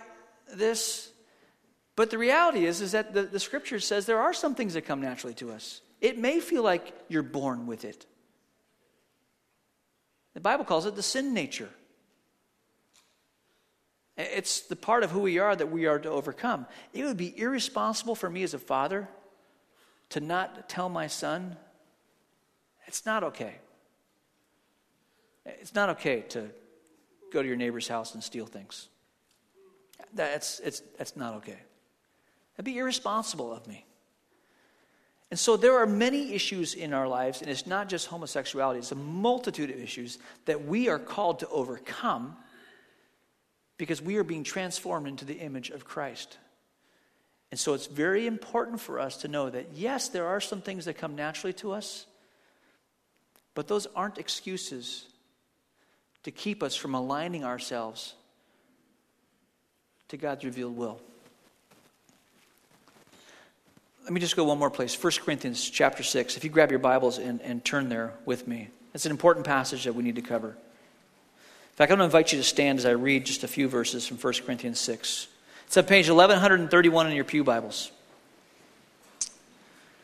this, 0.54 1.10
but 1.95 2.12
the 2.12 2.19
reality 2.19 2.65
is, 2.65 2.82
is 2.82 2.91
that 2.91 3.13
the, 3.13 3.23
the 3.23 3.39
scripture 3.39 3.80
says 3.80 4.06
there 4.06 4.21
are 4.21 4.34
some 4.34 4.54
things 4.54 4.75
that 4.75 4.86
come 4.86 5.01
naturally 5.01 5.34
to 5.36 5.51
us. 5.51 5.82
It 6.01 6.19
may 6.19 6.39
feel 6.39 6.62
like 6.62 6.93
you're 7.08 7.23
born 7.23 7.65
with 7.65 7.84
it. 7.84 8.06
The 10.34 10.39
Bible 10.39 10.65
calls 10.65 10.86
it 10.86 10.96
the 10.96 11.04
sin 11.04 11.34
nature. 11.34 11.70
It's 14.17 14.62
the 14.62 14.76
part 14.76 15.04
of 15.04 15.12
who 15.12 15.22
we 15.22 15.39
are 15.39 15.56
that 15.56 15.72
we 15.72 15.86
are 15.86 16.00
to 16.00 16.10
overcome. 16.10 16.67
It 16.94 17.04
would 17.06 17.17
be 17.17 17.38
irresponsible 17.38 18.15
for 18.15 18.30
me 18.30 18.44
as 18.44 18.54
a 18.54 18.60
father 18.60 19.08
to 20.10 20.20
not 20.20 20.70
tell 20.70 20.89
my 20.89 21.08
son, 21.08 21.56
it's 22.86 23.06
not 23.06 23.24
okay. 23.24 23.56
It's 25.46 25.74
not 25.74 25.89
okay 25.89 26.22
to 26.30 26.50
go 27.32 27.41
to 27.41 27.48
your 27.48 27.58
neighbor's 27.58 27.88
house 27.88 28.13
and 28.13 28.24
steal 28.24 28.46
things. 28.46 28.89
That's, 30.13 30.60
it's, 30.60 30.82
that's 30.98 31.15
not 31.15 31.36
okay. 31.36 31.58
That'd 32.56 32.65
be 32.65 32.78
irresponsible 32.78 33.52
of 33.52 33.65
me. 33.67 33.86
And 35.32 35.39
so 35.39 35.56
there 35.56 35.78
are 35.78 35.88
many 35.88 36.34
issues 36.34 36.74
in 36.74 36.94
our 36.94 37.08
lives, 37.08 37.41
and 37.41 37.50
it's 37.50 37.65
not 37.65 37.88
just 37.88 38.08
homosexuality, 38.08 38.80
it's 38.80 38.91
a 38.91 38.96
multitude 38.96 39.70
of 39.70 39.80
issues 39.80 40.20
that 40.46 40.65
we 40.65 40.89
are 40.89 41.00
called 41.00 41.39
to 41.39 41.48
overcome 41.48 42.36
because 43.78 44.02
we 44.02 44.17
are 44.17 44.26
being 44.26 44.44
transformed 44.44 45.08
into 45.08 45.24
the 45.24 45.36
image 45.36 45.70
of 45.70 45.86
Christ. 45.86 46.38
And 47.50 47.60
so 47.60 47.74
it's 47.74 47.88
very 47.88 48.28
important 48.28 48.82
for 48.82 49.00
us 49.00 49.17
to 49.17 49.30
know 49.30 49.50
that, 49.50 49.67
yes, 49.74 50.10
there 50.10 50.28
are 50.28 50.41
some 50.41 50.62
things 50.62 50.86
that 50.86 50.98
come 50.98 51.15
naturally 51.15 51.54
to 51.54 51.72
us, 51.72 52.06
but 53.56 53.70
those 53.70 53.88
aren't 53.96 54.17
excuses 54.17 55.06
to 56.24 56.32
keep 56.32 56.62
us 56.62 56.76
from 56.76 56.94
aligning 56.94 57.46
ourselves 57.46 58.15
to 60.10 60.17
God's 60.17 60.44
revealed 60.44 60.76
will. 60.76 61.02
Let 64.04 64.14
me 64.14 64.20
just 64.20 64.36
go 64.36 64.44
one 64.44 64.58
more 64.58 64.72
place 64.72 65.02
1 65.02 65.14
Corinthians 65.24 65.70
chapter 65.70 66.02
6. 66.02 66.36
If 66.36 66.44
you 66.44 66.50
grab 66.50 66.72
your 66.72 66.80
Bibles 66.80 67.20
and, 67.20 67.40
and 67.42 67.64
turn 67.64 67.88
there 67.88 68.13
with 68.25 68.48
me, 68.48 68.69
it's 68.96 69.06
an 69.06 69.12
important 69.12 69.46
passage 69.46 69.84
that 69.84 69.94
we 69.94 70.04
need 70.04 70.15
to 70.15 70.23
cover. 70.23 70.50
In 70.50 71.75
fact, 71.75 71.92
I'm 71.92 71.98
going 71.98 72.00
to 72.00 72.06
invite 72.06 72.32
you 72.32 72.40
to 72.40 72.44
stand 72.44 72.80
as 72.80 72.86
I 72.86 72.92
read 72.92 73.25
just 73.25 73.44
a 73.44 73.48
few 73.48 73.67
verses 73.67 74.08
from 74.08 74.17
1 74.17 74.34
Corinthians 74.46 74.80
6. 74.80 75.28
It's 75.67 75.78
on 75.78 75.84
page 75.86 76.10
1131 76.10 77.08
in 77.08 77.13
your 77.13 77.23
Pew 77.23 77.44
Bibles. 77.44 77.92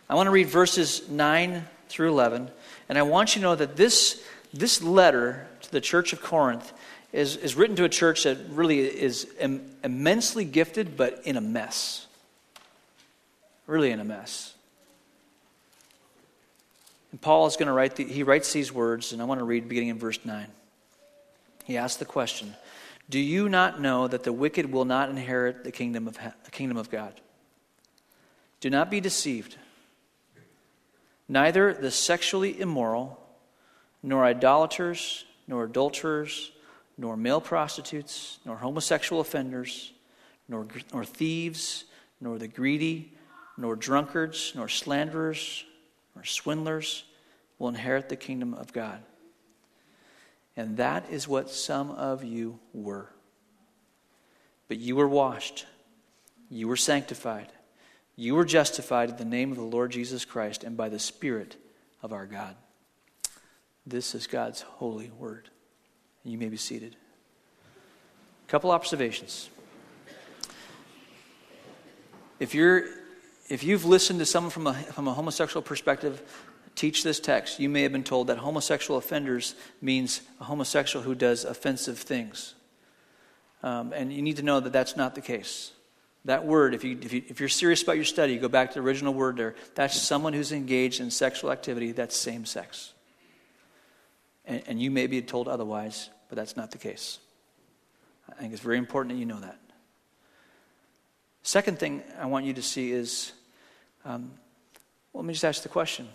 I 0.09 0.15
want 0.15 0.27
to 0.27 0.31
read 0.31 0.47
verses 0.47 1.09
9 1.09 1.65
through 1.89 2.09
11, 2.09 2.49
and 2.89 2.97
I 2.97 3.01
want 3.01 3.35
you 3.35 3.41
to 3.41 3.47
know 3.47 3.55
that 3.55 3.75
this, 3.75 4.23
this 4.53 4.81
letter 4.81 5.47
to 5.61 5.71
the 5.71 5.81
church 5.81 6.13
of 6.13 6.21
Corinth 6.21 6.71
is, 7.11 7.35
is 7.35 7.55
written 7.55 7.75
to 7.77 7.83
a 7.83 7.89
church 7.89 8.23
that 8.23 8.37
really 8.51 8.79
is 8.79 9.27
Im- 9.39 9.69
immensely 9.83 10.45
gifted, 10.45 10.95
but 10.95 11.21
in 11.25 11.35
a 11.35 11.41
mess. 11.41 12.06
Really 13.67 13.91
in 13.91 13.99
a 13.99 14.03
mess. 14.03 14.53
And 17.11 17.21
Paul 17.21 17.47
is 17.47 17.55
going 17.55 17.67
to 17.67 17.73
write, 17.73 17.95
the, 17.95 18.05
he 18.05 18.23
writes 18.23 18.51
these 18.51 18.71
words, 18.71 19.13
and 19.13 19.21
I 19.21 19.25
want 19.25 19.39
to 19.39 19.45
read 19.45 19.69
beginning 19.69 19.89
in 19.89 19.99
verse 19.99 20.19
9. 20.25 20.47
He 21.65 21.77
asks 21.77 21.97
the 21.97 22.05
question 22.05 22.55
Do 23.09 23.19
you 23.19 23.49
not 23.49 23.79
know 23.79 24.07
that 24.07 24.23
the 24.23 24.33
wicked 24.33 24.71
will 24.71 24.85
not 24.85 25.09
inherit 25.09 25.63
the 25.63 25.71
kingdom 25.71 26.07
of, 26.07 26.17
the 26.43 26.51
kingdom 26.51 26.77
of 26.77 26.89
God? 26.89 27.19
Do 28.59 28.69
not 28.69 28.89
be 28.89 28.99
deceived. 28.99 29.57
Neither 31.29 31.73
the 31.73 31.91
sexually 31.91 32.59
immoral, 32.59 33.19
nor 34.01 34.23
idolaters, 34.23 35.25
nor 35.47 35.65
adulterers, 35.65 36.51
nor 36.97 37.17
male 37.17 37.41
prostitutes, 37.41 38.39
nor 38.45 38.57
homosexual 38.57 39.21
offenders, 39.21 39.91
nor, 40.47 40.65
nor 40.93 41.03
thieves, 41.03 41.83
nor 42.21 42.37
the 42.37 42.47
greedy, 42.47 43.11
nor 43.57 43.75
drunkards, 43.75 44.53
nor 44.55 44.69
slanderers, 44.69 45.65
nor 46.15 46.23
swindlers 46.23 47.03
will 47.57 47.69
inherit 47.69 48.07
the 48.07 48.15
kingdom 48.15 48.53
of 48.53 48.71
God. 48.71 49.01
And 50.55 50.77
that 50.77 51.09
is 51.09 51.27
what 51.27 51.49
some 51.49 51.91
of 51.91 52.23
you 52.23 52.59
were. 52.73 53.09
But 54.67 54.77
you 54.77 54.95
were 54.95 55.07
washed, 55.07 55.65
you 56.49 56.67
were 56.67 56.77
sanctified, 56.77 57.51
you 58.15 58.35
were 58.35 58.45
justified 58.45 59.09
in 59.09 59.17
the 59.17 59.25
name 59.25 59.51
of 59.51 59.57
the 59.57 59.63
Lord 59.63 59.91
Jesus 59.91 60.25
Christ 60.25 60.63
and 60.63 60.75
by 60.75 60.89
the 60.89 60.99
Spirit 60.99 61.55
of 62.01 62.11
our 62.11 62.25
God. 62.25 62.55
This 63.85 64.13
is 64.13 64.27
God's 64.27 64.61
holy 64.61 65.09
word. 65.17 65.49
You 66.23 66.37
may 66.37 66.49
be 66.49 66.57
seated. 66.57 66.95
A 68.45 68.51
couple 68.51 68.71
observations. 68.71 69.49
If 72.39 72.53
you're 72.53 72.85
if 73.49 73.63
you've 73.63 73.85
listened 73.85 74.19
to 74.19 74.25
someone 74.25 74.51
from 74.51 74.67
a, 74.67 74.73
from 74.73 75.07
a 75.07 75.13
homosexual 75.13 75.61
perspective 75.61 76.21
teach 76.75 77.03
this 77.03 77.19
text, 77.19 77.59
you 77.59 77.69
may 77.69 77.81
have 77.83 77.91
been 77.91 78.03
told 78.03 78.27
that 78.27 78.37
homosexual 78.37 78.97
offenders 78.97 79.55
means 79.81 80.21
a 80.39 80.43
homosexual 80.43 81.03
who 81.03 81.15
does 81.15 81.43
offensive 81.43 81.97
things. 81.97 82.53
Um, 83.63 83.93
and 83.93 84.13
you 84.13 84.21
need 84.21 84.37
to 84.37 84.43
know 84.43 84.59
that 84.59 84.71
that's 84.71 84.95
not 84.95 85.15
the 85.15 85.21
case. 85.21 85.71
That 86.25 86.45
word, 86.45 86.75
if, 86.75 86.83
you, 86.83 86.99
if, 87.01 87.13
you, 87.13 87.23
if 87.27 87.39
you're 87.39 87.49
serious 87.49 87.81
about 87.81 87.95
your 87.95 88.05
study, 88.05 88.37
go 88.37 88.49
back 88.49 88.71
to 88.71 88.73
the 88.75 88.85
original 88.85 89.13
word 89.13 89.37
there. 89.37 89.55
That's 89.75 89.99
someone 89.99 90.33
who's 90.33 90.51
engaged 90.51 90.99
in 90.99 91.09
sexual 91.09 91.51
activity 91.51 91.93
that's 91.93 92.15
same 92.15 92.45
sex. 92.45 92.93
And, 94.45 94.61
and 94.67 94.81
you 94.81 94.91
may 94.91 95.07
be 95.07 95.21
told 95.21 95.47
otherwise, 95.47 96.09
but 96.29 96.35
that's 96.35 96.57
not 96.57 96.71
the 96.71 96.77
case. 96.77 97.19
I 98.29 98.35
think 98.35 98.53
it's 98.53 98.61
very 98.61 98.77
important 98.77 99.15
that 99.15 99.19
you 99.19 99.25
know 99.25 99.39
that. 99.39 99.57
Second 101.43 101.79
thing 101.79 102.03
I 102.19 102.25
want 102.25 102.45
you 102.45 102.53
to 102.53 102.61
see 102.61 102.91
is 102.91 103.31
um, 104.07 104.31
well, 105.11 105.23
let 105.23 105.27
me 105.27 105.33
just 105.33 105.43
ask 105.43 105.63
the 105.63 105.69
question 105.69 106.07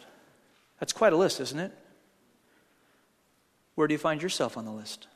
that's 0.81 0.95
quite 0.95 1.13
a 1.13 1.17
list, 1.17 1.41
isn't 1.41 1.61
it? 1.61 1.73
Where 3.75 3.87
do 3.87 3.93
you 3.93 3.99
find 3.99 4.23
yourself 4.23 4.57
on 4.57 4.65
the 4.65 4.71
list? 4.71 5.07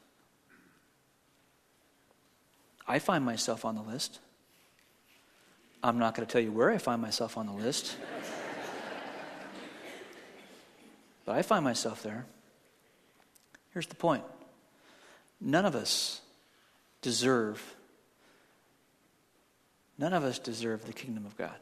I 2.86 2.98
find 2.98 3.24
myself 3.24 3.64
on 3.64 3.74
the 3.74 3.82
list. 3.82 4.20
I'm 5.82 5.98
not 5.98 6.14
going 6.14 6.26
to 6.26 6.32
tell 6.32 6.40
you 6.40 6.52
where 6.52 6.70
I 6.70 6.78
find 6.78 7.00
myself 7.00 7.38
on 7.38 7.46
the 7.46 7.52
list, 7.52 7.96
but 11.24 11.34
I 11.34 11.42
find 11.42 11.64
myself 11.64 12.02
there. 12.02 12.26
Here's 13.72 13.86
the 13.86 13.94
point 13.94 14.22
none 15.40 15.64
of 15.64 15.74
us 15.74 16.20
deserve 17.00 17.74
none 19.98 20.12
of 20.12 20.24
us 20.24 20.38
deserve 20.38 20.86
the 20.86 20.92
kingdom 20.92 21.24
of 21.24 21.36
God. 21.38 21.56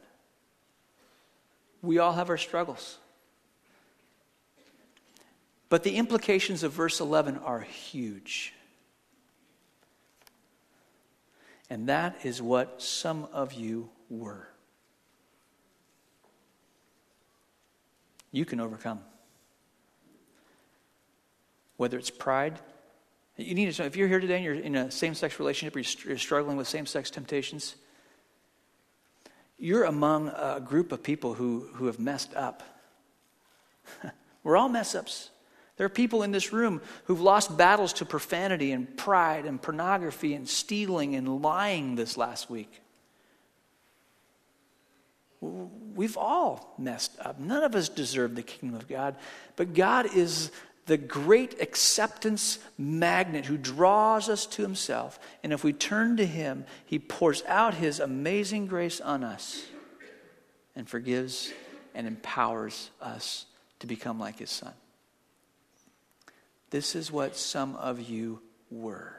We 1.85 1.99
all 1.99 2.13
have 2.13 2.29
our 2.29 2.37
struggles. 2.37 2.97
But 5.69 5.83
the 5.83 5.95
implications 5.95 6.63
of 6.63 6.71
verse 6.71 6.99
11 6.99 7.37
are 7.37 7.61
huge. 7.61 8.53
And 11.69 11.89
that 11.89 12.17
is 12.23 12.41
what 12.41 12.81
some 12.81 13.27
of 13.33 13.53
you 13.53 13.89
were. 14.09 14.47
You 18.31 18.45
can 18.45 18.59
overcome. 18.59 18.99
Whether 21.77 21.97
it's 21.97 22.09
pride, 22.09 22.59
you 23.37 23.53
need 23.53 23.73
to 23.73 23.83
if 23.83 23.95
you're 23.97 24.07
here 24.07 24.19
today 24.19 24.35
and 24.35 24.45
you're 24.45 24.53
in 24.53 24.75
a 24.75 24.91
same 24.91 25.13
sex 25.13 25.39
relationship 25.39 25.75
or 25.75 25.79
you're 26.07 26.17
struggling 26.17 26.57
with 26.57 26.67
same 26.67 26.85
sex 26.85 27.09
temptations, 27.09 27.75
you're 29.57 29.85
among 29.85 30.29
a 30.29 30.61
group 30.63 30.91
of 30.91 31.01
people 31.01 31.33
who, 31.33 31.67
who 31.73 31.85
have 31.85 31.99
messed 31.99 32.33
up. 32.35 32.63
We're 34.43 34.57
all 34.57 34.69
mess 34.69 34.95
ups. 34.95 35.29
There 35.77 35.85
are 35.85 35.89
people 35.89 36.23
in 36.23 36.31
this 36.31 36.53
room 36.53 36.81
who've 37.05 37.21
lost 37.21 37.57
battles 37.57 37.93
to 37.93 38.05
profanity 38.05 38.71
and 38.71 38.95
pride 38.95 39.45
and 39.45 39.61
pornography 39.61 40.33
and 40.33 40.47
stealing 40.47 41.15
and 41.15 41.41
lying 41.41 41.95
this 41.95 42.15
last 42.15 42.49
week. 42.49 42.81
We've 45.41 46.17
all 46.17 46.73
messed 46.77 47.17
up. 47.19 47.39
None 47.39 47.63
of 47.63 47.75
us 47.75 47.89
deserve 47.89 48.35
the 48.35 48.41
kingdom 48.41 48.79
of 48.79 48.87
God, 48.87 49.15
but 49.55 49.73
God 49.73 50.15
is 50.15 50.51
the 50.85 50.97
great 50.97 51.61
acceptance 51.61 52.59
magnet 52.77 53.45
who 53.45 53.57
draws 53.57 54.29
us 54.29 54.45
to 54.45 54.61
himself. 54.61 55.19
And 55.43 55.51
if 55.51 55.63
we 55.63 55.73
turn 55.73 56.17
to 56.17 56.25
him, 56.25 56.65
he 56.85 56.99
pours 56.99 57.43
out 57.47 57.73
his 57.73 57.99
amazing 57.99 58.67
grace 58.67 59.01
on 59.01 59.23
us 59.23 59.65
and 60.75 60.87
forgives 60.87 61.51
and 61.95 62.05
empowers 62.05 62.91
us 63.01 63.45
to 63.79 63.87
become 63.87 64.19
like 64.19 64.39
his 64.39 64.51
son. 64.51 64.73
This 66.69 66.95
is 66.95 67.11
what 67.11 67.35
some 67.35 67.75
of 67.77 68.01
you 68.01 68.41
were. 68.69 69.15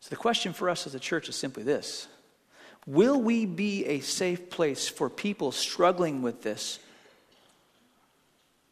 So, 0.00 0.10
the 0.10 0.16
question 0.16 0.52
for 0.52 0.70
us 0.70 0.86
as 0.86 0.94
a 0.94 1.00
church 1.00 1.28
is 1.28 1.34
simply 1.34 1.64
this 1.64 2.06
Will 2.86 3.20
we 3.20 3.44
be 3.44 3.84
a 3.86 4.00
safe 4.00 4.48
place 4.48 4.88
for 4.88 5.10
people 5.10 5.50
struggling 5.50 6.22
with 6.22 6.42
this, 6.42 6.78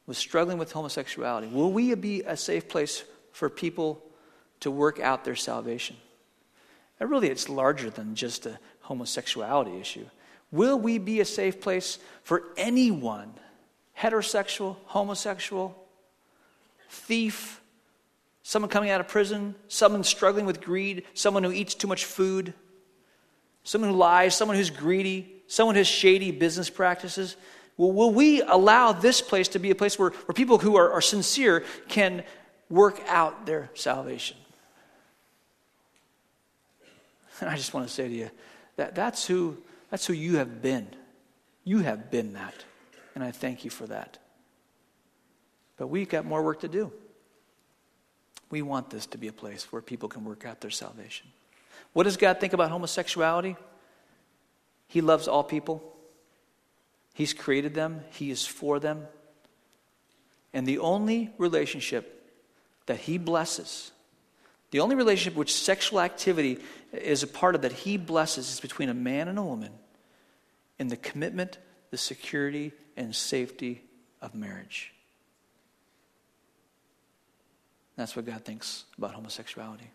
with 0.06 0.16
struggling 0.16 0.58
with 0.58 0.72
homosexuality? 0.72 1.48
Will 1.48 1.72
we 1.72 1.94
be 1.94 2.22
a 2.22 2.36
safe 2.36 2.68
place 2.68 3.04
for 3.32 3.48
people 3.48 4.02
to 4.60 4.70
work 4.70 5.00
out 5.00 5.24
their 5.24 5.36
salvation? 5.36 5.96
And 7.00 7.10
really, 7.10 7.28
it's 7.28 7.48
larger 7.48 7.90
than 7.90 8.14
just 8.14 8.46
a 8.46 8.58
homosexuality 8.80 9.80
issue. 9.80 10.06
Will 10.50 10.78
we 10.78 10.98
be 10.98 11.20
a 11.20 11.24
safe 11.24 11.60
place 11.60 11.98
for 12.22 12.44
anyone 12.56 13.34
heterosexual, 13.98 14.76
homosexual, 14.86 15.76
thief, 16.88 17.60
someone 18.42 18.68
coming 18.68 18.90
out 18.90 19.00
of 19.00 19.08
prison, 19.08 19.54
someone 19.68 20.04
struggling 20.04 20.46
with 20.46 20.60
greed, 20.60 21.04
someone 21.14 21.44
who 21.44 21.52
eats 21.52 21.74
too 21.74 21.86
much 21.86 22.04
food, 22.04 22.54
someone 23.62 23.90
who 23.90 23.96
lies, 23.96 24.34
someone 24.34 24.56
who's 24.56 24.70
greedy, 24.70 25.42
someone 25.46 25.74
who 25.74 25.80
has 25.80 25.86
shady 25.86 26.30
business 26.30 26.70
practices. 26.70 27.36
Well, 27.76 27.92
will 27.92 28.12
we 28.12 28.40
allow 28.42 28.92
this 28.92 29.20
place 29.20 29.48
to 29.48 29.58
be 29.58 29.70
a 29.70 29.74
place 29.74 29.98
where, 29.98 30.10
where 30.10 30.34
people 30.34 30.58
who 30.58 30.76
are, 30.76 30.92
are 30.92 31.00
sincere 31.00 31.64
can 31.88 32.22
work 32.68 33.00
out 33.08 33.46
their 33.46 33.70
salvation? 33.74 34.36
And 37.40 37.50
I 37.50 37.56
just 37.56 37.74
want 37.74 37.86
to 37.86 37.92
say 37.92 38.08
to 38.08 38.14
you 38.14 38.30
that 38.76 38.94
that's 38.94 39.26
who, 39.26 39.58
that's 39.90 40.06
who 40.06 40.12
you 40.12 40.36
have 40.36 40.62
been. 40.62 40.86
You 41.64 41.80
have 41.80 42.10
been 42.10 42.34
that 42.34 42.64
and 43.14 43.22
I 43.22 43.30
thank 43.30 43.64
you 43.64 43.70
for 43.70 43.86
that. 43.86 44.18
But 45.76 45.88
we've 45.88 46.08
got 46.08 46.24
more 46.24 46.42
work 46.42 46.60
to 46.60 46.68
do. 46.68 46.92
We 48.50 48.62
want 48.62 48.90
this 48.90 49.06
to 49.06 49.18
be 49.18 49.28
a 49.28 49.32
place 49.32 49.72
where 49.72 49.82
people 49.82 50.08
can 50.08 50.24
work 50.24 50.44
out 50.44 50.60
their 50.60 50.70
salvation. 50.70 51.26
What 51.92 52.04
does 52.04 52.16
God 52.16 52.40
think 52.40 52.52
about 52.52 52.70
homosexuality? 52.70 53.56
He 54.88 55.00
loves 55.00 55.26
all 55.28 55.42
people. 55.42 55.93
He's 57.14 57.32
created 57.32 57.74
them, 57.74 58.04
He 58.10 58.30
is 58.30 58.44
for 58.44 58.78
them. 58.78 59.06
And 60.52 60.66
the 60.66 60.78
only 60.78 61.32
relationship 61.38 62.30
that 62.86 62.98
He 62.98 63.16
blesses, 63.16 63.92
the 64.72 64.80
only 64.80 64.96
relationship 64.96 65.36
which 65.36 65.54
sexual 65.54 66.00
activity 66.00 66.58
is 66.92 67.22
a 67.22 67.28
part 67.28 67.54
of 67.54 67.62
that 67.62 67.72
He 67.72 67.96
blesses 67.96 68.52
is 68.52 68.60
between 68.60 68.88
a 68.88 68.94
man 68.94 69.28
and 69.28 69.38
a 69.38 69.42
woman 69.42 69.72
in 70.78 70.88
the 70.88 70.96
commitment, 70.96 71.58
the 71.90 71.96
security, 71.96 72.72
and 72.96 73.14
safety 73.14 73.82
of 74.20 74.34
marriage. 74.34 74.92
That's 77.96 78.16
what 78.16 78.26
God 78.26 78.44
thinks 78.44 78.84
about 78.98 79.14
homosexuality. 79.14 79.88